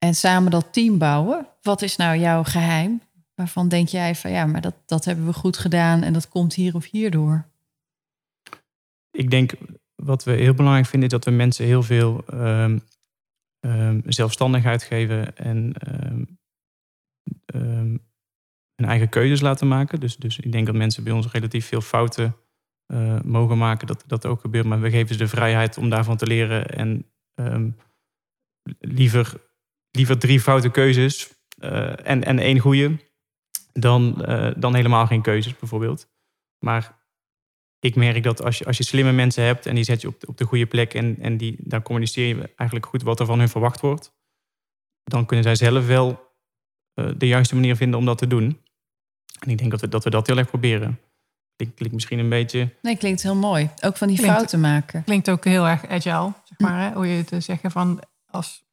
en 0.05 0.15
samen 0.15 0.51
dat 0.51 0.73
team 0.73 0.97
bouwen. 0.97 1.47
Wat 1.61 1.81
is 1.81 1.95
nou 1.95 2.17
jouw 2.17 2.43
geheim? 2.43 3.01
Waarvan 3.35 3.67
denk 3.67 3.87
jij 3.87 4.15
van 4.15 4.31
ja, 4.31 4.45
maar 4.45 4.61
dat, 4.61 4.75
dat 4.85 5.05
hebben 5.05 5.25
we 5.25 5.33
goed 5.33 5.57
gedaan 5.57 6.03
en 6.03 6.13
dat 6.13 6.29
komt 6.29 6.53
hier 6.53 6.75
of 6.75 6.89
hierdoor? 6.89 7.45
Ik 9.11 9.29
denk 9.29 9.53
wat 9.95 10.23
we 10.23 10.31
heel 10.31 10.53
belangrijk 10.53 10.87
vinden 10.87 11.09
is 11.09 11.15
dat 11.15 11.25
we 11.25 11.31
mensen 11.31 11.65
heel 11.65 11.83
veel 11.83 12.23
um, 12.33 12.81
um, 13.59 14.01
zelfstandigheid 14.05 14.83
geven 14.83 15.37
en 15.37 15.73
um, 15.87 16.39
hun 18.75 18.89
eigen 18.89 19.09
keuzes 19.09 19.41
laten 19.41 19.67
maken. 19.67 19.99
Dus, 19.99 20.17
dus 20.17 20.39
ik 20.39 20.51
denk 20.51 20.65
dat 20.65 20.75
mensen 20.75 21.03
bij 21.03 21.13
ons 21.13 21.31
relatief 21.31 21.65
veel 21.65 21.81
fouten 21.81 22.35
uh, 22.93 23.21
mogen 23.21 23.57
maken. 23.57 23.87
Dat 23.87 24.03
dat 24.07 24.25
ook 24.25 24.41
gebeurt, 24.41 24.65
maar 24.65 24.81
we 24.81 24.89
geven 24.89 25.15
ze 25.15 25.23
de 25.23 25.27
vrijheid 25.27 25.77
om 25.77 25.89
daarvan 25.89 26.17
te 26.17 26.27
leren 26.27 26.69
en 26.69 27.05
liever 28.79 29.49
liever 29.91 30.19
drie 30.19 30.39
foute 30.39 30.69
keuzes 30.69 31.33
uh, 31.59 32.07
en, 32.07 32.23
en 32.23 32.39
één 32.39 32.59
goede 32.59 32.99
dan, 33.73 34.25
uh, 34.29 34.51
dan 34.57 34.75
helemaal 34.75 35.07
geen 35.07 35.21
keuzes 35.21 35.57
bijvoorbeeld. 35.57 36.07
Maar 36.59 36.99
ik 37.79 37.95
merk 37.95 38.23
dat 38.23 38.43
als 38.43 38.57
je, 38.57 38.65
als 38.65 38.77
je 38.77 38.83
slimme 38.83 39.11
mensen 39.11 39.43
hebt 39.43 39.65
en 39.65 39.75
die 39.75 39.83
zet 39.83 40.01
je 40.01 40.07
op 40.07 40.19
de, 40.19 40.27
op 40.27 40.37
de 40.37 40.45
goede 40.45 40.65
plek 40.65 40.93
en, 40.93 41.17
en 41.19 41.37
die, 41.37 41.55
daar 41.59 41.81
communiceer 41.81 42.27
je 42.27 42.53
eigenlijk 42.55 42.89
goed 42.89 43.03
wat 43.03 43.19
er 43.19 43.25
van 43.25 43.39
hun 43.39 43.49
verwacht 43.49 43.79
wordt, 43.79 44.13
dan 45.03 45.25
kunnen 45.25 45.45
zij 45.45 45.55
zelf 45.55 45.87
wel 45.87 46.29
uh, 46.95 47.11
de 47.17 47.27
juiste 47.27 47.55
manier 47.55 47.75
vinden 47.75 47.99
om 47.99 48.05
dat 48.05 48.17
te 48.17 48.27
doen. 48.27 48.61
En 49.39 49.49
ik 49.49 49.57
denk 49.57 49.71
dat 49.71 49.81
we 49.81 49.87
dat, 49.87 50.03
we 50.03 50.09
dat 50.09 50.27
heel 50.27 50.37
erg 50.37 50.47
proberen. 50.47 50.99
Klinkt, 51.55 51.75
klinkt 51.75 51.93
misschien 51.93 52.19
een 52.19 52.29
beetje. 52.29 52.69
Nee, 52.81 52.97
klinkt 52.97 53.21
heel 53.21 53.35
mooi. 53.35 53.69
Ook 53.81 53.97
van 53.97 54.07
die 54.07 54.17
klinkt, 54.17 54.35
fouten 54.35 54.59
maken. 54.59 55.03
Klinkt 55.03 55.29
ook 55.29 55.45
heel 55.45 55.67
erg 55.67 55.87
agile, 55.87 56.33
zeg 56.43 56.59
maar. 56.59 56.81
Hè? 56.81 56.93
Hoe 56.93 57.07
je 57.07 57.23
te 57.23 57.39
zeggen 57.39 57.71
van 57.71 58.01
als 58.25 58.63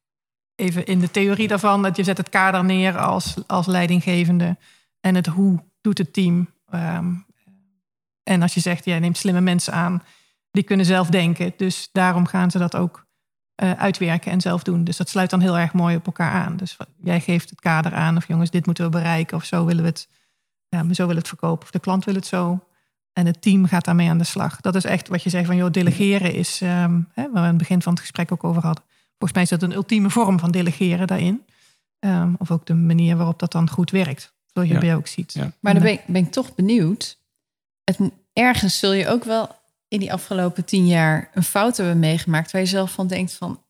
even 0.59 0.85
in 0.85 0.99
de 0.99 1.11
theorie 1.11 1.47
daarvan, 1.47 1.81
dat 1.81 1.95
je 1.95 2.03
zet 2.03 2.17
het 2.17 2.29
kader 2.29 2.63
neer 2.63 2.97
als, 2.97 3.35
als 3.47 3.65
leidinggevende. 3.65 4.57
En 4.99 5.15
het 5.15 5.25
hoe 5.25 5.63
doet 5.81 5.97
het 5.97 6.13
team. 6.13 6.49
Ehm, 6.69 7.13
en 8.23 8.41
als 8.41 8.53
je 8.53 8.59
zegt, 8.59 8.85
jij 8.85 8.99
neemt 8.99 9.17
slimme 9.17 9.41
mensen 9.41 9.73
aan, 9.73 10.03
die 10.51 10.63
kunnen 10.63 10.85
zelf 10.85 11.07
denken. 11.07 11.53
Dus 11.57 11.89
daarom 11.91 12.25
gaan 12.25 12.51
ze 12.51 12.57
dat 12.57 12.75
ook 12.75 13.07
uh, 13.63 13.71
uitwerken 13.71 14.31
en 14.31 14.41
zelf 14.41 14.63
doen. 14.63 14.83
Dus 14.83 14.97
dat 14.97 15.09
sluit 15.09 15.29
dan 15.29 15.39
heel 15.39 15.57
erg 15.57 15.73
mooi 15.73 15.95
op 15.95 16.05
elkaar 16.05 16.31
aan. 16.31 16.57
Dus 16.57 16.77
jij 17.03 17.19
geeft 17.19 17.49
het 17.49 17.59
kader 17.59 17.93
aan, 17.93 18.17
of 18.17 18.27
jongens, 18.27 18.49
dit 18.49 18.65
moeten 18.65 18.83
we 18.83 18.89
bereiken, 18.89 19.37
of 19.37 19.43
zo 19.43 19.65
willen 19.65 19.83
we 19.83 19.89
het, 19.89 20.07
ja, 20.69 20.93
zo 20.93 21.01
willen 21.01 21.17
het 21.17 21.27
verkopen, 21.27 21.63
of 21.63 21.71
de 21.71 21.79
klant 21.79 22.05
wil 22.05 22.15
het 22.15 22.25
zo. 22.25 22.63
En 23.13 23.25
het 23.25 23.41
team 23.41 23.65
gaat 23.65 23.85
daarmee 23.85 24.09
aan 24.09 24.17
de 24.17 24.23
slag. 24.23 24.61
Dat 24.61 24.75
is 24.75 24.85
echt 24.85 25.07
wat 25.07 25.23
je 25.23 25.29
zegt 25.29 25.45
van, 25.45 25.55
joh, 25.55 25.71
delegeren 25.71 26.33
is, 26.33 26.61
um, 26.61 27.07
hè, 27.13 27.23
waar 27.23 27.31
we 27.31 27.39
aan 27.39 27.45
het 27.45 27.57
begin 27.57 27.81
van 27.81 27.93
het 27.93 28.01
gesprek 28.01 28.31
ook 28.31 28.43
over 28.43 28.61
hadden. 28.61 28.83
Volgens 29.19 29.33
mij 29.33 29.43
is 29.43 29.49
dat 29.49 29.61
een 29.61 29.75
ultieme 29.75 30.09
vorm 30.09 30.39
van 30.39 30.51
delegeren 30.51 31.07
daarin. 31.07 31.45
Um, 31.99 32.35
of 32.37 32.51
ook 32.51 32.65
de 32.65 32.73
manier 32.73 33.17
waarop 33.17 33.39
dat 33.39 33.51
dan 33.51 33.69
goed 33.69 33.91
werkt. 33.91 34.33
Zoals 34.45 34.67
je 34.67 34.73
ja. 34.73 34.79
bij 34.79 34.95
ook 34.95 35.07
ziet. 35.07 35.33
Ja. 35.33 35.51
Maar 35.59 35.73
dan 35.73 35.83
ben 35.83 35.91
ik, 35.91 36.05
ben 36.05 36.25
ik 36.25 36.31
toch 36.31 36.55
benieuwd. 36.55 37.17
Het, 37.83 37.99
ergens 38.33 38.79
zul 38.79 38.91
je 38.91 39.07
ook 39.07 39.23
wel 39.23 39.55
in 39.87 39.99
die 39.99 40.13
afgelopen 40.13 40.65
tien 40.65 40.87
jaar 40.87 41.29
een 41.33 41.43
fout 41.43 41.77
hebben 41.77 41.99
meegemaakt. 41.99 42.51
Waar 42.51 42.61
je 42.61 42.67
zelf 42.67 42.91
van 42.91 43.07
denkt 43.07 43.33
van, 43.33 43.63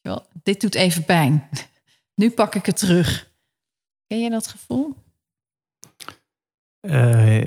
wel, 0.00 0.26
dit 0.42 0.60
doet 0.60 0.74
even 0.74 1.04
pijn. 1.04 1.48
Nu 2.14 2.30
pak 2.30 2.54
ik 2.54 2.66
het 2.66 2.76
terug. 2.76 3.30
Ken 4.06 4.20
je 4.20 4.30
dat 4.30 4.46
gevoel? 4.46 4.94
Uh, 6.80 7.44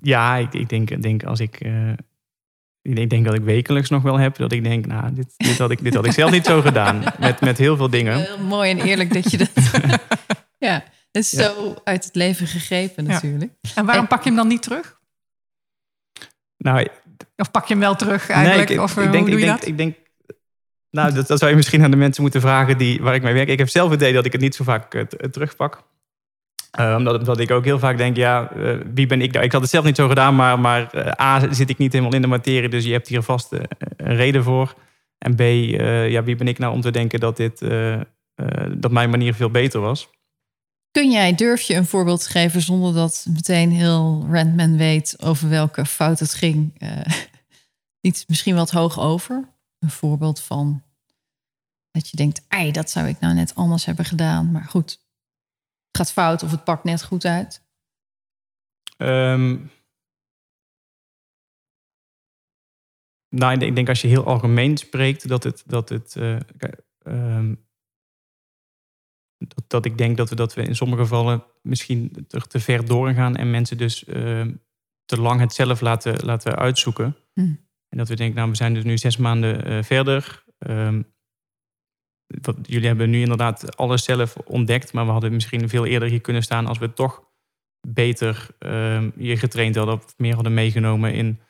ja, 0.00 0.36
ik, 0.36 0.54
ik 0.54 0.68
denk, 0.68 1.02
denk 1.02 1.24
als 1.24 1.40
ik. 1.40 1.64
Uh, 1.64 1.92
ik 2.92 3.10
denk 3.10 3.24
dat 3.24 3.34
ik 3.34 3.42
wekelijks 3.42 3.90
nog 3.90 4.02
wel 4.02 4.18
heb. 4.18 4.36
Dat 4.36 4.52
ik 4.52 4.64
denk, 4.64 4.86
nou, 4.86 5.12
dit, 5.12 5.34
dit, 5.36 5.58
had, 5.58 5.70
ik, 5.70 5.82
dit 5.82 5.94
had 5.94 6.06
ik 6.06 6.12
zelf 6.12 6.30
niet 6.30 6.46
zo 6.46 6.60
gedaan. 6.60 7.02
Met, 7.18 7.40
met 7.40 7.58
heel 7.58 7.76
veel 7.76 7.90
dingen. 7.90 8.16
Heel 8.16 8.38
mooi 8.38 8.70
en 8.70 8.80
eerlijk 8.80 9.12
dat 9.12 9.30
je 9.30 9.36
dat. 9.36 9.50
ja, 10.68 10.84
het 11.12 11.24
is 11.24 11.30
zo 11.30 11.74
uit 11.84 12.04
het 12.04 12.14
leven 12.14 12.46
gegrepen 12.46 13.04
natuurlijk. 13.04 13.52
En 13.74 13.86
waarom 13.86 14.06
pak 14.06 14.22
je 14.22 14.28
hem 14.28 14.38
dan 14.38 14.48
niet 14.48 14.62
terug? 14.62 15.00
Nou, 16.56 16.88
of 17.36 17.50
pak 17.50 17.66
je 17.66 17.72
hem 17.72 17.82
wel 17.82 17.96
terug 17.96 18.28
eigenlijk? 18.28 18.68
Nee, 18.68 18.78
ik, 18.78 18.84
of 18.84 18.90
ik 18.90 19.02
hoe 19.02 19.12
denk, 19.12 19.26
doe 19.26 19.34
ik 19.34 19.40
je 19.40 19.46
denk, 19.46 19.58
dat? 19.58 19.68
Ik 19.68 19.76
denk, 19.76 19.96
nou, 20.90 21.14
dat, 21.14 21.26
dat 21.26 21.38
zou 21.38 21.50
je 21.50 21.56
misschien 21.56 21.82
aan 21.82 21.90
de 21.90 21.96
mensen 21.96 22.22
moeten 22.22 22.40
vragen 22.40 22.78
die, 22.78 23.02
waar 23.02 23.14
ik 23.14 23.22
mee 23.22 23.34
werk. 23.34 23.48
Ik 23.48 23.58
heb 23.58 23.68
zelf 23.68 23.90
het 23.90 24.00
idee 24.00 24.12
dat 24.12 24.24
ik 24.24 24.32
het 24.32 24.40
niet 24.40 24.54
zo 24.54 24.64
vaak 24.64 24.94
uh, 24.94 25.02
terugpak. 25.02 25.82
Uh, 26.80 26.94
omdat, 26.96 27.40
ik 27.40 27.50
ook 27.50 27.64
heel 27.64 27.78
vaak 27.78 27.96
denk, 27.96 28.16
ja, 28.16 28.50
uh, 28.56 28.80
wie 28.94 29.06
ben 29.06 29.20
ik 29.20 29.32
nou? 29.32 29.44
Ik 29.44 29.52
had 29.52 29.60
het 29.60 29.70
zelf 29.70 29.84
niet 29.84 29.96
zo 29.96 30.08
gedaan, 30.08 30.36
maar, 30.36 30.60
maar 30.60 30.90
uh, 30.94 31.12
A, 31.20 31.52
zit 31.52 31.70
ik 31.70 31.78
niet 31.78 31.92
helemaal 31.92 32.14
in 32.14 32.20
de 32.20 32.26
materie. 32.26 32.68
Dus 32.68 32.84
je 32.84 32.92
hebt 32.92 33.08
hier 33.08 33.22
vast 33.22 33.52
een 33.96 34.16
reden 34.16 34.44
voor. 34.44 34.74
En 35.18 35.34
B, 35.34 35.40
ja, 36.10 36.22
wie 36.22 36.36
ben 36.36 36.48
ik 36.48 36.58
nou 36.58 36.72
om 36.72 36.80
te 36.80 36.90
denken 36.90 37.20
dat, 37.20 37.36
dit, 37.36 37.58
dat 38.72 38.90
mijn 38.90 39.10
manier 39.10 39.34
veel 39.34 39.50
beter 39.50 39.80
was? 39.80 40.08
Kun 40.90 41.10
jij, 41.10 41.34
durf 41.34 41.60
je 41.60 41.74
een 41.74 41.86
voorbeeld 41.86 42.26
geven 42.26 42.60
zonder 42.60 42.94
dat 42.94 43.26
meteen 43.28 43.70
heel 43.70 44.26
Randman 44.30 44.76
weet 44.76 45.16
over 45.22 45.48
welke 45.48 45.86
fout 45.86 46.18
het 46.18 46.34
ging? 46.34 46.72
iets 48.08 48.26
misschien 48.26 48.54
wat 48.54 48.70
hoog 48.70 49.00
over? 49.00 49.48
Een 49.78 49.90
voorbeeld 49.90 50.40
van 50.40 50.82
dat 51.90 52.10
je 52.10 52.16
denkt, 52.16 52.42
ei, 52.48 52.72
dat 52.72 52.90
zou 52.90 53.08
ik 53.08 53.20
nou 53.20 53.34
net 53.34 53.54
anders 53.54 53.84
hebben 53.84 54.04
gedaan. 54.04 54.50
Maar 54.50 54.64
goed, 54.64 55.03
gaat 55.96 56.12
fout 56.12 56.42
of 56.42 56.50
het 56.50 56.64
pakt 56.64 56.84
net 56.84 57.04
goed 57.04 57.24
uit? 57.24 57.62
Um, 58.96 59.70
nou, 63.28 63.58
ik 63.60 63.74
denk 63.74 63.88
als 63.88 64.00
je 64.00 64.08
heel 64.08 64.24
algemeen 64.24 64.76
spreekt, 64.76 65.28
dat 65.28 65.42
het. 65.42 65.62
Dat, 65.66 65.88
het 65.88 66.14
uh, 66.18 66.38
um, 67.06 67.66
dat, 69.38 69.64
dat, 69.66 69.84
ik 69.84 69.98
denk 69.98 70.16
dat 70.16 70.28
we, 70.28 70.34
dat 70.36 70.54
we 70.54 70.62
in 70.62 70.76
sommige 70.76 71.02
gevallen 71.02 71.44
misschien 71.62 72.26
te, 72.28 72.40
te 72.40 72.60
ver 72.60 72.86
doorgaan 72.86 73.36
en 73.36 73.50
mensen 73.50 73.76
dus 73.76 74.04
uh, 74.04 74.46
te 75.04 75.20
lang 75.20 75.40
het 75.40 75.52
zelf 75.52 75.80
laten, 75.80 76.24
laten 76.24 76.56
uitzoeken. 76.56 77.16
Hm. 77.32 77.54
En 77.88 77.98
dat 77.98 78.08
we 78.08 78.16
denken, 78.16 78.36
nou, 78.36 78.50
we 78.50 78.56
zijn 78.56 78.74
dus 78.74 78.84
nu 78.84 78.98
zes 78.98 79.16
maanden 79.16 79.70
uh, 79.70 79.82
verder. 79.82 80.44
Um, 80.58 81.13
wat, 82.42 82.56
jullie 82.62 82.86
hebben 82.86 83.10
nu 83.10 83.20
inderdaad 83.20 83.76
alles 83.76 84.04
zelf 84.04 84.36
ontdekt, 84.36 84.92
maar 84.92 85.04
we 85.04 85.10
hadden 85.10 85.32
misschien 85.32 85.68
veel 85.68 85.86
eerder 85.86 86.08
hier 86.08 86.20
kunnen 86.20 86.42
staan 86.42 86.66
als 86.66 86.78
we 86.78 86.92
toch 86.92 87.22
beter 87.86 88.46
uh, 88.58 89.02
hier 89.16 89.38
getraind 89.38 89.76
hadden 89.76 89.94
of 89.94 90.14
meer 90.16 90.34
hadden 90.34 90.54
meegenomen 90.54 91.14
in 91.14 91.40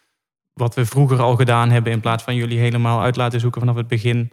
wat 0.52 0.74
we 0.74 0.86
vroeger 0.86 1.20
al 1.20 1.36
gedaan 1.36 1.70
hebben, 1.70 1.92
in 1.92 2.00
plaats 2.00 2.22
van 2.22 2.34
jullie 2.34 2.58
helemaal 2.58 3.02
uit 3.02 3.16
laten 3.16 3.40
zoeken 3.40 3.60
vanaf 3.60 3.76
het 3.76 3.88
begin 3.88 4.32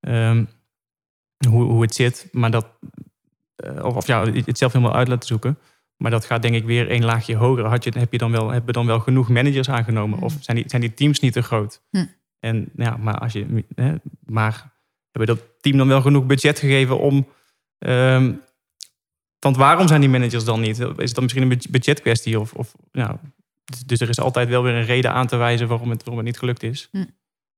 um, 0.00 0.48
hoe, 1.48 1.62
hoe 1.64 1.82
het 1.82 1.94
zit. 1.94 2.28
Maar 2.32 2.50
dat, 2.50 2.66
uh, 3.64 3.84
of, 3.84 3.96
of 3.96 4.06
ja, 4.06 4.26
het 4.32 4.58
zelf 4.58 4.72
helemaal 4.72 4.94
uit 4.94 5.08
laten 5.08 5.28
zoeken. 5.28 5.58
Maar 5.96 6.10
dat 6.10 6.24
gaat 6.24 6.42
denk 6.42 6.54
ik 6.54 6.64
weer 6.64 6.90
een 6.90 7.04
laagje 7.04 7.36
hoger. 7.36 7.64
Had 7.64 7.84
je, 7.84 7.92
heb 7.98 8.12
je 8.12 8.18
dan 8.18 8.30
wel, 8.30 8.50
hebben 8.50 8.74
dan 8.74 8.86
wel 8.86 9.00
genoeg 9.00 9.28
managers 9.28 9.70
aangenomen? 9.70 10.18
Of 10.18 10.36
zijn 10.40 10.56
die, 10.56 10.68
zijn 10.68 10.80
die 10.80 10.94
teams 10.94 11.20
niet 11.20 11.32
te 11.32 11.42
groot? 11.42 11.82
Hm. 11.90 12.04
En 12.38 12.70
ja, 12.76 12.96
maar 12.96 13.18
als 13.18 13.32
je. 13.32 13.64
Hè, 13.74 13.94
maar 14.26 14.73
hebben 15.18 15.36
dat 15.36 15.46
team 15.60 15.76
dan 15.76 15.88
wel 15.88 16.00
genoeg 16.00 16.26
budget 16.26 16.58
gegeven 16.58 16.98
om. 16.98 17.26
Um, 17.78 18.42
want 19.38 19.56
waarom 19.56 19.88
zijn 19.88 20.00
die 20.00 20.10
managers 20.10 20.44
dan 20.44 20.60
niet? 20.60 20.78
Is 20.78 20.86
het 20.86 21.14
dan 21.14 21.22
misschien 21.22 21.50
een 21.50 21.60
budgetkwestie? 21.70 22.40
Of, 22.40 22.52
of, 22.52 22.74
ja, 22.92 23.20
dus 23.86 24.00
er 24.00 24.08
is 24.08 24.20
altijd 24.20 24.48
wel 24.48 24.62
weer 24.62 24.74
een 24.74 24.84
reden 24.84 25.12
aan 25.12 25.26
te 25.26 25.36
wijzen 25.36 25.68
waarom 25.68 25.90
het, 25.90 25.98
waarom 25.98 26.16
het 26.16 26.26
niet 26.26 26.38
gelukt 26.38 26.62
is. 26.62 26.88
Hm. 26.90 27.04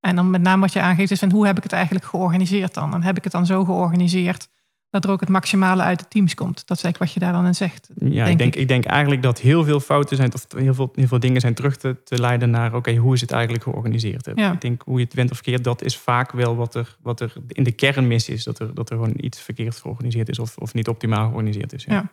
En 0.01 0.17
dan 0.17 0.31
met 0.31 0.41
name 0.41 0.61
wat 0.61 0.73
je 0.73 0.81
aangeeft 0.81 1.11
is 1.11 1.19
van 1.19 1.31
hoe 1.31 1.47
heb 1.47 1.57
ik 1.57 1.63
het 1.63 1.73
eigenlijk 1.73 2.05
georganiseerd 2.05 2.75
dan? 2.75 2.95
En 2.95 3.03
heb 3.03 3.17
ik 3.17 3.25
het 3.25 3.33
dan 3.33 3.47
zo 3.47 3.65
georganiseerd 3.65 4.49
dat 4.91 5.05
er 5.05 5.11
ook 5.11 5.21
het 5.21 5.29
maximale 5.29 5.83
uit 5.83 5.99
de 5.99 6.09
teams 6.09 6.35
komt? 6.35 6.67
Dat 6.67 6.77
is 6.77 6.83
eigenlijk 6.83 6.99
wat 6.99 7.13
je 7.13 7.21
daar 7.21 7.33
dan 7.33 7.47
in 7.47 7.55
zegt. 7.55 7.89
Ja, 7.95 8.25
denk 8.25 8.29
ik, 8.29 8.39
denk, 8.39 8.55
ik. 8.55 8.61
ik 8.61 8.69
denk 8.69 8.85
eigenlijk 8.85 9.23
dat 9.23 9.41
heel 9.41 9.65
veel 9.65 9.81
fouten 9.81 10.17
zijn, 10.17 10.35
of 10.35 10.47
heel 10.57 10.75
veel, 10.75 10.93
heel 10.95 11.07
veel 11.07 11.21
dingen 11.21 11.41
zijn 11.41 11.55
terug 11.55 11.77
te, 11.77 11.97
te 12.05 12.19
leiden 12.21 12.51
naar, 12.51 12.67
oké, 12.67 12.77
okay, 12.77 12.97
hoe 12.97 13.15
is 13.15 13.21
het 13.21 13.31
eigenlijk 13.31 13.63
georganiseerd? 13.63 14.31
Ja. 14.35 14.53
Ik 14.53 14.61
denk 14.61 14.83
hoe 14.85 14.99
je 14.99 15.05
het 15.05 15.15
went 15.15 15.31
of 15.31 15.41
keert, 15.41 15.65
dat 15.65 15.83
is 15.83 15.97
vaak 15.97 16.33
wel 16.33 16.57
wat 16.57 16.75
er, 16.75 16.97
wat 17.03 17.21
er 17.21 17.33
in 17.49 17.63
de 17.63 17.73
kern 17.73 18.07
mis 18.07 18.29
is. 18.29 18.45
Dat 18.45 18.59
er, 18.59 18.75
dat 18.75 18.91
er 18.91 18.97
gewoon 18.97 19.15
iets 19.17 19.41
verkeerd 19.41 19.77
georganiseerd 19.77 20.29
is 20.29 20.39
of, 20.39 20.57
of 20.57 20.75
niet 20.75 20.89
optimaal 20.89 21.25
georganiseerd 21.25 21.73
is. 21.73 21.85
Ja. 21.85 21.95
ja. 21.95 22.13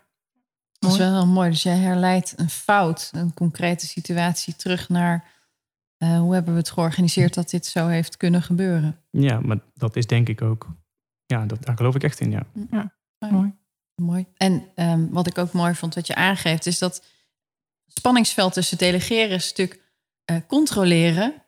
Dat 0.79 0.91
is 0.91 0.97
wel 0.97 1.13
heel 1.13 1.27
mooi. 1.27 1.49
Dus 1.49 1.63
jij 1.63 1.77
herleidt 1.77 2.33
een 2.36 2.49
fout, 2.49 3.09
een 3.13 3.33
concrete 3.33 3.86
situatie 3.88 4.55
terug 4.55 4.89
naar 4.89 5.31
uh, 5.97 6.19
hoe 6.19 6.33
hebben 6.33 6.53
we 6.53 6.59
het 6.59 6.69
georganiseerd 6.69 7.33
dat 7.33 7.49
dit 7.49 7.65
zo 7.65 7.88
heeft 7.88 8.17
kunnen 8.17 8.41
gebeuren. 8.41 8.99
Ja, 9.09 9.39
maar 9.39 9.59
dat 9.73 9.95
is 9.95 10.07
denk 10.07 10.29
ik 10.29 10.41
ook. 10.41 10.67
Ja, 11.33 11.45
dat, 11.45 11.65
daar 11.65 11.77
geloof 11.77 11.95
ik 11.95 12.03
echt 12.03 12.19
in. 12.19 12.31
Ja, 12.31 12.45
ja. 12.71 12.93
mooi. 13.29 13.53
Mooi. 13.95 14.25
En 14.37 14.69
um, 14.75 15.09
wat 15.11 15.27
ik 15.27 15.37
ook 15.37 15.51
mooi 15.51 15.75
vond 15.75 15.95
wat 15.95 16.07
je 16.07 16.15
aangeeft, 16.15 16.65
is 16.65 16.79
dat 16.79 17.05
spanningsveld 17.87 18.53
tussen 18.53 18.77
delegeren 18.77 19.35
is 19.35 19.47
stuk 19.47 19.81
uh, 20.31 20.37
controleren 20.47 21.43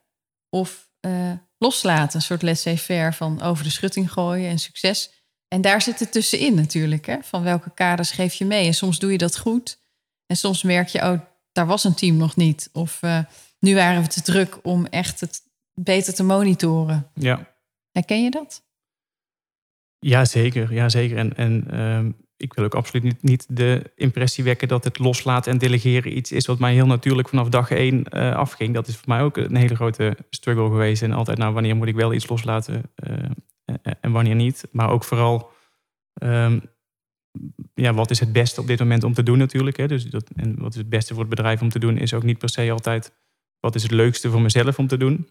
of 0.49 0.89
uh, 1.01 1.31
loslaten. 1.57 2.15
Een 2.15 2.21
soort 2.21 2.41
laissez-faire 2.41 3.13
van 3.13 3.41
over 3.41 3.63
de 3.63 3.69
schutting 3.69 4.11
gooien 4.11 4.49
en 4.49 4.59
succes. 4.59 5.11
En 5.47 5.61
daar 5.61 5.81
zit 5.81 5.99
het 5.99 6.11
tussenin 6.11 6.55
natuurlijk. 6.55 7.05
Hè? 7.05 7.17
Van 7.21 7.43
welke 7.43 7.73
kaders 7.73 8.11
geef 8.11 8.33
je 8.33 8.45
mee? 8.45 8.65
En 8.65 8.73
soms 8.73 8.99
doe 8.99 9.11
je 9.11 9.17
dat 9.17 9.37
goed. 9.37 9.79
En 10.25 10.35
soms 10.35 10.63
merk 10.63 10.87
je, 10.87 11.01
oh, 11.01 11.19
daar 11.51 11.65
was 11.65 11.83
een 11.83 11.95
team 11.95 12.17
nog 12.17 12.35
niet. 12.35 12.69
Of 12.73 13.01
uh, 13.01 13.19
nu 13.59 13.75
waren 13.75 14.01
we 14.01 14.07
te 14.07 14.21
druk 14.21 14.59
om 14.63 14.85
echt 14.85 15.19
het 15.19 15.41
beter 15.73 16.13
te 16.13 16.23
monitoren. 16.23 17.11
Ja. 17.13 17.53
Herken 17.91 18.23
je 18.23 18.31
dat? 18.31 18.63
Ja, 20.07 20.25
zeker. 20.25 20.73
Ja, 20.73 20.89
zeker. 20.89 21.17
En, 21.17 21.35
en 21.35 21.79
um, 21.79 22.15
ik 22.37 22.53
wil 22.53 22.63
ook 22.65 22.75
absoluut 22.75 23.03
niet, 23.03 23.23
niet, 23.23 23.45
de 23.49 23.91
impressie 23.95 24.43
wekken 24.43 24.67
dat 24.67 24.83
het 24.83 24.99
loslaten 24.99 25.51
en 25.51 25.57
delegeren 25.57 26.17
iets 26.17 26.31
is 26.31 26.45
wat 26.45 26.59
mij 26.59 26.73
heel 26.73 26.85
natuurlijk 26.85 27.29
vanaf 27.29 27.49
dag 27.49 27.71
één 27.71 28.05
uh, 28.09 28.35
afging. 28.35 28.73
Dat 28.73 28.87
is 28.87 28.95
voor 28.95 29.07
mij 29.07 29.21
ook 29.21 29.37
een 29.37 29.55
hele 29.55 29.75
grote 29.75 30.17
struggle 30.29 30.69
geweest. 30.69 31.01
En 31.01 31.11
altijd, 31.11 31.37
nou, 31.37 31.53
wanneer 31.53 31.75
moet 31.75 31.87
ik 31.87 31.95
wel 31.95 32.13
iets 32.13 32.27
loslaten 32.27 32.83
uh, 33.09 33.13
en 34.01 34.11
wanneer 34.11 34.35
niet? 34.35 34.67
Maar 34.71 34.89
ook 34.89 35.03
vooral, 35.03 35.51
um, 36.23 36.61
ja, 37.73 37.93
wat 37.93 38.11
is 38.11 38.19
het 38.19 38.33
beste 38.33 38.61
op 38.61 38.67
dit 38.67 38.79
moment 38.79 39.03
om 39.03 39.13
te 39.13 39.23
doen 39.23 39.37
natuurlijk. 39.37 39.77
Hè? 39.77 39.87
Dus 39.87 40.03
dat, 40.03 40.29
en 40.35 40.55
wat 40.59 40.71
is 40.71 40.77
het 40.77 40.89
beste 40.89 41.13
voor 41.13 41.21
het 41.21 41.35
bedrijf 41.35 41.61
om 41.61 41.69
te 41.69 41.79
doen, 41.79 41.97
is 41.97 42.13
ook 42.13 42.23
niet 42.23 42.37
per 42.37 42.49
se 42.49 42.71
altijd 42.71 43.13
wat 43.59 43.75
is 43.75 43.83
het 43.83 43.91
leukste 43.91 44.29
voor 44.29 44.41
mezelf 44.41 44.79
om 44.79 44.87
te 44.87 44.97
doen. 44.97 45.29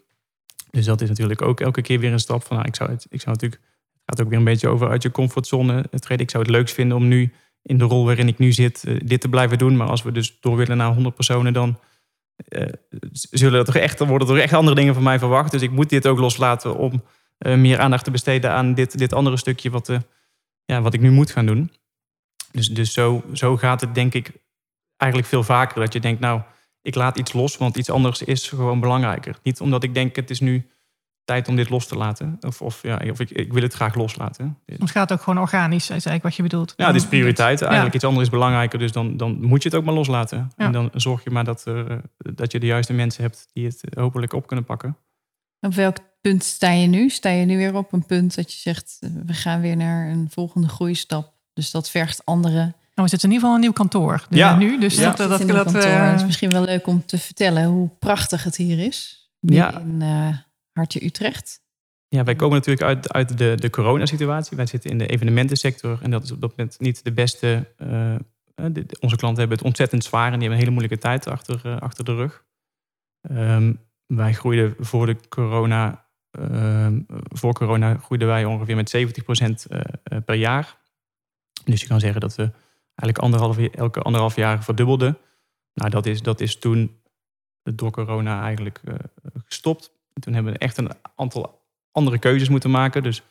Dus 0.70 0.84
dat 0.84 1.01
is 1.01 1.09
natuurlijk 1.09 1.42
ook 1.42 1.61
elke 1.61 1.82
keer 1.82 2.01
weer 2.01 2.12
een 2.12 2.18
stap 2.18 2.42
van, 2.42 2.57
nou, 2.57 2.68
ik 2.68 2.74
zou 2.74 2.90
het, 2.90 3.07
ik 3.11 3.20
zou 3.20 3.36
natuurlijk 3.36 3.62
gaat 4.07 4.20
ook 4.20 4.28
weer 4.28 4.38
een 4.38 4.44
beetje 4.44 4.68
over 4.68 4.88
uit 4.88 5.02
je 5.02 5.11
comfortzone 5.11 5.84
treden. 5.90 6.24
Ik 6.24 6.30
zou 6.30 6.42
het 6.42 6.52
leukst 6.52 6.74
vinden 6.74 6.96
om 6.96 7.09
nu 7.09 7.32
in 7.62 7.78
de 7.78 7.84
rol 7.84 8.05
waarin 8.05 8.28
ik 8.28 8.38
nu 8.38 8.52
zit, 8.52 8.84
uh, 8.86 9.00
dit 9.05 9.20
te 9.20 9.28
blijven 9.28 9.59
doen. 9.59 9.76
Maar 9.76 9.88
als 9.88 10.02
we 10.02 10.12
dus 10.12 10.36
door 10.40 10.57
willen 10.57 10.76
naar 10.76 10.92
100 10.92 11.14
personen, 11.14 11.52
dan 11.52 11.78
uh, 12.48 12.66
zullen 13.11 13.59
er 13.59 13.64
toch 13.64 13.76
echt, 13.76 13.98
worden 13.98 14.28
er 14.28 14.40
echt 14.42 14.52
andere 14.52 14.76
dingen 14.76 14.94
van 14.94 15.02
mij 15.02 15.18
verwacht. 15.18 15.50
Dus 15.50 15.62
ik 15.62 15.70
moet 15.70 15.88
dit 15.88 16.07
ook 16.07 16.18
loslaten 16.18 16.76
om 16.76 17.02
meer 17.38 17.78
aandacht 17.78 18.05
te 18.05 18.11
besteden 18.11 18.50
aan 18.50 18.74
dit, 18.74 18.98
dit 18.98 19.12
andere 19.12 19.36
stukje 19.36 19.70
wat, 19.70 19.98
ja, 20.64 20.82
wat 20.82 20.94
ik 20.94 21.00
nu 21.00 21.11
moet 21.11 21.30
gaan 21.30 21.46
doen. 21.46 21.70
Dus, 22.52 22.68
dus 22.68 22.92
zo, 22.92 23.24
zo 23.32 23.57
gaat 23.57 23.80
het 23.80 23.94
denk 23.94 24.14
ik 24.14 24.32
eigenlijk 24.96 25.30
veel 25.30 25.42
vaker. 25.42 25.80
Dat 25.80 25.92
je 25.92 26.00
denkt, 26.00 26.20
nou, 26.20 26.40
ik 26.82 26.94
laat 26.94 27.18
iets 27.18 27.32
los, 27.32 27.57
want 27.57 27.76
iets 27.76 27.90
anders 27.90 28.22
is 28.22 28.48
gewoon 28.48 28.80
belangrijker. 28.80 29.36
Niet 29.42 29.61
omdat 29.61 29.82
ik 29.82 29.94
denk, 29.94 30.16
het 30.16 30.30
is 30.30 30.40
nu 30.40 30.66
tijd 31.25 31.49
om 31.49 31.57
dit 31.57 31.70
los 31.70 31.87
te 31.87 31.97
laten. 31.97 32.37
Of, 32.41 32.62
of, 32.62 32.83
ja, 32.83 33.01
of 33.11 33.20
ik, 33.20 33.31
ik 33.31 33.53
wil 33.53 33.62
het 33.62 33.75
graag 33.75 33.95
loslaten. 33.95 34.59
Soms 34.66 34.91
gaat 34.91 35.09
het 35.09 35.18
ook 35.18 35.25
gewoon 35.25 35.41
organisch, 35.41 35.83
is 35.83 35.89
eigenlijk 35.89 36.22
wat 36.22 36.35
je 36.35 36.43
bedoelt. 36.43 36.75
Ja, 36.77 36.87
het 36.87 36.97
is 36.97 37.07
prioriteit. 37.07 37.62
Eigenlijk 37.62 37.95
iets 37.95 38.05
anders 38.05 38.25
is 38.25 38.31
belangrijker. 38.31 38.79
Dus 38.79 38.93
dan, 38.93 39.16
dan 39.16 39.43
moet 39.43 39.62
je 39.62 39.68
het 39.68 39.79
ook 39.79 39.85
maar 39.85 39.95
loslaten. 39.95 40.51
En 40.57 40.72
dan 40.72 40.91
zorg 40.95 41.25
je 41.25 41.31
maar 41.31 41.45
dat, 41.45 41.64
er, 41.64 42.01
dat 42.35 42.53
je 42.53 42.61
de 42.61 42.66
juiste 42.66 42.93
mensen 42.93 43.22
hebt 43.22 43.47
die 43.53 43.66
het 43.66 43.83
hopelijk 43.95 44.33
op 44.33 44.47
kunnen 44.47 44.64
pakken. 44.64 44.97
Op 45.61 45.75
welk 45.75 45.97
punt 46.20 46.45
sta 46.45 46.70
je 46.70 46.87
nu? 46.87 47.09
Sta 47.09 47.31
je 47.31 47.45
nu 47.45 47.57
weer 47.57 47.75
op 47.75 47.93
een 47.93 48.07
punt 48.07 48.35
dat 48.35 48.53
je 48.53 48.59
zegt, 48.59 48.99
we 49.27 49.33
gaan 49.33 49.61
weer 49.61 49.77
naar 49.77 50.09
een 50.09 50.29
volgende 50.31 50.68
groeistap. 50.68 51.33
Dus 51.53 51.70
dat 51.70 51.91
vergt 51.91 52.25
andere. 52.25 52.59
Nou, 52.95 53.09
we 53.09 53.09
zitten 53.09 53.29
in 53.29 53.35
ieder 53.35 53.49
geval 53.49 53.55
een 53.55 53.61
nieuw 53.61 53.72
kantoor 53.72 54.27
dus 54.29 54.39
ja. 54.39 54.57
nu. 54.57 54.79
Dus 54.79 54.97
dat, 54.97 55.16
dat, 55.16 55.29
dat, 55.29 55.49
dat 55.49 55.75
uh... 55.75 56.11
Het 56.11 56.20
is 56.20 56.27
misschien 56.27 56.51
wel 56.51 56.64
leuk 56.64 56.87
om 56.87 57.07
te 57.07 57.18
vertellen 57.18 57.64
hoe 57.64 57.91
prachtig 57.99 58.45
het 58.45 58.57
hier 58.57 58.79
is. 58.79 59.29
Ja. 59.41 59.81
In 59.81 60.01
uh, 60.01 60.29
Hartje 60.75 61.05
Utrecht. 61.05 61.62
Ja, 62.09 62.25
wij 62.25 62.37
komen 62.37 62.57
natuurlijk 62.57 62.87
uit, 62.87 63.12
uit 63.12 63.39
de, 63.39 63.55
de 63.55 63.70
coronasituatie. 63.70 64.57
Wij 64.57 64.66
zitten 64.66 64.91
in 64.91 64.99
de 64.99 65.07
evenementensector 65.07 65.99
en 66.03 66.11
dat 66.11 66.22
is 66.22 66.31
op 66.31 66.41
dat 66.41 66.57
moment 66.57 66.81
niet 66.81 67.05
de 67.05 67.12
beste. 67.12 67.72
Uh, 67.79 68.14
onze 69.01 69.16
klanten 69.16 69.39
hebben 69.39 69.57
het 69.57 69.66
ontzettend 69.66 70.05
zwaar 70.05 70.33
en 70.33 70.39
die 70.39 70.41
hebben 70.41 70.53
een 70.53 70.64
hele 70.64 70.70
moeilijke 70.70 70.99
tijd 70.99 71.27
achter, 71.27 71.81
achter 71.81 72.05
de 72.05 72.14
rug. 72.14 72.45
Um, 73.31 73.81
wij 74.07 74.33
groeiden 74.33 74.75
voor 74.79 75.07
de 75.07 75.16
corona, 75.29 76.09
uh, 76.39 76.89
voor 77.29 77.53
corona 77.53 77.97
groeiden 77.97 78.29
wij 78.29 78.45
ongeveer 78.45 78.77
met 78.77 78.97
70% 78.97 79.01
uh, 79.01 79.81
eh, 80.03 80.18
per 80.25 80.35
jaar. 80.35 80.79
Dus 81.64 81.81
je 81.81 81.87
kan 81.87 82.01
zeggen 82.01 82.20
dat 82.20 82.35
we 82.35 82.51
eigenlijk 82.95 83.18
anderhalf, 83.18 83.59
elke 83.59 84.01
anderhalf 84.01 84.37
jaar 84.37 84.64
verdubbelden. 84.64 85.18
Nou, 85.75 85.91
dat 85.91 86.07
is, 86.07 86.22
dat 86.22 86.41
is 86.41 86.59
toen 86.59 87.01
door 87.62 87.91
corona 87.91 88.43
eigenlijk 88.43 88.81
gestopt. 89.45 89.93
Toen 90.20 90.34
hebben 90.34 90.52
we 90.52 90.58
echt 90.58 90.76
een 90.76 90.90
aantal 91.16 91.62
andere 91.90 92.18
keuzes 92.18 92.48
moeten 92.48 92.70
maken. 92.70 93.02
Dus 93.02 93.22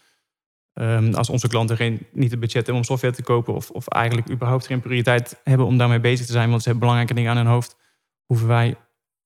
um, 0.74 1.14
als 1.14 1.30
onze 1.30 1.48
klanten 1.48 1.78
geen, 1.78 2.08
niet 2.12 2.32
het 2.32 2.40
budget 2.40 2.54
hebben 2.54 2.76
om 2.76 2.84
software 2.84 3.14
te 3.14 3.24
kopen, 3.24 3.54
of, 3.54 3.70
of 3.70 3.88
eigenlijk 3.88 4.30
überhaupt 4.30 4.66
geen 4.66 4.82
prioriteit 4.82 5.42
hebben 5.44 5.66
om 5.66 5.78
daarmee 5.78 6.00
bezig 6.00 6.26
te 6.26 6.32
zijn, 6.32 6.50
want 6.50 6.62
ze 6.62 6.70
hebben 6.70 6.88
belangrijke 6.88 7.14
dingen 7.14 7.32
aan 7.32 7.46
hun 7.46 7.54
hoofd, 7.54 7.78
hoeven 8.26 8.48
wij 8.48 8.76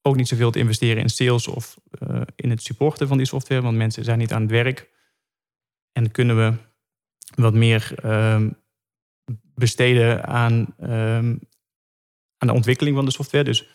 ook 0.01 0.15
niet 0.15 0.27
zoveel 0.27 0.51
te 0.51 0.59
investeren 0.59 1.01
in 1.01 1.09
sales 1.09 1.47
of 1.47 1.77
uh, 2.07 2.21
in 2.35 2.49
het 2.49 2.63
supporten 2.63 3.07
van 3.07 3.17
die 3.17 3.25
software, 3.25 3.61
want 3.61 3.77
mensen 3.77 4.03
zijn 4.03 4.17
niet 4.17 4.33
aan 4.33 4.41
het 4.41 4.51
werk. 4.51 4.89
En 5.91 6.11
kunnen 6.11 6.37
we 6.37 6.53
wat 7.35 7.53
meer 7.53 7.95
um, 8.05 8.57
besteden 9.53 10.25
aan, 10.25 10.75
um, 10.81 11.39
aan 12.37 12.47
de 12.47 12.53
ontwikkeling 12.53 12.95
van 12.95 13.05
de 13.05 13.11
software. 13.11 13.43
Dus 13.43 13.67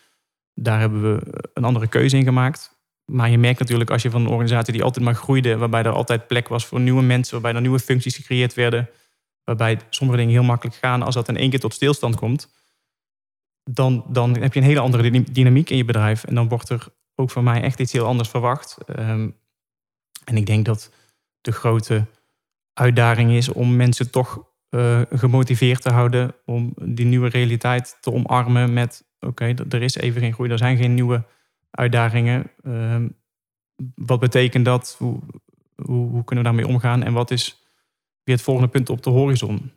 daar 0.55 0.81
hebben 0.81 1.03
we 1.03 1.51
een 1.55 1.65
andere 1.65 1.89
keuze 1.89 2.17
in 2.17 2.25
gemaakt. 2.25 2.82
Maar 3.05 3.31
je 3.31 3.39
merkt 3.39 3.59
natuurlijk 3.59 3.91
als 3.91 4.03
je 4.03 4.11
van 4.11 4.21
een 4.21 4.29
organisatie 4.29 4.73
die 4.73 4.83
altijd 4.83 5.05
maar 5.05 5.15
groeide, 5.15 5.57
waarbij 5.57 5.83
er 5.83 5.93
altijd 5.93 6.27
plek 6.27 6.49
was 6.49 6.67
voor 6.67 6.81
nieuwe 6.81 7.03
mensen, 7.03 7.33
waarbij 7.33 7.55
er 7.55 7.61
nieuwe 7.61 7.79
functies 7.79 8.17
gecreëerd 8.17 8.55
werden, 8.55 8.89
waarbij 9.45 9.79
sommige 9.91 10.19
dingen 10.19 10.33
heel 10.33 10.43
makkelijk 10.43 10.77
gaan 10.77 11.03
als 11.03 11.15
dat 11.15 11.29
in 11.29 11.37
één 11.37 11.51
keer 11.51 11.61
tot 11.61 11.75
stilstand 11.75 12.17
komt, 12.17 12.51
dan, 13.65 14.05
dan 14.09 14.39
heb 14.39 14.55
je 14.55 14.61
een 14.61 14.67
hele 14.67 14.81
andere 14.81 15.33
dynamiek 15.33 15.71
in 15.71 15.77
je 15.77 15.85
bedrijf. 15.85 16.25
En 16.25 16.35
dan 16.35 16.49
wordt 16.49 16.69
er 16.69 16.89
ook 17.15 17.31
van 17.31 17.45
mij 17.45 17.63
echt 17.63 17.81
iets 17.81 17.93
heel 17.93 18.07
anders 18.07 18.29
verwacht. 18.29 18.79
Ehm, 18.87 19.31
en 20.25 20.37
ik 20.37 20.47
denk 20.47 20.65
dat 20.65 20.91
de 21.41 21.53
grote 21.53 22.07
uitdaging 22.73 23.33
is 23.33 23.49
om 23.49 23.77
mensen 23.77 24.11
toch 24.11 24.51
uh, 24.71 25.01
gemotiveerd 25.11 25.83
te 25.83 25.91
houden 25.91 26.35
om 26.45 26.75
die 26.83 27.07
nieuwe 27.07 27.29
realiteit 27.29 27.97
te 28.01 28.13
omarmen 28.13 28.73
met 28.73 29.05
oké, 29.21 29.55
er 29.69 29.83
is 29.83 29.97
even 29.97 30.21
geen 30.21 30.33
groei, 30.33 30.51
er 30.51 30.59
zijn 30.59 30.77
geen 30.77 30.95
nieuwe 30.95 31.25
uitdagingen. 31.73 32.51
Ehm, 32.63 33.09
wat 33.95 34.21
betekent 34.21 34.65
dat? 34.65 34.95
Hoe, 34.99 35.21
hoe, 35.75 36.09
hoe, 36.09 36.25
kunnen 36.25 36.45
we 36.45 36.51
daarmee 36.51 36.75
omgaan? 36.75 37.03
En 37.03 37.13
wat 37.13 37.31
is 37.31 37.63
weer 38.25 38.35
het 38.35 38.45
volgende 38.45 38.71
punt 38.71 38.91
op 38.91 39.03
de 39.03 39.11
horizon? 39.11 39.73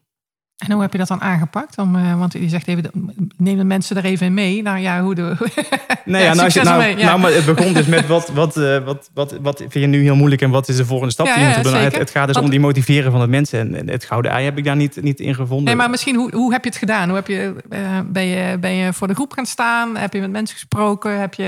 En 0.57 0.71
hoe 0.71 0.81
heb 0.81 0.91
je 0.91 0.97
dat 0.97 1.07
dan 1.07 1.21
aangepakt? 1.21 1.77
Om, 1.77 1.95
uh, 1.95 2.19
want 2.19 2.33
je 2.33 2.49
zegt 2.49 2.67
even, 2.67 2.91
neem 3.37 3.57
de 3.57 3.63
mensen 3.63 3.97
er 3.97 4.05
even 4.05 4.25
in 4.25 4.33
mee. 4.33 4.61
Nou 4.61 4.79
ja, 4.79 5.01
hoe 5.01 5.15
de. 5.15 5.35
Nee, 6.05 6.23
ja, 6.23 6.33
nou, 6.33 6.51
nou, 6.63 6.95
nou, 6.95 7.19
maar 7.19 7.33
het 7.33 7.45
begon 7.45 7.73
dus 7.73 7.85
met 7.85 8.07
wat, 8.07 8.29
wat, 8.29 8.57
uh, 8.57 8.83
wat, 8.83 9.09
wat, 9.13 9.35
wat 9.41 9.57
vind 9.57 9.73
je 9.73 9.85
nu 9.85 10.01
heel 10.01 10.15
moeilijk 10.15 10.41
en 10.41 10.49
wat 10.49 10.69
is 10.69 10.75
de 10.75 10.85
volgende 10.85 11.13
stap 11.13 11.25
die 11.25 11.39
je 11.39 11.53
moet 11.55 11.63
doen? 11.63 11.73
Het, 11.73 11.97
het, 11.97 12.09
gaat 12.09 12.27
dus 12.27 12.37
om 12.37 12.49
die 12.49 12.59
motiveren 12.59 13.11
van 13.11 13.19
de 13.19 13.27
mensen. 13.27 13.75
En 13.75 13.89
het 13.89 14.05
gouden 14.05 14.31
ei 14.31 14.45
heb 14.45 14.57
ik 14.57 14.63
daar 14.63 14.75
niet, 14.75 15.01
niet 15.01 15.19
in 15.19 15.35
gevonden. 15.35 15.65
Nee, 15.65 15.75
maar 15.75 15.89
misschien, 15.89 16.15
hoe, 16.15 16.35
hoe 16.35 16.51
heb 16.51 16.63
je 16.63 16.69
het 16.69 16.79
gedaan? 16.79 17.07
Hoe 17.07 17.17
heb 17.17 17.27
je, 17.27 17.55
uh, 17.69 17.99
ben, 18.05 18.25
je, 18.25 18.57
ben 18.59 18.71
je 18.71 18.93
voor 18.93 19.07
de 19.07 19.13
groep 19.13 19.33
gaan 19.33 19.45
staan? 19.45 19.97
Heb 19.97 20.13
je 20.13 20.19
met 20.19 20.31
mensen 20.31 20.55
gesproken? 20.55 21.19
Heb 21.19 21.33
je 21.33 21.43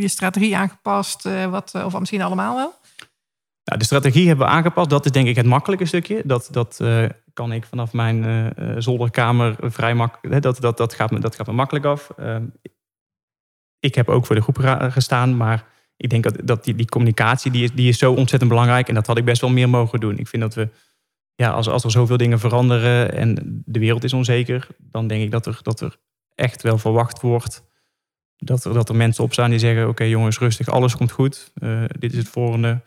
je 0.00 0.08
strategie 0.08 0.56
aangepast? 0.56 1.28
wat, 1.50 1.72
of 1.84 1.98
misschien 1.98 2.22
allemaal 2.22 2.54
wel? 2.54 2.74
De 3.76 3.84
strategie 3.84 4.26
hebben 4.26 4.46
we 4.46 4.52
aangepast. 4.52 4.90
Dat 4.90 5.04
is 5.04 5.10
denk 5.10 5.28
ik 5.28 5.36
het 5.36 5.46
makkelijke 5.46 5.84
stukje. 5.84 6.22
Dat, 6.24 6.48
dat 6.50 6.78
uh, 6.82 7.04
kan 7.32 7.52
ik 7.52 7.64
vanaf 7.64 7.92
mijn 7.92 8.24
uh, 8.24 8.74
zolderkamer 8.78 9.56
vrij 9.58 9.94
makkelijk. 9.94 10.42
Dat, 10.42 10.60
dat, 10.60 10.76
dat, 10.76 10.94
gaat 10.94 11.10
me, 11.10 11.18
dat 11.18 11.34
gaat 11.34 11.46
me 11.46 11.52
makkelijk 11.52 11.84
af. 11.84 12.10
Uh, 12.18 12.36
ik 13.78 13.94
heb 13.94 14.08
ook 14.08 14.26
voor 14.26 14.36
de 14.36 14.42
groep 14.42 14.58
gestaan, 14.92 15.36
maar 15.36 15.64
ik 15.96 16.10
denk 16.10 16.22
dat, 16.22 16.36
dat 16.44 16.64
die, 16.64 16.74
die 16.74 16.86
communicatie 16.86 17.50
die 17.50 17.62
is, 17.62 17.72
die 17.72 17.88
is 17.88 17.98
zo 17.98 18.12
ontzettend 18.12 18.50
belangrijk. 18.50 18.88
En 18.88 18.94
dat 18.94 19.06
had 19.06 19.18
ik 19.18 19.24
best 19.24 19.40
wel 19.40 19.50
meer 19.50 19.68
mogen 19.68 20.00
doen. 20.00 20.18
Ik 20.18 20.28
vind 20.28 20.42
dat 20.42 20.54
we, 20.54 20.68
ja, 21.34 21.50
als, 21.50 21.68
als 21.68 21.84
er 21.84 21.90
zoveel 21.90 22.16
dingen 22.16 22.38
veranderen 22.38 23.12
en 23.12 23.62
de 23.66 23.78
wereld 23.78 24.04
is 24.04 24.12
onzeker, 24.12 24.66
dan 24.78 25.06
denk 25.06 25.22
ik 25.22 25.30
dat 25.30 25.46
er, 25.46 25.58
dat 25.62 25.80
er 25.80 25.96
echt 26.34 26.62
wel 26.62 26.78
verwacht 26.78 27.20
wordt. 27.20 27.68
Dat 28.36 28.64
er, 28.64 28.72
dat 28.72 28.88
er 28.88 28.96
mensen 28.96 29.24
opstaan 29.24 29.50
die 29.50 29.58
zeggen: 29.58 29.88
Oké, 29.88 30.04
jongens, 30.04 30.38
rustig, 30.38 30.68
alles 30.68 30.96
komt 30.96 31.10
goed. 31.10 31.52
dit 31.98 32.12
is 32.12 32.18
het 32.18 32.28
volgende 32.28 32.80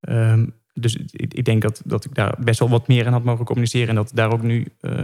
Um, 0.00 0.54
dus 0.74 0.96
ik, 1.10 1.44
denk 1.44 1.62
dat, 1.62 1.82
dat 1.84 2.04
ik 2.04 2.14
daar 2.14 2.36
best 2.38 2.58
wel 2.58 2.68
wat 2.68 2.88
meer 2.88 3.06
aan 3.06 3.12
had 3.12 3.24
mogen 3.24 3.44
communiceren. 3.44 3.88
En 3.88 3.94
dat 3.94 4.10
ik 4.10 4.16
daar 4.16 4.32
ook 4.32 4.42
nu 4.42 4.72
uh, 4.80 5.02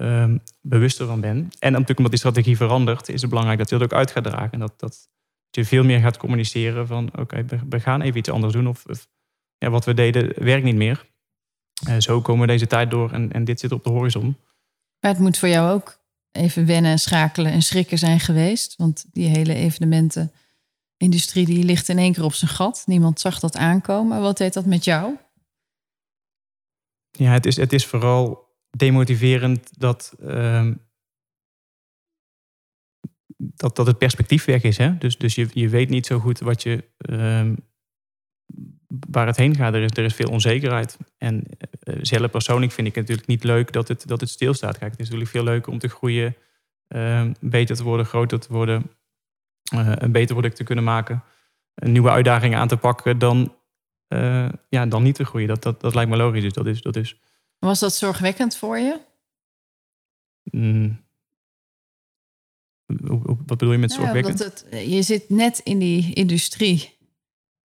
um, 0.00 0.40
bewuster 0.60 1.06
van 1.06 1.20
ben. 1.20 1.36
En 1.36 1.72
natuurlijk 1.72 1.98
omdat 1.98 2.10
die 2.10 2.20
strategie 2.20 2.56
verandert, 2.56 3.08
is 3.08 3.20
het 3.20 3.30
belangrijk 3.30 3.58
dat 3.58 3.68
je 3.68 3.78
dat 3.78 3.84
ook 3.84 3.98
uit 3.98 4.10
gaat 4.10 4.24
dragen. 4.24 4.52
En 4.52 4.58
dat, 4.58 4.78
dat 4.78 5.08
je 5.50 5.64
veel 5.64 5.84
meer 5.84 6.00
gaat 6.00 6.16
communiceren 6.16 6.86
van 6.86 7.18
oké, 7.18 7.44
we, 7.68 7.80
gaan 7.80 8.00
even 8.00 8.18
iets 8.18 8.30
anders 8.30 8.52
doen. 8.52 8.66
Of, 8.66 8.84
ja, 9.58 9.70
wat 9.70 9.84
we 9.84 9.94
deden 9.94 10.44
werkt 10.44 10.64
niet 10.64 10.76
meer. 10.76 11.10
Uh, 11.88 11.96
zo 11.98 12.20
komen 12.20 12.40
we 12.40 12.52
deze 12.52 12.66
tijd 12.66 12.90
door 12.90 13.12
en, 13.12 13.32
en 13.32 13.44
dit 13.44 13.60
zit 13.60 13.72
op 13.72 13.84
de 13.84 13.90
horizon. 13.90 14.36
Maar 15.00 15.10
het 15.10 15.20
moet 15.20 15.38
voor 15.38 15.48
jou 15.48 15.72
ook 15.72 16.00
even 16.32 16.66
wennen 16.66 16.90
en 16.90 16.98
schakelen 16.98 17.52
en 17.52 17.62
schrikken 17.62 17.98
zijn 17.98 18.20
geweest. 18.20 18.76
Want 18.76 19.04
die 19.12 19.28
hele 19.28 19.54
evenementen 19.54 20.32
industrie 21.02 21.46
die 21.46 21.64
ligt 21.64 21.88
in 21.88 21.98
één 21.98 22.12
keer 22.12 22.24
op 22.24 22.34
zijn 22.34 22.50
gat. 22.50 22.82
Niemand 22.86 23.20
zag 23.20 23.38
dat 23.38 23.56
aankomen. 23.56 24.20
Wat 24.20 24.36
deed 24.36 24.52
dat 24.52 24.66
met 24.66 24.84
jou? 24.84 25.16
Ja, 27.10 27.32
het 27.32 27.46
is, 27.46 27.56
het 27.56 27.72
is 27.72 27.86
vooral 27.86 28.50
demotiverend 28.70 29.80
dat, 29.80 30.14
uh, 30.20 30.70
dat, 33.36 33.76
dat 33.76 33.86
het 33.86 33.98
perspectief 33.98 34.44
weg 34.44 34.62
is. 34.62 34.76
Hè? 34.76 34.98
Dus, 34.98 35.18
dus 35.18 35.34
je, 35.34 35.48
je 35.52 35.68
weet 35.68 35.88
niet 35.88 36.06
zo 36.06 36.18
goed 36.18 36.38
wat 36.38 36.62
je, 36.62 36.84
uh, 37.10 37.52
waar 39.10 39.26
het 39.26 39.36
heen 39.36 39.56
gaat. 39.56 39.74
Er 39.74 39.82
is, 39.82 39.90
er 39.90 40.04
is 40.04 40.14
veel 40.14 40.30
onzekerheid. 40.30 40.96
En 41.18 41.44
uh, 41.84 41.98
zelf 42.00 42.30
persoonlijk 42.30 42.72
vind 42.72 42.86
ik 42.86 42.94
het 42.94 43.02
natuurlijk 43.02 43.28
niet 43.28 43.44
leuk 43.44 43.72
dat 43.72 43.88
het, 43.88 44.06
dat 44.06 44.20
het 44.20 44.30
stilstaat. 44.30 44.78
Kijk, 44.78 44.90
het 44.90 45.00
is 45.00 45.06
natuurlijk 45.06 45.30
veel 45.30 45.44
leuker 45.44 45.72
om 45.72 45.78
te 45.78 45.88
groeien, 45.88 46.36
ehm, 46.88 47.32
beter 47.40 47.76
te 47.76 47.82
worden, 47.82 48.06
groter 48.06 48.40
te 48.40 48.52
worden 48.52 48.90
een 49.72 50.12
beter 50.12 50.34
product 50.34 50.56
te 50.56 50.64
kunnen 50.64 50.84
maken, 50.84 51.22
nieuwe 51.74 52.10
uitdagingen 52.10 52.58
aan 52.58 52.68
te 52.68 52.76
pakken, 52.76 53.18
dan, 53.18 53.54
uh, 54.08 54.48
ja, 54.68 54.86
dan 54.86 55.02
niet 55.02 55.14
te 55.14 55.24
groeien. 55.24 55.48
Dat, 55.48 55.62
dat, 55.62 55.80
dat 55.80 55.94
lijkt 55.94 56.10
me 56.10 56.16
logisch. 56.16 56.42
Dus 56.42 56.52
dat 56.52 56.66
is, 56.66 56.82
dat 56.82 56.96
is... 56.96 57.16
Was 57.58 57.80
dat 57.80 57.94
zorgwekkend 57.94 58.56
voor 58.56 58.78
je? 58.78 59.00
Mm. 60.42 61.00
Wat 62.86 63.46
bedoel 63.46 63.72
je 63.72 63.78
met 63.78 63.90
nou 63.90 64.02
zorgwekkend? 64.02 64.38
het, 64.38 64.66
je 64.70 65.02
zit 65.02 65.30
net 65.30 65.58
in 65.58 65.78
die 65.78 66.14
industrie 66.14 66.96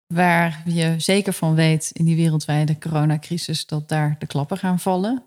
waar 0.06 0.62
je 0.64 0.94
zeker 0.98 1.32
van 1.32 1.54
weet 1.54 1.90
in 1.92 2.04
die 2.04 2.16
wereldwijde 2.16 2.78
coronacrisis 2.78 3.66
dat 3.66 3.88
daar 3.88 4.16
de 4.18 4.26
klappen 4.26 4.58
gaan 4.58 4.78
vallen. 4.78 5.24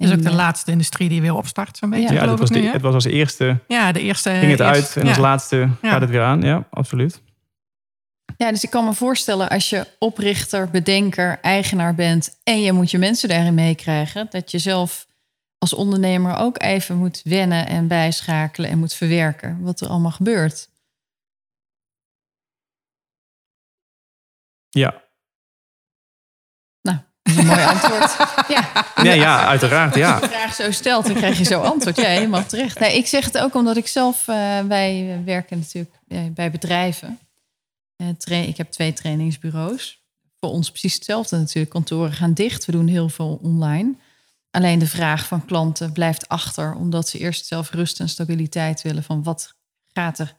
Dat 0.00 0.08
is 0.08 0.16
ook 0.16 0.30
de 0.30 0.36
laatste 0.36 0.70
industrie 0.70 1.08
die 1.08 1.20
weer 1.20 1.34
opstart, 1.34 1.76
zo'n 1.76 1.90
beetje. 1.90 2.14
Ja, 2.14 2.28
het, 2.28 2.38
was 2.38 2.50
nu, 2.50 2.66
het 2.66 2.82
was 2.82 2.94
als 2.94 3.04
eerste. 3.04 3.58
Ja, 3.68 3.92
de 3.92 4.00
eerste. 4.00 4.30
Ging 4.30 4.50
het 4.50 4.60
uit 4.60 4.96
en 4.96 5.06
als 5.06 5.16
laatste 5.16 5.68
gaat 5.82 6.00
het 6.00 6.10
weer 6.10 6.22
aan. 6.22 6.42
Ja, 6.42 6.66
absoluut. 6.70 7.22
Ja, 8.36 8.50
dus 8.50 8.64
ik 8.64 8.70
kan 8.70 8.84
me 8.84 8.94
voorstellen 8.94 9.48
als 9.48 9.70
je 9.70 9.86
oprichter, 9.98 10.70
bedenker, 10.70 11.38
eigenaar 11.40 11.94
bent 11.94 12.38
en 12.42 12.62
je 12.62 12.72
moet 12.72 12.90
je 12.90 12.98
mensen 12.98 13.28
daarin 13.28 13.54
meekrijgen, 13.54 14.26
dat 14.30 14.50
je 14.50 14.58
zelf 14.58 15.06
als 15.58 15.74
ondernemer 15.74 16.36
ook 16.36 16.62
even 16.62 16.96
moet 16.96 17.20
wennen 17.24 17.66
en 17.66 17.86
bijschakelen 17.86 18.70
en 18.70 18.78
moet 18.78 18.94
verwerken 18.94 19.60
wat 19.60 19.80
er 19.80 19.88
allemaal 19.88 20.10
gebeurt. 20.10 20.68
Ja, 24.68 25.02
een 27.22 27.46
mooi 27.46 27.64
antwoord. 27.64 28.16
Ja. 28.48 28.86
Ja, 29.02 29.12
ja, 29.12 29.46
uiteraard. 29.46 29.94
Ja. 29.94 30.12
Als 30.12 30.20
je 30.20 30.28
de 30.28 30.34
vraag 30.34 30.54
zo 30.54 30.70
stelt, 30.70 31.06
dan 31.06 31.14
krijg 31.14 31.38
je 31.38 31.44
zo 31.44 31.60
antwoord. 31.60 31.96
Ja, 31.96 32.06
helemaal 32.06 32.46
terecht. 32.46 32.78
Nee, 32.78 32.96
ik 32.96 33.06
zeg 33.06 33.24
het 33.24 33.38
ook 33.38 33.54
omdat 33.54 33.76
ik 33.76 33.86
zelf, 33.86 34.28
uh, 34.28 34.60
wij 34.60 35.20
werken 35.24 35.58
natuurlijk 35.58 35.94
bij 36.34 36.50
bedrijven. 36.50 37.18
Eh, 37.96 38.48
ik 38.48 38.56
heb 38.56 38.70
twee 38.70 38.92
trainingsbureaus. 38.92 40.02
Voor 40.40 40.50
ons 40.50 40.70
precies 40.70 40.94
hetzelfde 40.94 41.36
natuurlijk. 41.36 41.70
Kantoren 41.70 42.12
gaan 42.12 42.34
dicht. 42.34 42.64
We 42.64 42.72
doen 42.72 42.86
heel 42.86 43.08
veel 43.08 43.38
online. 43.42 43.94
Alleen 44.50 44.78
de 44.78 44.86
vraag 44.86 45.26
van 45.26 45.44
klanten 45.44 45.92
blijft 45.92 46.28
achter, 46.28 46.74
omdat 46.74 47.08
ze 47.08 47.18
eerst 47.18 47.46
zelf 47.46 47.70
rust 47.70 48.00
en 48.00 48.08
stabiliteit 48.08 48.82
willen 48.82 49.02
van 49.02 49.22
wat 49.22 49.54
gaat 49.92 50.18
er 50.18 50.34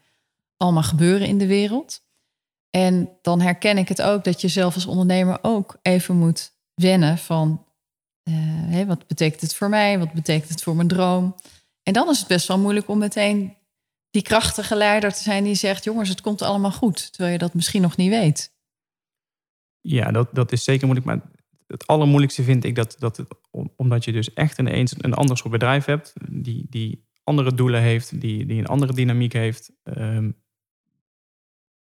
allemaal 0.58 0.84
gebeuren 0.84 1.28
in 1.28 1.38
de 1.38 1.48
wereld. 1.48 2.02
En 2.70 3.10
dan 3.22 3.42
herken 3.42 3.78
ik 3.78 3.88
het 3.88 4.02
ook 4.02 4.24
dat 4.24 4.42
je 4.42 4.48
zelf 4.48 4.76
als 4.76 4.86
ondernemer 4.86 5.38
ook 5.42 5.80
even 5.82 6.16
moet 6.16 6.54
wennen 6.82 7.18
van 7.18 7.66
eh, 8.24 8.84
wat 8.84 9.08
betekent 9.08 9.42
het 9.42 9.56
voor 9.56 9.70
mij, 9.70 10.00
wat 10.00 10.14
betekent 10.14 10.50
het 10.50 10.64
voor 10.64 10.76
mijn 10.76 10.88
droom. 10.88 11.36
En 11.84 11.94
dan 11.94 12.10
is 12.10 12.20
het 12.20 12.28
best 12.28 12.48
wel 12.48 12.60
moeilijk 12.60 12.88
om 12.88 12.98
meteen 12.98 13.56
die 14.10 14.22
krachtige 14.22 14.76
leider 14.76 15.14
te 15.14 15.22
zijn 15.24 15.44
die 15.44 15.56
zegt, 15.56 15.84
jongens, 15.84 16.10
het 16.10 16.22
komt 16.22 16.42
allemaal 16.42 16.72
goed, 16.72 17.12
terwijl 17.12 17.34
je 17.34 17.40
dat 17.40 17.54
misschien 17.54 17.82
nog 17.82 17.96
niet 17.98 18.10
weet. 18.10 18.54
Ja, 19.82 20.12
dat, 20.12 20.30
dat 20.34 20.52
is 20.52 20.64
zeker 20.64 20.88
moeilijk. 20.88 21.08
Maar 21.08 21.22
het 21.68 21.88
allermoeilijkste 21.88 22.44
vind 22.44 22.64
ik 22.64 22.76
dat, 22.76 22.96
dat 23.00 23.18
het, 23.18 23.28
om- 23.52 23.74
omdat 23.76 24.06
je 24.06 24.12
dus 24.12 24.34
echt 24.34 24.58
ineens 24.60 24.94
een 24.98 25.14
ander 25.14 25.38
soort 25.38 25.52
bedrijf 25.52 25.86
hebt, 25.86 26.14
die, 26.30 26.66
die 26.70 27.10
andere 27.24 27.54
doelen 27.54 27.82
heeft, 27.82 28.22
die, 28.22 28.46
die 28.46 28.60
een 28.60 28.68
andere 28.68 28.94
dynamiek 28.94 29.34
heeft, 29.34 29.72
ehm, 29.84 30.32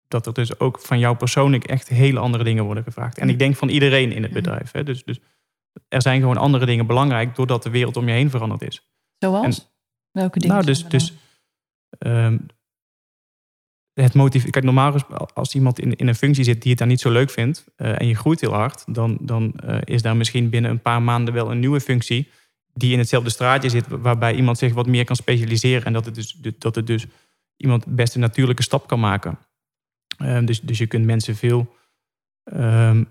dat 0.07 0.25
er 0.25 0.33
dus 0.33 0.59
ook 0.59 0.79
van 0.79 0.99
jou 0.99 1.15
persoonlijk 1.15 1.63
echt 1.63 1.87
hele 1.87 2.19
andere 2.19 2.43
dingen 2.43 2.63
worden 2.63 2.83
gevraagd. 2.83 3.17
En 3.17 3.29
ik 3.29 3.39
denk 3.39 3.55
van 3.55 3.69
iedereen 3.69 4.11
in 4.11 4.23
het 4.23 4.31
bedrijf. 4.31 4.71
Hè? 4.71 4.83
Dus, 4.83 5.03
dus 5.03 5.19
er 5.87 6.01
zijn 6.01 6.19
gewoon 6.19 6.37
andere 6.37 6.65
dingen 6.65 6.87
belangrijk 6.87 7.35
doordat 7.35 7.63
de 7.63 7.69
wereld 7.69 7.97
om 7.97 8.07
je 8.07 8.13
heen 8.13 8.29
veranderd 8.29 8.61
is. 8.61 8.89
Zoals? 9.17 9.73
Welke 10.11 10.39
dingen? 10.39 10.55
Nou, 10.55 10.67
dus, 10.67 10.87
dus 10.87 11.13
ehm, 11.97 12.37
het 13.93 14.13
motief. 14.13 14.49
Kijk, 14.49 14.65
normaal 14.65 14.93
als 15.33 15.55
iemand 15.55 15.79
in, 15.79 15.95
in 15.95 16.07
een 16.07 16.15
functie 16.15 16.43
zit 16.43 16.61
die 16.61 16.69
het 16.69 16.79
daar 16.79 16.87
niet 16.87 16.99
zo 16.99 17.11
leuk 17.11 17.29
vindt 17.29 17.65
eh, 17.75 18.01
en 18.01 18.07
je 18.07 18.15
groeit 18.15 18.41
heel 18.41 18.53
hard, 18.53 18.83
dan, 18.87 19.17
dan 19.21 19.53
eh, 19.53 19.77
is 19.83 20.01
daar 20.01 20.15
misschien 20.15 20.49
binnen 20.49 20.71
een 20.71 20.81
paar 20.81 21.01
maanden 21.01 21.33
wel 21.33 21.51
een 21.51 21.59
nieuwe 21.59 21.81
functie 21.81 22.29
die 22.73 22.91
in 22.91 22.99
hetzelfde 22.99 23.29
straatje 23.29 23.69
zit, 23.69 23.87
waarbij 23.87 24.35
iemand 24.35 24.57
zich 24.57 24.73
wat 24.73 24.87
meer 24.87 25.05
kan 25.05 25.15
specialiseren 25.15 25.85
en 25.85 25.93
dat 25.93 26.05
het 26.05 26.15
dus, 26.15 26.37
dat 26.57 26.75
het 26.75 26.87
dus 26.87 27.05
iemand 27.57 27.85
best 27.85 28.15
een 28.15 28.21
natuurlijke 28.21 28.63
stap 28.63 28.87
kan 28.87 28.99
maken. 28.99 29.37
Ehm, 30.17 30.45
dus, 30.45 30.61
dus 30.61 30.77
je 30.77 30.87
kunt 30.87 31.05
mensen 31.05 31.35
veel. 31.35 31.75
ehm, 32.43 33.03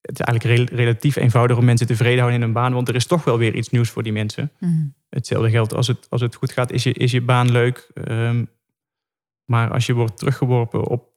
het 0.00 0.18
is 0.20 0.24
eigenlijk 0.26 0.58
rel- 0.70 0.78
relatief 0.78 1.16
eenvoudig 1.16 1.56
om 1.56 1.64
mensen 1.64 1.86
tevreden 1.86 2.18
houden 2.18 2.38
in 2.40 2.44
hun 2.44 2.54
baan, 2.54 2.72
want 2.72 2.88
er 2.88 2.94
is 2.94 3.06
toch 3.06 3.24
wel 3.24 3.38
weer 3.38 3.54
iets 3.54 3.68
nieuws 3.68 3.90
voor 3.90 4.02
die 4.02 4.12
mensen. 4.12 4.52
Mhm. 4.60 4.86
Hetzelfde 5.08 5.50
geldt 5.50 5.74
als 5.74 5.86
het, 5.86 6.06
als 6.10 6.20
het 6.20 6.34
goed 6.34 6.52
gaat, 6.52 6.70
is 6.70 6.82
je, 6.82 6.92
is 6.92 7.10
je 7.10 7.20
baan 7.22 7.50
leuk. 7.50 7.90
Ehm, 7.94 8.44
maar 9.44 9.70
als 9.72 9.86
je 9.86 9.92
wordt 9.94 10.18
teruggeworpen 10.18 10.86
op, 10.86 11.12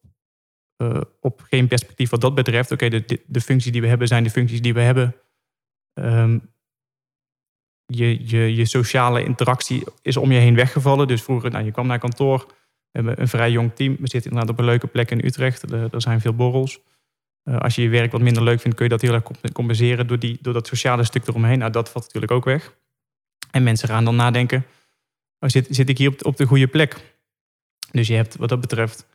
eh, 0.75 1.01
op 1.19 1.41
geen 1.49 1.67
perspectief 1.67 2.09
wat 2.09 2.21
dat 2.21 2.35
betreft. 2.35 2.71
Oké, 2.71 2.89
de, 2.89 3.05
de, 3.05 3.21
de 3.27 3.41
functies 3.41 3.71
die 3.71 3.81
we 3.81 3.87
hebben 3.87 4.07
zijn 4.07 4.23
de 4.23 4.29
functies 4.29 4.61
die 4.61 4.73
we 4.73 4.81
hebben. 4.81 5.15
Je, 7.85 8.27
je, 8.29 8.55
je 8.55 8.65
sociale 8.65 9.23
interactie 9.23 9.83
is 10.01 10.17
om 10.17 10.31
je 10.31 10.39
heen 10.39 10.55
weggevallen. 10.55 11.07
Dus 11.07 11.21
vroeger, 11.23 11.51
nou, 11.51 11.65
je 11.65 11.71
kwam 11.71 11.87
naar 11.87 11.99
kantoor. 11.99 12.53
We 12.91 12.97
hebben 12.97 13.21
een 13.21 13.27
vrij 13.27 13.51
jong 13.51 13.75
team. 13.75 13.95
We 13.99 14.09
zitten 14.09 14.31
inderdaad 14.31 14.53
op 14.53 14.59
een 14.59 14.65
leuke 14.65 14.87
plek 14.87 15.11
in 15.11 15.25
Utrecht. 15.25 15.71
Er, 15.71 15.93
er 15.93 16.01
zijn 16.01 16.21
veel 16.21 16.33
borrels. 16.33 16.79
Eh, 17.43 17.57
als 17.57 17.75
je 17.75 17.81
je 17.81 17.89
werk 17.89 18.11
wat 18.11 18.21
minder 18.21 18.43
leuk 18.43 18.59
vindt, 18.59 18.77
kun 18.77 18.85
je 18.85 18.91
dat 18.91 19.01
heel 19.01 19.13
erg 19.13 19.23
comp- 19.23 19.53
compenseren 19.53 20.07
door, 20.07 20.19
die, 20.19 20.37
door 20.41 20.53
dat 20.53 20.67
sociale 20.67 21.03
stuk 21.03 21.27
eromheen. 21.27 21.59
Nou, 21.59 21.71
dat 21.71 21.89
valt 21.89 22.05
natuurlijk 22.05 22.31
ook 22.31 22.45
weg. 22.45 22.75
En 23.51 23.63
mensen 23.63 23.87
gaan 23.87 24.05
dan 24.05 24.15
nadenken, 24.15 24.65
oh, 25.39 25.49
zit, 25.49 25.67
zit 25.69 25.89
ik 25.89 25.97
hier 25.97 26.09
op, 26.09 26.25
op 26.25 26.37
de 26.37 26.45
goede 26.45 26.67
plek? 26.67 27.17
Dus 27.91 28.07
je 28.07 28.13
hebt 28.13 28.35
wat 28.35 28.49
dat 28.49 28.61
betreft 28.61 29.07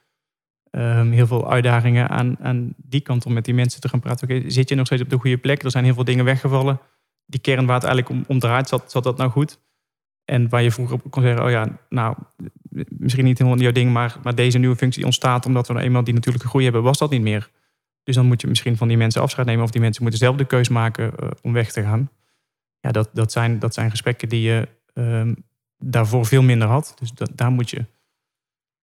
ehm, 0.70 1.10
heel 1.10 1.26
veel 1.26 1.50
uitdagingen 1.50 2.08
aan, 2.08 2.36
aan 2.40 2.74
die 2.76 3.00
kant 3.00 3.26
om 3.26 3.32
met 3.32 3.44
die 3.44 3.54
mensen 3.54 3.80
te 3.80 3.88
gaan 3.88 4.00
praten. 4.00 4.30
Oké, 4.30 4.50
zit 4.50 4.68
je 4.68 4.74
nog 4.74 4.86
steeds 4.86 5.02
op 5.02 5.10
de 5.10 5.18
goede 5.18 5.38
plek? 5.38 5.62
Er 5.62 5.70
zijn 5.70 5.84
heel 5.84 5.94
veel 5.94 6.04
dingen 6.04 6.24
weggevallen. 6.24 6.80
Die 7.26 7.40
kern 7.40 7.66
waar 7.66 7.80
het 7.80 7.84
eigenlijk 7.84 8.14
om, 8.14 8.24
om 8.28 8.38
draait, 8.38 8.68
zat, 8.68 8.90
zat 8.90 9.04
dat 9.04 9.16
nou 9.16 9.30
goed? 9.30 9.58
En 10.24 10.48
waar 10.48 10.62
je 10.62 10.70
vroeger 10.70 10.94
op 10.94 11.10
kon 11.10 11.22
zeggen, 11.22 11.44
oh 11.44 11.50
ja, 11.50 11.78
nou, 11.88 12.16
misschien 12.88 13.24
niet 13.24 13.38
helemaal 13.38 13.60
jouw 13.60 13.72
ding, 13.72 13.92
maar, 13.92 14.16
maar 14.22 14.34
deze 14.34 14.58
nieuwe 14.58 14.76
functie 14.76 15.04
ontstaat 15.04 15.46
omdat 15.46 15.66
we 15.66 15.72
nou 15.72 15.84
eenmaal 15.84 16.04
die 16.04 16.14
natuurlijke 16.14 16.48
groei 16.48 16.64
hebben, 16.64 16.82
was 16.82 16.98
dat 16.98 17.10
niet 17.10 17.22
meer. 17.22 17.50
Dus 18.02 18.14
dan 18.14 18.26
moet 18.26 18.40
je 18.40 18.46
misschien 18.46 18.76
van 18.76 18.88
die 18.88 18.96
mensen 18.96 19.22
afscheid 19.22 19.46
nemen 19.46 19.64
of 19.64 19.70
die 19.70 19.80
mensen 19.80 20.02
moeten 20.02 20.20
zelf 20.20 20.36
de 20.36 20.44
keus 20.44 20.68
maken 20.68 21.16
eh, 21.16 21.28
om 21.42 21.52
weg 21.52 21.72
te 21.72 21.82
gaan. 21.82 22.10
Ja, 22.80 22.90
dat, 22.90 23.10
dat, 23.12 23.32
zijn, 23.32 23.58
dat 23.58 23.74
zijn 23.74 23.90
gesprekken 23.90 24.28
die 24.28 24.42
je 24.42 24.68
ehm, 24.94 25.34
daarvoor 25.78 26.26
veel 26.26 26.42
minder 26.42 26.68
had. 26.68 26.94
Dus 26.98 27.12
dat, 27.12 27.30
daar 27.34 27.50
moet 27.50 27.70
je, 27.70 27.84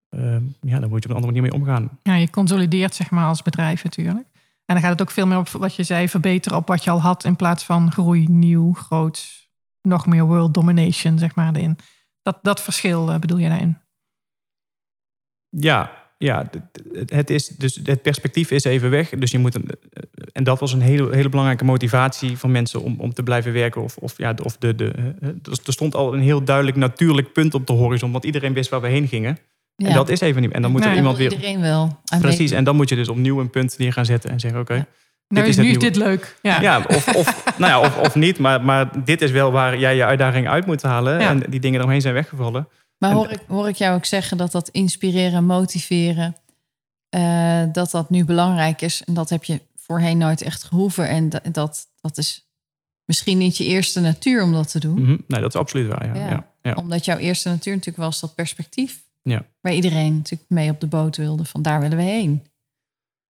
ehm, 0.08 0.42
ja, 0.60 0.78
daar 0.78 0.88
moet 0.88 1.02
je 1.02 1.08
op 1.08 1.16
een 1.16 1.22
andere 1.22 1.32
manier 1.32 1.42
mee 1.42 1.60
omgaan. 1.60 1.98
Ja, 2.02 2.14
je 2.14 2.30
consolideert 2.30 2.94
zeg 2.94 3.10
maar 3.10 3.26
als 3.26 3.42
bedrijf 3.42 3.84
natuurlijk. 3.84 4.26
En 4.64 4.74
dan 4.74 4.80
gaat 4.80 4.90
het 4.90 5.00
ook 5.00 5.10
veel 5.10 5.26
meer 5.26 5.38
op 5.38 5.48
wat 5.48 5.74
je 5.74 5.82
zei, 5.82 6.08
verbeteren 6.08 6.58
op 6.58 6.68
wat 6.68 6.84
je 6.84 6.90
al 6.90 7.00
had 7.00 7.24
in 7.24 7.36
plaats 7.36 7.64
van 7.64 7.92
groei, 7.92 8.26
nieuw, 8.28 8.72
groot, 8.72 9.45
nog 9.86 10.06
meer 10.06 10.24
world 10.24 10.54
domination 10.54 11.18
zeg 11.18 11.34
maar 11.34 11.54
erin. 11.54 11.78
Dat, 12.22 12.38
dat 12.42 12.62
verschil 12.62 13.10
eh, 13.10 13.18
bedoel 13.18 13.38
je 13.38 13.48
daarin? 13.48 13.78
Ja, 15.48 15.92
ja 16.18 16.50
het, 17.06 17.30
is, 17.30 17.48
dus 17.48 17.80
het 17.82 18.02
perspectief 18.02 18.50
is 18.50 18.64
even 18.64 18.90
weg. 18.90 19.08
Dus 19.08 19.30
je 19.30 19.38
moet 19.38 19.54
een, 19.54 19.70
en 20.32 20.44
dat 20.44 20.60
was 20.60 20.72
een 20.72 20.80
hele, 20.80 21.14
hele 21.14 21.28
belangrijke 21.28 21.64
motivatie 21.64 22.38
van 22.38 22.50
mensen 22.50 22.82
om, 22.82 23.00
om 23.00 23.12
te 23.12 23.22
blijven 23.22 23.52
werken. 23.52 23.82
Of, 23.82 23.96
of, 23.96 24.18
ja, 24.18 24.34
of 24.42 24.56
de, 24.56 24.74
de, 24.74 24.90
eh, 24.90 25.28
er 25.28 25.60
er 25.66 25.72
stond 25.72 25.94
al 25.94 26.14
een 26.14 26.20
heel 26.20 26.44
duidelijk 26.44 26.76
natuurlijk 26.76 27.32
punt 27.32 27.54
op 27.54 27.66
de 27.66 27.72
horizon, 27.72 28.12
want 28.12 28.24
iedereen 28.24 28.52
wist 28.52 28.70
waar 28.70 28.80
we 28.80 28.88
heen 28.88 29.08
gingen. 29.08 29.38
Ja. 29.76 29.88
En 29.88 29.94
dat 29.94 30.08
is 30.08 30.20
even 30.20 30.42
niet. 30.42 30.52
En 30.52 30.62
dan 30.62 30.70
moet 30.70 30.80
Nee, 30.80 30.90
er 30.90 30.96
iemand 30.96 31.16
weer. 31.16 31.32
Iedereen 31.32 31.60
wel. 31.60 32.00
Precies, 32.20 32.50
en 32.50 32.64
dan 32.64 32.76
moet 32.76 32.88
je 32.88 32.94
dus 32.94 33.08
opnieuw 33.08 33.40
een 33.40 33.50
punt 33.50 33.78
neer 33.78 33.92
gaan 33.92 34.04
zetten 34.04 34.30
en 34.30 34.40
zeggen: 34.40 34.60
Oké, 34.60 34.86
Nou, 35.28 35.46
is 35.46 35.56
is, 35.56 35.56
nu 35.56 35.70
is 35.70 35.76
nieuwe. 35.76 35.84
dit 35.84 35.96
leuk. 35.96 36.36
Ja. 36.42 36.60
ja, 36.60 36.84
of, 36.88 37.14
of, 37.14 37.44
nou 37.58 37.70
ja, 37.70 37.80
of, 37.80 37.98
of 37.98 38.14
niet, 38.14 38.38
maar, 38.38 38.64
maar 38.64 39.04
dit 39.04 39.22
is 39.22 39.30
wel 39.30 39.52
waar 39.52 39.78
jij 39.78 39.96
je 39.96 40.04
uitdaging 40.04 40.48
uit 40.48 40.66
moet 40.66 40.82
halen. 40.82 41.20
Ja. 41.20 41.28
En 41.28 41.42
die 41.48 41.60
dingen 41.60 41.78
eromheen 41.78 42.00
zijn 42.00 42.14
weggevallen. 42.14 42.68
Maar 42.98 43.10
En- 43.10 43.16
hoor 43.16 43.30
ik, 43.30 43.40
hoor 43.48 43.68
ik 43.68 43.76
jou 43.76 43.96
ook 43.96 44.04
zeggen 44.04 44.36
dat 44.36 44.52
dat 44.52 44.68
inspireren, 44.68 45.44
motiveren, 45.44 46.36
eh, 47.08 47.62
dat 47.72 47.90
dat 47.90 48.10
nu 48.10 48.24
belangrijk 48.24 48.82
is. 48.82 49.02
En 49.04 49.14
dat 49.14 49.30
heb 49.30 49.44
je 49.44 49.60
voorheen 49.76 50.18
nooit 50.18 50.42
echt 50.42 50.64
gehoeven. 50.64 51.08
En 51.08 51.28
dat, 51.52 51.86
dat, 52.00 52.18
is 52.18 52.48
misschien 53.04 53.38
niet 53.38 53.56
je 53.56 53.64
eerste 53.64 54.00
natuur 54.00 54.42
om 54.42 54.52
dat 54.52 54.70
te 54.70 54.80
doen. 54.80 55.02
Mhm. 55.02 55.16
Nee, 55.26 55.40
dat 55.40 55.54
is 55.54 55.60
absoluut 55.60 55.88
waar. 55.88 56.06
Ja. 56.06 56.14
Ja. 56.14 56.30
Ja. 56.30 56.46
Ja. 56.62 56.72
Omdat 56.74 57.04
jouw 57.04 57.16
eerste 57.16 57.48
natuur 57.48 57.72
natuurlijk 57.74 58.04
was 58.04 58.20
dat 58.20 58.34
perspectief. 58.34 59.04
Ja. 59.22 59.42
Waar 59.60 59.72
iedereen 59.72 60.16
natuurlijk 60.16 60.50
mee 60.50 60.70
op 60.70 60.80
de 60.80 60.86
boot 60.86 61.16
wilde. 61.16 61.44
Van 61.44 61.62
daar 61.62 61.80
willen 61.80 61.96
we 61.96 62.02
heen. 62.02 62.42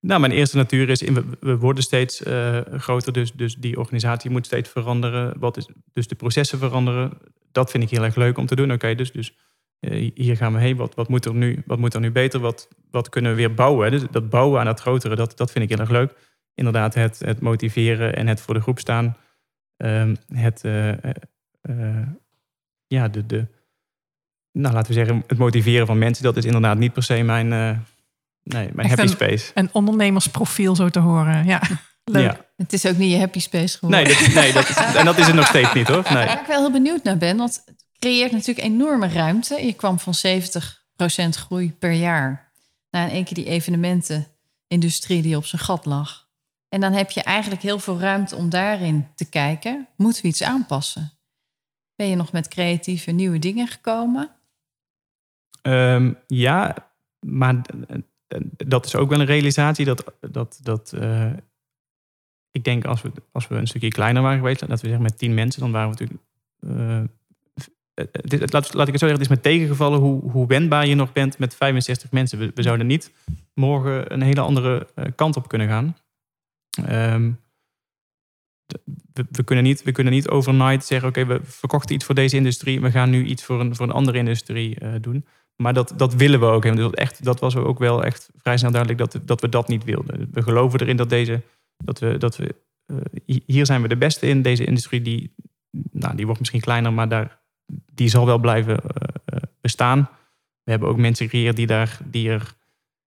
Nou, 0.07 0.21
mijn 0.21 0.33
eerste 0.33 0.57
natuur 0.57 0.89
is, 0.89 1.01
we, 1.41 1.57
worden 1.57 1.83
steeds 1.83 2.23
eh, 2.23 2.61
groter, 2.71 3.13
dus, 3.13 3.33
dus 3.33 3.55
die 3.57 3.79
organisatie 3.79 4.31
moet 4.31 4.47
steeds 4.47 4.69
veranderen. 4.69 5.39
Wat 5.39 5.57
is, 5.57 5.69
dus 5.93 6.09
de 6.09 6.15
processen 6.15 6.59
veranderen. 6.59 7.19
Dat 7.53 7.71
vind 7.71 7.83
ik 7.83 7.91
heel 7.91 8.05
erg 8.05 8.15
leuk 8.15 8.39
om 8.39 8.47
te 8.47 8.57
doen. 8.57 8.73
Oké, 8.73 8.95
dus, 8.95 9.13
dus 9.13 9.37
eh, 9.81 10.11
hier 10.15 10.37
gaan 10.37 10.53
we 10.53 10.61
heen. 10.61 10.77
Wat, 10.77 10.95
wat, 10.95 11.09
moet 11.09 11.25
er 11.25 11.35
nu, 11.35 11.63
wat 11.67 11.79
moet 11.79 11.95
er 11.95 12.01
nu 12.01 12.11
beter? 12.11 12.41
Wat, 12.41 12.69
wat 12.91 13.09
kunnen 13.09 13.31
we 13.31 13.37
weer 13.37 13.55
bouwen? 13.55 13.91
Dus 13.91 14.03
dat 14.11 14.31
bouwen 14.31 14.61
aan 14.61 14.67
dat 14.67 14.81
grotere, 14.81 15.17
dat, 15.17 15.37
dat 15.37 15.51
vind 15.51 15.65
ik 15.65 15.71
heel 15.71 15.81
erg 15.81 15.91
leuk. 15.91 16.15
Inderdaad, 16.55 16.95
het, 16.95 17.19
het 17.19 17.41
motiveren 17.41 18.17
en 18.17 18.27
het 18.27 18.41
voor 18.41 18.55
de 18.55 18.61
groep 18.61 18.79
staan. 18.79 19.17
Ehm, 19.77 20.15
het, 20.35 20.65
eh, 20.65 20.93
ja, 22.87 23.09
de, 23.09 23.27
de, 23.27 23.47
nou, 24.53 24.75
laten 24.75 24.89
we 24.89 24.99
zeggen, 24.99 25.25
het 25.27 25.39
motiveren 25.39 25.87
van 25.87 25.99
mensen, 25.99 26.25
dat 26.25 26.37
is 26.37 26.45
inderdaad 26.45 26.79
niet 26.79 26.93
per 26.93 27.03
se 27.03 27.23
mijn, 27.23 27.53
nee, 28.55 28.69
mijn 28.73 28.89
Echt 28.89 28.99
happy 28.99 29.03
een- 29.03 29.09
space. 29.09 29.51
Een 29.55 29.69
ondernemersprofiel 29.73 30.77
zo 30.77 30.89
te 30.89 30.99
horen. 30.99 31.45
Ja, 31.45 31.61
leuk. 32.05 32.25
Ja. 32.25 32.45
Het 32.57 32.73
is 32.73 32.87
ook 32.87 32.97
niet 32.97 33.11
je 33.13 33.19
happy 33.19 33.39
space 33.41 33.79
geworden. 33.79 34.05
Nee, 34.07 34.17
dat, 34.25 34.35
nee 34.35 34.53
dat 34.53 34.69
is, 34.69 34.77
en 34.77 35.05
dat 35.05 35.19
is 35.19 35.27
het 35.27 35.35
nog 35.35 35.47
steeds 35.47 35.73
niet 35.75 35.89
hoor. 35.89 36.03
Nee. 36.13 36.27
Waar 36.27 36.41
ik 36.41 36.47
wel 36.47 36.61
heel 36.61 36.73
benieuwd 36.73 37.03
naar 37.03 37.17
ben, 37.19 37.37
want 37.37 37.63
het 37.65 37.85
creëert 37.99 38.33
natuurlijk 38.33 38.67
enorme 38.67 39.09
ruimte. 39.09 39.67
Je 39.67 39.73
kwam 39.73 39.99
van 39.99 40.15
70% 40.15 41.29
groei 41.29 41.73
per 41.73 41.93
jaar 41.93 42.53
naar 42.91 43.09
in 43.09 43.15
één 43.15 43.25
keer 43.25 43.35
die 43.35 43.47
evenementenindustrie 43.47 45.23
die 45.23 45.37
op 45.37 45.45
zijn 45.47 45.63
gat 45.63 45.85
lag. 45.87 46.29
En 46.69 46.81
dan 46.81 46.93
heb 46.93 47.11
je 47.11 47.23
eigenlijk 47.23 47.63
heel 47.63 47.79
veel 47.79 47.99
ruimte 48.01 48.37
om 48.37 48.49
daarin 48.51 49.09
te 49.15 49.29
kijken. 49.29 49.89
Moeten 49.97 50.23
we 50.23 50.29
iets 50.29 50.43
aanpassen? 50.43 51.13
Ben 51.97 52.09
je 52.09 52.17
nog 52.17 52.33
met 52.33 52.49
creatieve 52.49 53.11
nieuwe 53.11 53.39
dingen 53.39 53.67
gekomen? 53.69 54.31
Ehm, 55.63 56.13
ja, 56.27 56.77
maar 57.21 57.55
eh, 57.89 57.97
dat 58.57 58.85
is 58.87 58.97
ook 58.97 59.09
wel 59.11 59.21
een 59.21 59.27
realisatie 59.27 59.85
dat, 59.85 60.13
dat, 60.21 60.59
dat 60.63 60.93
eh, 60.93 61.33
ik 62.51 62.65
denk 62.65 62.85
als 62.85 63.03
we, 63.03 63.13
als 63.33 63.49
we 63.49 63.55
een 63.55 63.67
stukje 63.67 63.89
kleiner 63.89 64.23
waren 64.23 64.39
geweest, 64.39 64.61
laten 64.61 64.77
we 64.77 64.83
zeggen 64.87 65.03
met 65.03 65.19
tien 65.19 65.35
mensen, 65.35 65.61
dan 65.61 65.71
waren 65.73 65.91
we 65.91 65.97
natuurlijk. 65.99 66.23
eh, 66.61 67.03
is- 67.55 68.41
het- 68.41 68.53
laat, 68.53 68.65
ik 68.67 68.73
het 68.75 68.87
zo 68.87 69.07
zeggen, 69.09 69.09
het 69.09 69.21
is 69.21 69.29
me 69.29 69.41
tegengevallen 69.41 69.99
hoe, 70.01 70.31
hoe 70.31 70.47
wendbaar 70.47 70.87
je 70.87 70.95
nog 70.95 71.13
bent 71.13 71.39
met 71.39 71.55
65 71.55 72.11
mensen. 72.13 72.39
We, 72.39 72.51
we 72.55 72.63
zouden 72.63 72.87
niet 72.87 73.13
morgen 73.55 74.13
een 74.13 74.23
hele 74.23 74.41
andere 74.41 74.87
eh, 74.95 75.05
kant 75.15 75.37
op 75.37 75.49
kunnen 75.49 75.69
gaan. 75.69 75.97
Ehm, 76.87 77.33
we, 79.31 79.45
kunnen 79.45 79.65
niet, 79.65 79.83
we 79.83 79.93
kunnen 79.93 80.13
niet 80.13 80.29
overnight 80.29 80.85
zeggen: 80.85 81.09
Oké, 81.09 81.25
we 81.27 81.41
verkochten 81.43 81.95
iets 81.95 82.05
voor 82.05 82.15
deze 82.15 82.37
industrie. 82.37 82.81
We 82.81 82.91
gaan 82.91 83.11
nu 83.11 83.25
iets 83.25 83.45
voor 83.45 83.61
een, 83.61 83.75
voor 83.77 83.87
een 83.87 83.93
andere 83.93 84.19
industrie 84.19 84.79
eh, 84.79 84.95
doen. 85.01 85.27
Maar 85.57 85.75
dat, 85.75 85.93
dat 85.97 86.15
willen 86.15 86.41
we 86.41 86.47
ook. 86.47 86.65
En 86.65 86.77
dat, 86.77 86.95
echt, 86.95 87.25
dat 87.25 87.41
was 87.41 87.57
ook 87.57 87.79
wel 87.79 88.05
echt 88.05 88.31
vrij 88.37 88.57
snel 88.57 88.71
duidelijk 88.71 89.01
dat, 89.01 89.27
dat 89.27 89.41
we 89.41 89.49
dat 89.49 89.69
niet 89.69 89.85
wilden. 89.85 90.29
We 90.33 90.43
geloven 90.43 90.81
erin 90.81 90.97
dat 90.97 91.09
deze, 91.09 91.43
dat 91.77 91.99
we, 91.99 92.19
dat 92.19 92.37
we 92.37 92.55
uh, 93.27 93.39
hier 93.47 93.67
zijn 93.67 93.83
we 93.83 93.89
de 93.89 93.97
beste 93.97 94.27
in. 94.27 94.43
Deze 94.43 94.65
industrie 94.65 95.03
die, 95.03 95.35
nou, 95.91 96.17
die 96.17 96.25
wordt 96.25 96.41
misschien 96.41 96.61
kleiner, 96.61 96.93
maar 96.93 97.09
daar, 97.09 97.41
die 97.95 98.09
zal 98.09 98.27
wel 98.27 98.39
blijven 98.39 98.81
uh, 98.85 99.39
bestaan. 99.61 100.09
We 100.63 100.71
hebben 100.71 100.89
ook 100.89 100.97
mensen 100.97 101.25
gecreëerd 101.25 101.57
die, 101.57 101.67
daar, 101.67 101.99
die 102.05 102.31
er 102.31 102.55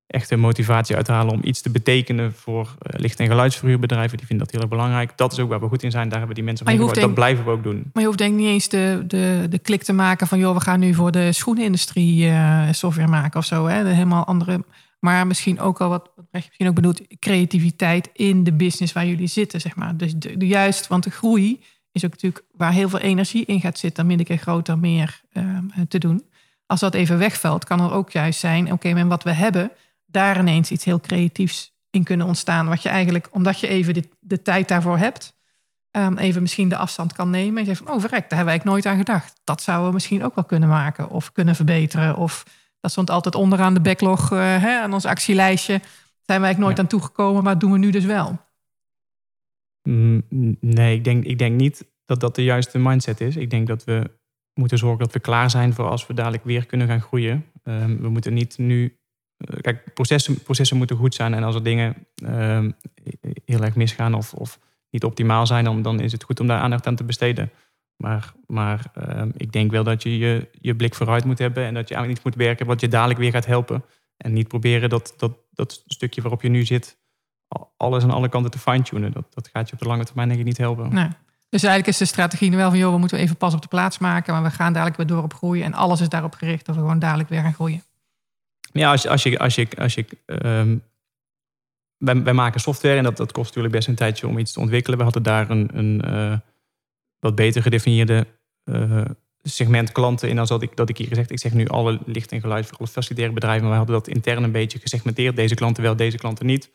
echt 0.09 0.31
een 0.31 0.39
motivatie 0.39 0.95
uithalen 0.95 1.33
om 1.33 1.39
iets 1.43 1.61
te 1.61 1.69
betekenen 1.69 2.33
voor 2.33 2.61
uh, 2.63 2.99
licht- 2.99 3.19
en 3.19 3.27
geluidsverhuurbedrijven. 3.27 4.17
Die 4.17 4.27
vinden 4.27 4.45
dat 4.45 4.55
heel 4.55 4.61
erg 4.63 4.69
belangrijk. 4.69 5.17
Dat 5.17 5.31
is 5.31 5.39
ook 5.39 5.49
waar 5.49 5.59
we 5.59 5.67
goed 5.67 5.83
in 5.83 5.91
zijn. 5.91 6.09
Daar 6.09 6.17
hebben 6.17 6.35
die 6.35 6.43
mensen 6.43 6.65
van 6.65 6.93
Dat 6.93 7.13
blijven 7.13 7.45
we 7.45 7.51
ook 7.51 7.63
doen. 7.63 7.75
Maar 7.93 8.01
je 8.01 8.05
hoeft 8.05 8.17
denk 8.17 8.33
ik 8.33 8.39
niet 8.39 8.47
eens 8.47 8.69
de, 8.69 9.03
de, 9.07 9.45
de 9.49 9.59
klik 9.59 9.83
te 9.83 9.93
maken 9.93 10.27
van... 10.27 10.39
joh, 10.39 10.55
we 10.55 10.61
gaan 10.61 10.79
nu 10.79 10.93
voor 10.93 11.11
de 11.11 11.31
schoenenindustrie 11.31 12.25
uh, 12.25 12.67
software 12.71 13.07
maken 13.07 13.39
of 13.39 13.45
zo. 13.45 13.65
Hè? 13.65 13.83
De 13.83 13.89
helemaal 13.89 14.25
andere... 14.25 14.63
Maar 14.99 15.27
misschien 15.27 15.59
ook 15.59 15.81
al 15.81 15.89
wat, 15.89 16.09
wat 16.15 16.25
misschien 16.31 16.67
ook 16.67 16.75
bedoelt... 16.75 17.01
creativiteit 17.19 18.09
in 18.13 18.43
de 18.43 18.53
business 18.53 18.93
waar 18.93 19.05
jullie 19.05 19.27
zitten, 19.27 19.61
zeg 19.61 19.75
maar. 19.75 19.97
Dus 19.97 20.15
de, 20.15 20.37
de 20.37 20.47
juist, 20.47 20.87
want 20.87 21.03
de 21.03 21.11
groei 21.11 21.59
is 21.91 22.05
ook 22.05 22.11
natuurlijk 22.11 22.45
waar 22.51 22.71
heel 22.71 22.89
veel 22.89 22.99
energie 22.99 23.45
in 23.45 23.61
gaat 23.61 23.77
zitten... 23.77 24.11
om 24.11 24.23
keer 24.23 24.37
groter, 24.37 24.77
meer 24.77 25.21
uh, 25.33 25.43
te 25.87 25.97
doen. 25.97 26.23
Als 26.65 26.79
dat 26.79 26.93
even 26.93 27.17
wegvalt, 27.17 27.65
kan 27.65 27.81
er 27.81 27.91
ook 27.91 28.11
juist 28.11 28.39
zijn... 28.39 28.71
oké, 28.71 28.87
okay, 28.87 29.05
wat 29.05 29.23
we 29.23 29.31
hebben 29.31 29.71
daar 30.11 30.39
ineens 30.39 30.71
iets 30.71 30.85
heel 30.85 30.99
creatiefs 30.99 31.77
in 31.89 32.03
kunnen 32.03 32.27
ontstaan. 32.27 32.67
Wat 32.67 32.81
je 32.81 32.89
eigenlijk, 32.89 33.27
omdat 33.31 33.59
je 33.59 33.67
even 33.67 33.93
de, 33.93 34.09
de 34.19 34.41
tijd 34.41 34.67
daarvoor 34.67 34.97
hebt, 34.97 35.37
um, 35.91 36.17
even 36.17 36.41
misschien 36.41 36.69
de 36.69 36.77
afstand 36.77 37.13
kan 37.13 37.29
nemen. 37.29 37.53
En 37.53 37.59
je 37.59 37.65
zegt 37.65 37.81
van, 37.85 37.95
oh 37.95 37.99
verrek, 38.01 38.29
daar 38.29 38.37
hebben 38.37 38.55
wij 38.55 38.65
nooit 38.65 38.85
aan 38.85 38.97
gedacht. 38.97 39.41
Dat 39.43 39.61
zouden 39.61 39.87
we 39.87 39.93
misschien 39.93 40.23
ook 40.23 40.35
wel 40.35 40.43
kunnen 40.43 40.69
maken 40.69 41.09
of 41.09 41.31
kunnen 41.31 41.55
verbeteren. 41.55 42.15
Of 42.15 42.45
dat 42.79 42.91
stond 42.91 43.09
altijd 43.09 43.35
onderaan 43.35 43.73
de 43.73 43.81
backlog, 43.81 44.31
uh, 44.31 44.39
hè, 44.39 44.79
aan 44.81 44.93
ons 44.93 45.05
actielijstje. 45.05 45.81
Zijn 46.21 46.41
wij 46.41 46.53
nooit 46.53 46.79
aan 46.79 46.87
toegekomen, 46.87 47.43
maar 47.43 47.59
doen 47.59 47.71
we 47.71 47.77
nu 47.77 47.89
dus 47.89 48.05
wel. 48.05 48.39
Mm, 49.83 50.23
nee, 50.59 50.95
ik 50.95 51.03
denk, 51.03 51.23
ik 51.23 51.37
denk 51.37 51.59
niet 51.59 51.87
dat 52.05 52.19
dat 52.19 52.35
de 52.35 52.43
juiste 52.43 52.79
mindset 52.79 53.21
is. 53.21 53.35
Ik 53.35 53.49
denk 53.49 53.67
dat 53.67 53.83
we 53.83 54.17
moeten 54.53 54.77
zorgen 54.77 54.99
dat 54.99 55.13
we 55.13 55.19
klaar 55.19 55.49
zijn 55.49 55.73
voor 55.73 55.89
als 55.89 56.07
we 56.07 56.13
dadelijk 56.13 56.43
weer 56.43 56.65
kunnen 56.65 56.87
gaan 56.87 57.01
groeien. 57.01 57.45
Um, 57.63 58.01
we 58.01 58.09
moeten 58.09 58.33
niet 58.33 58.57
nu 58.57 58.85
eh, 58.85 58.98
kijk, 59.61 59.93
processen, 59.93 60.43
processen 60.43 60.77
moeten 60.77 60.97
goed 60.97 61.15
zijn. 61.15 61.33
En 61.33 61.43
als 61.43 61.55
er 61.55 61.63
dingen 61.63 61.95
ehm, 62.15 62.71
heel 63.45 63.63
erg 63.63 63.75
misgaan 63.75 64.13
of, 64.13 64.33
of 64.33 64.59
niet 64.89 65.03
optimaal 65.03 65.47
zijn, 65.47 65.81
dan, 65.81 65.99
is 65.99 66.11
het 66.11 66.23
goed 66.23 66.39
om 66.39 66.47
daar 66.47 66.59
aandacht 66.59 66.87
aan 66.87 66.95
te 66.95 67.03
besteden. 67.03 67.51
Maar, 67.95 68.33
maar 68.47 68.91
ehm, 68.93 69.29
ik 69.37 69.51
denk 69.51 69.71
wel 69.71 69.83
dat 69.83 70.03
je, 70.03 70.17
je 70.17 70.49
je 70.51 70.75
blik 70.75 70.95
vooruit 70.95 71.25
moet 71.25 71.39
hebben 71.39 71.65
en 71.65 71.73
dat 71.73 71.89
je 71.89 71.95
aan 71.95 72.09
iets 72.09 72.23
moet 72.23 72.35
werken 72.35 72.65
wat 72.65 72.81
je 72.81 72.87
dadelijk 72.87 73.19
weer 73.19 73.31
gaat 73.31 73.45
helpen. 73.45 73.83
En 74.17 74.33
niet 74.33 74.47
proberen 74.47 74.89
dat, 74.89 75.13
dat, 75.17 75.37
dat 75.51 75.83
stukje 75.85 76.21
waarop 76.21 76.41
je 76.41 76.49
nu 76.49 76.65
zit, 76.65 76.97
alles 77.77 78.03
aan 78.03 78.11
alle 78.11 78.29
kanten 78.29 78.51
te 78.51 78.59
fine-tunen. 78.59 79.11
Dat, 79.11 79.33
dat 79.33 79.49
gaat 79.53 79.67
je 79.67 79.73
op 79.73 79.79
de 79.79 79.87
lange 79.87 80.05
termijn 80.05 80.27
denk 80.27 80.39
ik 80.39 80.45
niet 80.45 80.57
helpen. 80.57 80.93
Nee. 80.93 81.09
Dus 81.49 81.63
eigenlijk 81.63 81.93
is 81.93 81.97
de 81.97 82.05
strategie 82.05 82.55
wel 82.55 82.69
van, 82.69 82.79
we 82.79 82.97
moeten 82.97 83.17
even 83.17 83.37
pas 83.37 83.53
op 83.53 83.61
de 83.61 83.67
plaats 83.67 83.97
maken, 83.97 84.33
maar 84.33 84.43
we 84.43 84.49
gaan 84.49 84.73
dadelijk 84.73 84.97
weer 84.97 85.07
door 85.07 85.23
op 85.23 85.33
groeien. 85.33 85.65
En 85.65 85.73
alles 85.73 86.01
is 86.01 86.09
daarop 86.09 86.33
gericht 86.33 86.65
dat 86.65 86.75
we 86.75 86.81
gewoon 86.81 86.99
dadelijk 86.99 87.29
weer 87.29 87.41
gaan 87.41 87.53
groeien. 87.53 87.83
Ja, 88.71 88.91
als, 88.91 89.07
als 89.07 89.23
je. 89.23 89.39
Als 89.39 89.55
je, 89.55 89.67
als 89.77 89.93
je 89.93 90.05
um, 90.25 90.83
wij, 91.97 92.23
wij, 92.23 92.33
maken 92.33 92.61
software 92.61 92.97
en 92.97 93.03
dat, 93.03 93.17
dat 93.17 93.31
kost 93.31 93.47
natuurlijk 93.47 93.73
best 93.73 93.87
een 93.87 93.95
tijdje 93.95 94.27
om 94.27 94.37
iets 94.37 94.51
te 94.51 94.59
ontwikkelen. 94.59 94.97
We 94.97 95.03
hadden 95.03 95.23
daar 95.23 95.49
een, 95.49 95.69
een 95.73 96.01
uh, 96.05 96.37
wat 97.19 97.35
beter 97.35 97.61
gedefinieerde 97.61 98.27
uh, 98.65 99.01
segment 99.43 99.91
klanten 99.91 100.29
in 100.29 100.35
dan 100.35 100.45
dat 100.45 100.61
ik, 100.61 100.75
dat 100.75 100.89
ik 100.89 100.97
hier 100.97 101.07
gezegd. 101.07 101.31
Ik 101.31 101.39
zeg 101.39 101.53
nu 101.53 101.67
alle 101.67 101.99
licht 102.05 102.31
en 102.31 102.41
geluid 102.41 102.65
voor 102.65 102.77
alle 102.77 102.87
facilitaire 102.87 103.33
bedrijven. 103.33 103.61
Maar 103.61 103.71
we 103.71 103.77
hadden 103.77 103.95
dat 103.95 104.07
intern 104.07 104.43
een 104.43 104.51
beetje 104.51 104.79
gesegmenteerd. 104.79 105.35
Deze 105.35 105.55
klanten 105.55 105.83
wel, 105.83 105.95
deze 105.95 106.17
klanten 106.17 106.45
niet. 106.45 106.71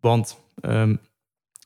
Want 0.00 0.38
um, 0.62 1.00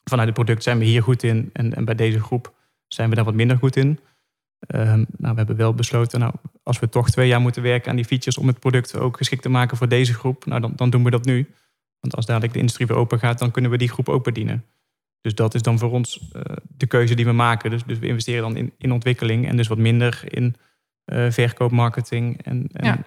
vanuit 0.05 0.29
het 0.29 0.37
product 0.37 0.63
zijn 0.63 0.79
we 0.79 0.85
hier 0.85 1.03
goed 1.03 1.23
in. 1.23 1.51
En, 1.53 1.75
en 1.75 1.85
bij 1.85 1.95
deze 1.95 2.21
groep 2.21 2.55
zijn 2.87 3.09
we 3.09 3.15
daar 3.15 3.25
wat 3.25 3.35
minder 3.35 3.57
goed 3.57 3.77
in. 3.77 3.99
Um, 4.67 5.07
nou, 5.17 5.33
we 5.33 5.39
hebben 5.39 5.57
wel 5.57 5.75
besloten, 5.75 6.21
nou, 6.21 6.35
als 6.63 6.79
we 6.79 6.89
toch 6.89 7.11
twee 7.11 7.29
jaar 7.29 7.41
moeten 7.41 7.63
werken 7.63 7.91
aan 7.91 7.97
die 7.97 8.05
features 8.05 8.39
om 8.39 8.47
het 8.47 8.59
product 8.59 8.97
ook 8.97 9.17
geschikt 9.17 9.43
te 9.43 9.49
maken 9.49 9.77
voor 9.77 9.89
deze 9.89 10.15
groep, 10.15 10.47
nou, 10.47 10.61
dan, 10.61 10.73
dan 10.77 10.91
doen 10.91 11.05
we 11.05 11.11
dat 11.11 11.25
nu. 11.25 11.55
Want 12.01 12.17
als 12.17 12.27
dadelijk 12.27 12.53
de 12.53 12.59
industrie 12.59 12.87
weer 12.87 12.97
open 12.97 13.19
gaat, 13.19 13.39
dan 13.39 13.51
kunnen 13.51 13.71
we 13.71 13.77
die 13.77 13.89
groep 13.89 14.09
ook 14.09 14.25
bedienen. 14.25 14.65
Dus 15.21 15.35
dat 15.35 15.55
is 15.55 15.63
dan 15.63 15.79
voor 15.79 15.91
ons 15.91 16.21
uh, 16.37 16.43
de 16.77 16.87
keuze 16.87 17.15
die 17.15 17.25
we 17.25 17.33
maken. 17.33 17.71
Dus, 17.71 17.85
dus 17.85 17.99
we 17.99 18.07
investeren 18.07 18.43
dan 18.43 18.57
in, 18.57 18.73
in 18.79 18.93
ontwikkeling 18.93 19.49
en 19.49 19.57
dus 19.57 19.69
wat 19.69 19.79
minder 19.79 20.35
in 20.35 20.57
uh, 21.07 21.31
verkoop, 21.31 21.71
marketing 21.71 22.43
en, 22.43 22.69
en 22.73 22.85
ja, 22.85 22.99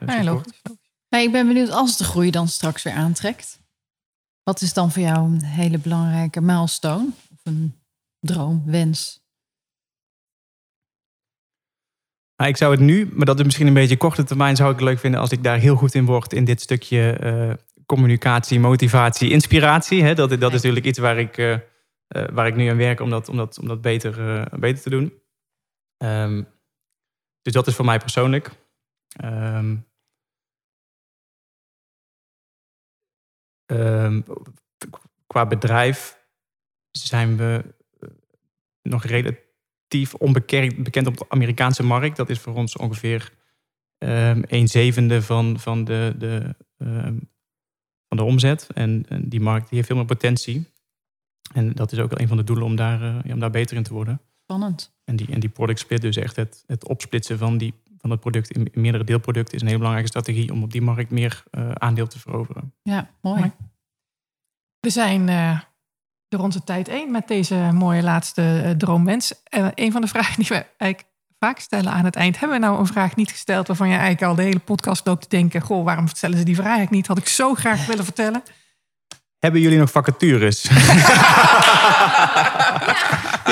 ja, 1.08 1.18
ik 1.18 1.32
ben 1.32 1.48
benieuwd 1.48 1.70
als 1.70 1.98
de 1.98 2.04
groei 2.04 2.32
dan 2.32 2.48
straks 2.48 2.84
weer 2.84 2.94
aantrekt. 2.94 3.60
Wat 4.44 4.62
is 4.62 4.74
dan 4.74 4.92
voor 4.92 5.02
jou 5.02 5.32
een 5.32 5.44
hele 5.44 5.78
belangrijke 5.78 6.42
milestone? 6.42 7.08
Of 7.32 7.40
een 7.44 7.76
droom, 8.20 8.64
wens? 8.66 9.25
Nou, 12.36 12.50
ik 12.50 12.58
zou 12.58 12.72
het 12.72 12.80
nu, 12.80 13.10
maar 13.14 13.26
dat 13.26 13.40
is 13.40 13.46
misschien 13.46 13.68
een 13.68 13.74
beetje 13.74 13.98
korte 13.98 14.24
termijn, 14.24 14.56
zou 14.56 14.74
ik 14.74 14.82
leuk 14.82 15.00
vinden 15.00 15.20
als 15.20 15.32
ik 15.32 15.44
daar 15.44 15.58
heel 15.58 15.76
goed 15.76 15.94
in 15.94 16.06
word 16.06 16.34
in 16.34 16.46
dit 16.46 16.62
stukje 16.62 17.20
uh, 17.24 17.54
communicatie, 17.86 18.60
motivatie, 18.60 19.30
inspiratie. 19.30 20.04
Hè? 20.04 20.14
Dat, 20.14 20.30
dat 20.30 20.54
is 20.54 20.62
natuurlijk 20.62 20.86
iets 20.86 21.00
waar 21.00 21.20
ik, 21.20 21.38
uh, 21.38 21.52
uh, 21.52 21.60
waar 22.08 22.48
ik 22.48 22.56
nu 22.56 22.68
aan 22.68 22.78
werk 22.78 23.00
om 23.00 23.10
dat, 23.10 23.30
om 23.30 23.38
dat, 23.38 23.60
om 23.60 23.68
dat 23.68 23.82
beter, 23.82 24.48
beter 24.60 24.84
te 24.84 24.90
doen. 24.90 25.14
Um, 25.98 26.48
dus 27.42 27.54
dat 27.54 27.68
is 27.68 27.76
voor 27.76 27.86
mij 27.86 27.98
persoonlijk. 27.98 28.52
Um, 29.24 29.88
um, 33.66 34.26
qua 35.28 35.46
bedrijf 35.46 36.20
zijn 36.92 37.38
we 37.38 37.76
nog 38.82 39.04
relatief 39.04 39.45
onbekend 40.18 40.84
bekend 40.84 41.08
op 41.08 41.18
de 41.18 41.26
Amerikaanse 41.30 41.84
markt. 41.84 42.18
Dat 42.18 42.30
is 42.30 42.40
voor 42.40 42.54
ons 42.54 42.78
ongeveer 42.78 43.32
um, 43.98 44.44
een 44.48 44.68
zevende 44.68 45.22
van, 45.22 45.60
van, 45.60 45.84
de, 45.84 46.16
de, 46.18 46.56
um, 46.78 47.30
van 48.08 48.18
de 48.18 48.24
omzet. 48.24 48.68
En, 48.74 49.06
en, 49.10 49.30
die 49.30 49.40
markt 49.40 49.66
die 49.66 49.76
heeft 49.76 49.88
veel 49.88 49.98
meer 49.98 50.06
potentie. 50.06 50.74
En 51.54 51.72
dat 51.72 51.92
is 51.92 52.00
ook 52.00 52.10
wel 52.10 52.20
een 52.20 52.28
van 52.28 52.38
de 52.38 52.44
doelen 52.44 52.66
om 52.66 52.76
daar, 52.76 53.02
uh, 53.02 53.34
om 53.34 53.40
daar 53.40 53.52
beter 53.52 53.78
in 53.78 53.84
te 53.84 53.94
worden. 53.94 54.22
Spannend. 54.44 54.96
En 55.04 55.16
die, 55.16 55.28
en 55.32 55.40
die 55.40 55.50
product 55.50 55.80
split, 55.80 56.02
dus 56.02 56.16
echt 56.16 56.36
het, 56.36 56.64
het 56.68 56.88
opsplitsen 56.88 57.38
van, 57.38 57.58
die, 57.58 57.74
van 57.98 58.10
het 58.10 58.20
product 58.20 58.52
in, 58.52 58.68
meerdere 58.74 59.04
deelproducten, 59.04 59.56
is 59.56 59.62
een 59.62 59.68
hele 59.68 59.80
belangrijke 59.80 60.12
strategie 60.12 60.52
om 60.52 60.64
op 60.64 60.72
die 60.72 60.82
markt 60.82 61.12
meer 61.12 61.44
uh, 61.52 61.72
aandeel 61.72 62.08
te 62.08 62.20
veroveren. 62.20 62.74
Ja, 62.82 63.10
mooi. 63.22 63.52
We 64.80 64.90
zijn 64.90 65.28
uh, 65.28 65.60
door 66.36 66.46
onze 66.46 66.64
tijd 66.64 66.88
één 66.88 67.12
met 67.12 67.28
deze 67.28 67.56
mooie 67.56 68.04
laatste 68.04 68.62
uh, 68.66 68.70
droomwens. 68.70 69.34
Uh, 69.58 69.68
een 69.76 69.92
van 69.92 70.02
de 70.02 70.08
vragen 70.08 70.36
die 70.36 70.48
we 70.48 70.66
eigenlijk 70.78 71.14
vaak 71.40 71.60
stellen 71.60 71.92
aan 71.92 72.06
het 72.06 72.16
eind. 72.16 72.40
Hebben 72.40 72.60
we 72.60 72.66
nou 72.66 72.80
een 72.80 72.88
vraag 72.88 73.16
niet 73.16 73.32
gesteld 73.32 73.68
waarvan 73.68 73.88
je 73.88 73.94
eigenlijk 73.94 74.24
al 74.24 74.36
de 74.36 74.42
hele 74.42 74.60
podcast 74.60 75.06
loopt 75.06 75.22
te 75.22 75.30
denken... 75.30 75.62
goh, 75.62 75.86
waarom 75.86 76.08
stellen 76.08 76.38
ze 76.38 76.44
die 76.44 76.56
vraag 76.56 76.66
eigenlijk 76.66 76.96
niet? 76.96 77.08
Had 77.08 77.18
ik 77.18 77.28
zo 77.28 77.54
graag 77.54 77.86
willen 77.92 78.04
vertellen. 78.04 78.44
Hebben 79.40 79.62
jullie 79.62 79.78
nog 79.78 79.92
vacatures? 79.92 80.62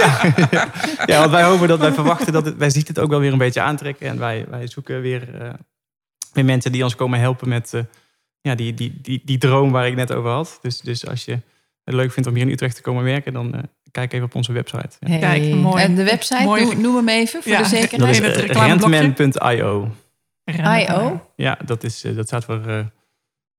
ja. 0.02 0.22
ja. 0.52 0.72
ja, 1.06 1.20
want 1.20 1.32
wij 1.32 1.44
hopen 1.44 1.68
dat 1.68 1.80
wij 1.80 1.94
verwachten 1.94 2.34
dat 2.34 2.46
het, 2.46 2.58
wij 2.58 2.70
zien 2.70 2.84
het 2.88 3.00
ook 3.00 3.10
wel 3.10 3.20
weer 3.20 3.32
een 3.32 3.38
beetje 3.38 3.62
aantrekken. 3.62 4.08
En 4.08 4.20
wij, 4.20 4.46
wij 4.50 4.68
zoeken 4.68 5.02
weer, 5.02 5.42
uh, 5.42 5.54
weer 6.34 6.46
mensen 6.46 6.72
die 6.72 6.84
ons 6.84 6.96
komen 6.96 7.20
helpen 7.20 7.50
met 7.50 7.74
uh, 7.74 7.82
ja, 8.42 8.56
die, 8.56 8.74
die, 8.74 9.00
die, 9.02 9.22
die 9.26 9.38
droom 9.38 9.72
waar 9.72 9.88
ik 9.88 9.96
net 9.96 10.12
over 10.12 10.32
had. 10.32 10.60
Dus, 10.62 10.80
dus 10.80 11.08
als 11.08 11.26
je 11.26 11.40
het 11.84 11.96
leuk 11.96 12.12
vindt 12.12 12.30
om 12.30 12.36
hier 12.36 12.46
in 12.46 12.52
Utrecht 12.52 12.76
te 12.76 12.82
komen 12.82 13.04
werken, 13.04 13.34
dan 13.34 13.56
uh, 13.56 13.62
kijk 13.92 14.14
even 14.14 14.26
op 14.26 14.36
onze 14.36 14.52
website. 14.52 14.90
Ja. 15.00 15.18
Kijk, 15.18 15.56
mooi. 15.56 15.84
En 15.84 15.96
de 15.96 16.04
website, 16.04 16.44
mooi. 16.44 16.76
noem, 16.76 16.96
hem 16.96 17.10
even 17.10 17.42
voor 17.44 17.52
ja. 17.52 17.58
de 17.58 17.66
zekerheid. 17.66 18.22
Dat 18.22 18.32
is 18.32 18.48
uh, 18.50 18.68
rentman.io. 18.68 19.92
I.O.? 20.52 21.30
Ja, 21.36 21.58
dat, 21.66 21.84
is, 21.84 22.06
uh, 22.06 22.16
dat 22.16 22.28
staat 22.28 22.46
voor... 22.46 22.62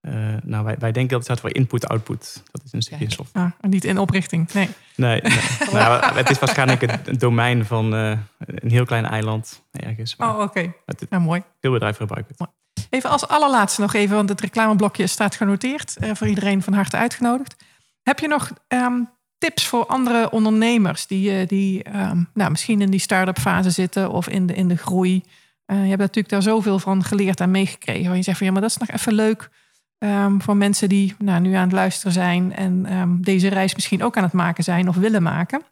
Uh, 0.09 0.35
nou, 0.43 0.65
wij, 0.65 0.77
wij 0.79 0.93
denken 0.93 1.09
dat 1.09 1.11
het 1.11 1.25
staat 1.25 1.41
voor 1.41 1.55
input-output. 1.55 2.43
Dat 2.51 2.63
is 2.65 2.73
een 2.73 2.83
stukje 2.83 3.11
software. 3.11 3.53
Ah, 3.61 3.71
niet 3.71 3.85
in 3.85 3.99
oprichting, 3.99 4.53
nee. 4.53 4.69
Nee, 4.97 5.21
nee. 5.21 5.33
nou, 5.73 6.15
het 6.15 6.31
is 6.31 6.39
waarschijnlijk 6.39 6.83
een, 6.83 7.19
domein 7.19 7.65
van 7.65 7.95
uh, 7.95 8.11
een 8.39 8.71
heel 8.71 8.85
klein 8.85 9.05
eiland 9.05 9.63
ergens. 9.71 10.17
Oh, 10.19 10.29
oké. 10.29 10.43
Okay. 10.43 10.73
Ja, 11.11 11.19
mooi. 11.19 11.43
Veel 11.61 11.73
bedrijven 11.73 12.01
gebruiken 12.01 12.35
het. 12.39 12.49
Even 12.91 13.11
als 13.11 13.29
allerlaatste 13.29 13.81
nog 13.81 13.95
even, 13.95 14.17
want 14.17 14.29
het 14.29 14.41
reclameblokje 14.41 15.07
staat 15.07 15.35
genoteerd. 15.35 15.97
Uh, 16.01 16.11
voor 16.15 16.27
iedereen 16.27 16.63
van 16.63 16.73
harte 16.73 16.97
uitgenodigd. 16.97 17.57
Heb 18.05 18.19
je 18.19 18.29
nog 18.29 18.51
um, 18.69 19.11
tips 19.39 19.67
voor 19.67 19.87
andere 19.87 20.31
ondernemers 20.31 21.07
die, 21.07 21.41
uh, 21.41 21.49
die 21.49 21.97
um, 21.97 22.29
nou, 22.35 22.51
misschien 22.51 22.81
in 22.81 22.91
die 22.91 23.01
start-up 23.01 23.39
fase 23.39 23.71
zitten 23.71 24.11
of 24.11 24.29
in 24.29 24.47
de, 24.47 24.55
in 24.55 24.69
de 24.69 24.77
groei? 24.77 25.23
Uh, 25.67 25.83
je 25.83 25.89
hebt 25.89 26.01
natuurlijk 26.01 26.29
daar 26.29 26.43
zoveel 26.43 26.79
van 26.79 27.05
geleerd 27.05 27.41
en 27.41 27.51
meegekregen. 27.51 28.07
Waar 28.07 28.17
je 28.17 28.23
zegt 28.23 28.39
van 28.39 28.47
ja, 28.47 28.53
maar 28.53 28.63
dat 28.63 28.71
is 28.71 28.77
nog 28.77 28.91
even 28.91 29.13
leuk 29.13 29.51
um, 29.99 30.43
voor 30.43 30.57
mensen 30.57 30.89
die 30.89 31.15
nou, 31.19 31.41
nu 31.41 31.53
aan 31.53 31.63
het 31.63 31.73
luisteren 31.73 32.13
zijn 32.13 32.55
en 32.55 33.19
deze 33.21 33.49
reis 33.49 33.75
misschien 33.75 34.03
ook 34.03 34.17
aan 34.17 34.23
het 34.23 34.33
maken 34.33 34.65
zijn 34.65 34.89
of 34.89 34.97
willen 34.97 35.23
maken. 35.23 35.63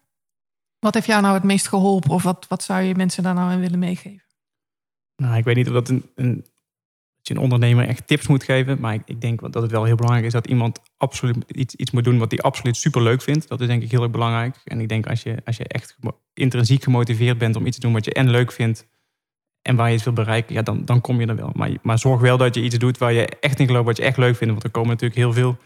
Wat 0.79 0.93
heeft 0.93 1.07
jou 1.07 1.21
nou 1.21 1.33
het 1.33 1.43
meest 1.43 1.67
geholpen 1.67 2.09
of 2.09 2.23
wat, 2.23 2.45
wat 2.49 2.63
zou 2.63 2.81
je 2.81 2.95
mensen 2.95 3.23
daar 3.23 3.33
nou 3.33 3.51
in 3.51 3.59
willen 3.59 3.79
meegeven? 3.79 4.27
Nou, 5.15 5.37
ik 5.37 5.43
weet 5.43 5.55
niet 5.55 5.67
of 5.67 5.73
dat 5.73 5.89
een, 5.89 6.05
een 6.15 6.45
je 7.27 7.33
een 7.33 7.39
ondernemer 7.39 7.87
echt 7.87 8.07
tips 8.07 8.27
moet 8.27 8.43
geven. 8.43 8.79
Maar 8.79 8.93
ik, 8.93 9.01
ik 9.05 9.21
denk 9.21 9.51
dat 9.51 9.61
het 9.61 9.71
wel 9.71 9.83
heel 9.83 9.95
belangrijk 9.95 10.25
is 10.25 10.33
dat 10.33 10.47
iemand 10.47 10.79
absoluut 10.97 11.37
iets, 11.47 11.75
iets 11.75 11.91
moet 11.91 12.03
doen 12.03 12.17
wat 12.17 12.31
hij 12.31 12.39
absoluut 12.39 12.77
super 12.77 13.01
leuk 13.01 13.21
vindt. 13.21 13.47
Dat 13.47 13.61
is 13.61 13.67
denk 13.67 13.83
ik 13.83 13.91
heel 13.91 14.01
erg 14.01 14.11
belangrijk. 14.11 14.55
En 14.63 14.79
ik 14.79 14.89
denk 14.89 15.07
als 15.07 15.23
je, 15.23 15.37
als 15.45 15.57
je 15.57 15.67
echt 15.67 15.97
intrinsiek 16.33 16.83
gemotiveerd 16.83 17.37
bent 17.37 17.55
om 17.55 17.65
iets 17.65 17.75
te 17.75 17.81
doen 17.81 17.93
wat 17.93 18.05
je 18.05 18.13
en 18.13 18.29
leuk 18.29 18.51
vindt 18.51 18.87
en 19.61 19.75
waar 19.75 19.89
je 19.89 19.95
iets 19.95 20.03
wil 20.03 20.13
bereiken, 20.13 20.55
ja, 20.55 20.61
dan, 20.61 20.85
dan 20.85 21.01
kom 21.01 21.19
je 21.19 21.27
er 21.27 21.35
wel. 21.35 21.51
Maar, 21.53 21.71
maar 21.81 21.99
zorg 21.99 22.21
wel 22.21 22.37
dat 22.37 22.55
je 22.55 22.61
iets 22.61 22.77
doet 22.77 22.97
waar 22.97 23.13
je 23.13 23.25
echt 23.39 23.59
in 23.59 23.67
gelooft, 23.67 23.85
wat 23.85 23.97
je 23.97 24.03
echt 24.03 24.17
leuk 24.17 24.35
vindt. 24.35 24.53
Want 24.53 24.63
er 24.63 24.71
komen 24.71 24.89
natuurlijk 24.89 25.19
heel 25.19 25.33
veel 25.33 25.57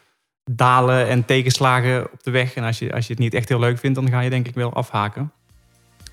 dalen 0.51 1.08
en 1.08 1.26
tegenslagen 1.26 2.12
op 2.12 2.24
de 2.24 2.32
weg. 2.32 2.53
En 2.53 2.64
als 2.64 2.80
je, 2.80 2.93
als 2.93 3.08
je 3.08 3.14
het 3.14 3.22
niet 3.22 3.34
echt 3.34 3.49
heel 3.49 3.60
leuk 3.60 3.78
vindt, 3.78 3.99
dan 3.99 4.10
ga 4.10 4.20
je 4.20 4.30
denk 4.30 4.47
ik 4.47 4.55
wel 4.55 4.74
afhaken. 4.74 5.32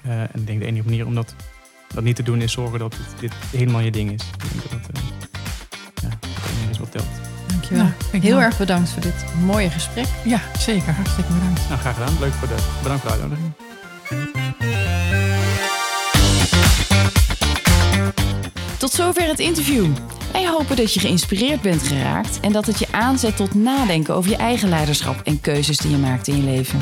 Uh, 0.06 0.20
en 0.20 0.30
ik 0.34 0.46
denk 0.46 0.60
de 0.60 0.66
enige 0.66 0.84
manier 0.84 1.06
om 1.06 1.14
dat, 1.14 1.34
dat 1.94 2.04
niet 2.04 2.16
te 2.16 2.22
doen 2.22 2.40
is 2.40 2.52
zorgen 2.52 2.78
dat 2.78 2.96
dit 3.20 3.34
helemaal 3.34 3.80
je 3.80 3.90
ding 3.90 4.10
is. 4.10 4.30
Ik 4.30 4.70
denk 4.70 4.86
dat 4.86 5.02
ja, 5.02 5.33
telt. 6.94 7.06
Dankjewel. 7.46 7.86
Heel 8.10 8.40
erg 8.40 8.58
bedankt 8.58 8.90
voor 8.90 9.02
dit 9.02 9.24
mooie 9.44 9.70
gesprek. 9.70 10.06
Ja, 10.24 10.40
zeker. 10.58 10.92
Hartstikke 10.92 11.32
bedankt. 11.32 11.60
Nou, 11.68 11.80
graag 11.80 11.94
gedaan. 11.94 12.16
Leuk 12.20 12.32
voor 12.32 12.48
de, 12.48 12.54
bedankt 12.82 13.02
voor 13.02 13.10
de 13.10 13.20
uitnodiging. 13.20 13.52
Tot 18.78 18.92
zover 18.92 19.28
het 19.28 19.38
interview. 19.38 19.86
Wij 20.32 20.48
hopen 20.48 20.76
dat 20.76 20.94
je 20.94 21.00
geïnspireerd 21.00 21.60
bent 21.60 21.82
geraakt 21.82 22.40
en 22.40 22.52
dat 22.52 22.66
het 22.66 22.78
je 22.78 22.86
aanzet 22.90 23.36
tot 23.36 23.54
nadenken 23.54 24.14
over 24.14 24.30
je 24.30 24.36
eigen 24.36 24.68
leiderschap 24.68 25.20
en 25.24 25.40
keuzes 25.40 25.78
die 25.78 25.90
je 25.90 25.96
maakt 25.96 26.28
in 26.28 26.36
je 26.36 26.42
leven. 26.42 26.80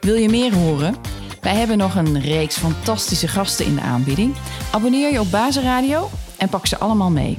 Wil 0.00 0.14
je 0.14 0.28
meer 0.28 0.54
horen? 0.54 0.96
Wij 1.40 1.54
hebben 1.54 1.78
nog 1.78 1.94
een 1.94 2.20
reeks 2.20 2.56
fantastische 2.56 3.28
gasten 3.28 3.66
in 3.66 3.74
de 3.74 3.80
aanbieding. 3.80 4.34
Abonneer 4.70 5.12
je 5.12 5.20
op 5.20 5.30
Bazenradio 5.30 6.10
en 6.36 6.48
pak 6.48 6.66
ze 6.66 6.78
allemaal 6.78 7.10
mee. 7.10 7.38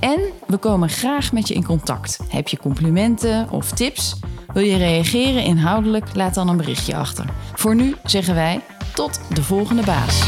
En 0.00 0.20
we 0.46 0.56
komen 0.56 0.88
graag 0.88 1.32
met 1.32 1.48
je 1.48 1.54
in 1.54 1.64
contact. 1.64 2.18
Heb 2.28 2.48
je 2.48 2.58
complimenten 2.58 3.50
of 3.50 3.70
tips? 3.70 4.16
Wil 4.52 4.62
je 4.62 4.76
reageren 4.76 5.44
inhoudelijk? 5.44 6.14
Laat 6.14 6.34
dan 6.34 6.48
een 6.48 6.56
berichtje 6.56 6.96
achter. 6.96 7.24
Voor 7.54 7.74
nu 7.74 7.94
zeggen 8.04 8.34
wij 8.34 8.60
tot 8.94 9.20
de 9.34 9.42
volgende 9.42 9.82
baas. 9.84 10.22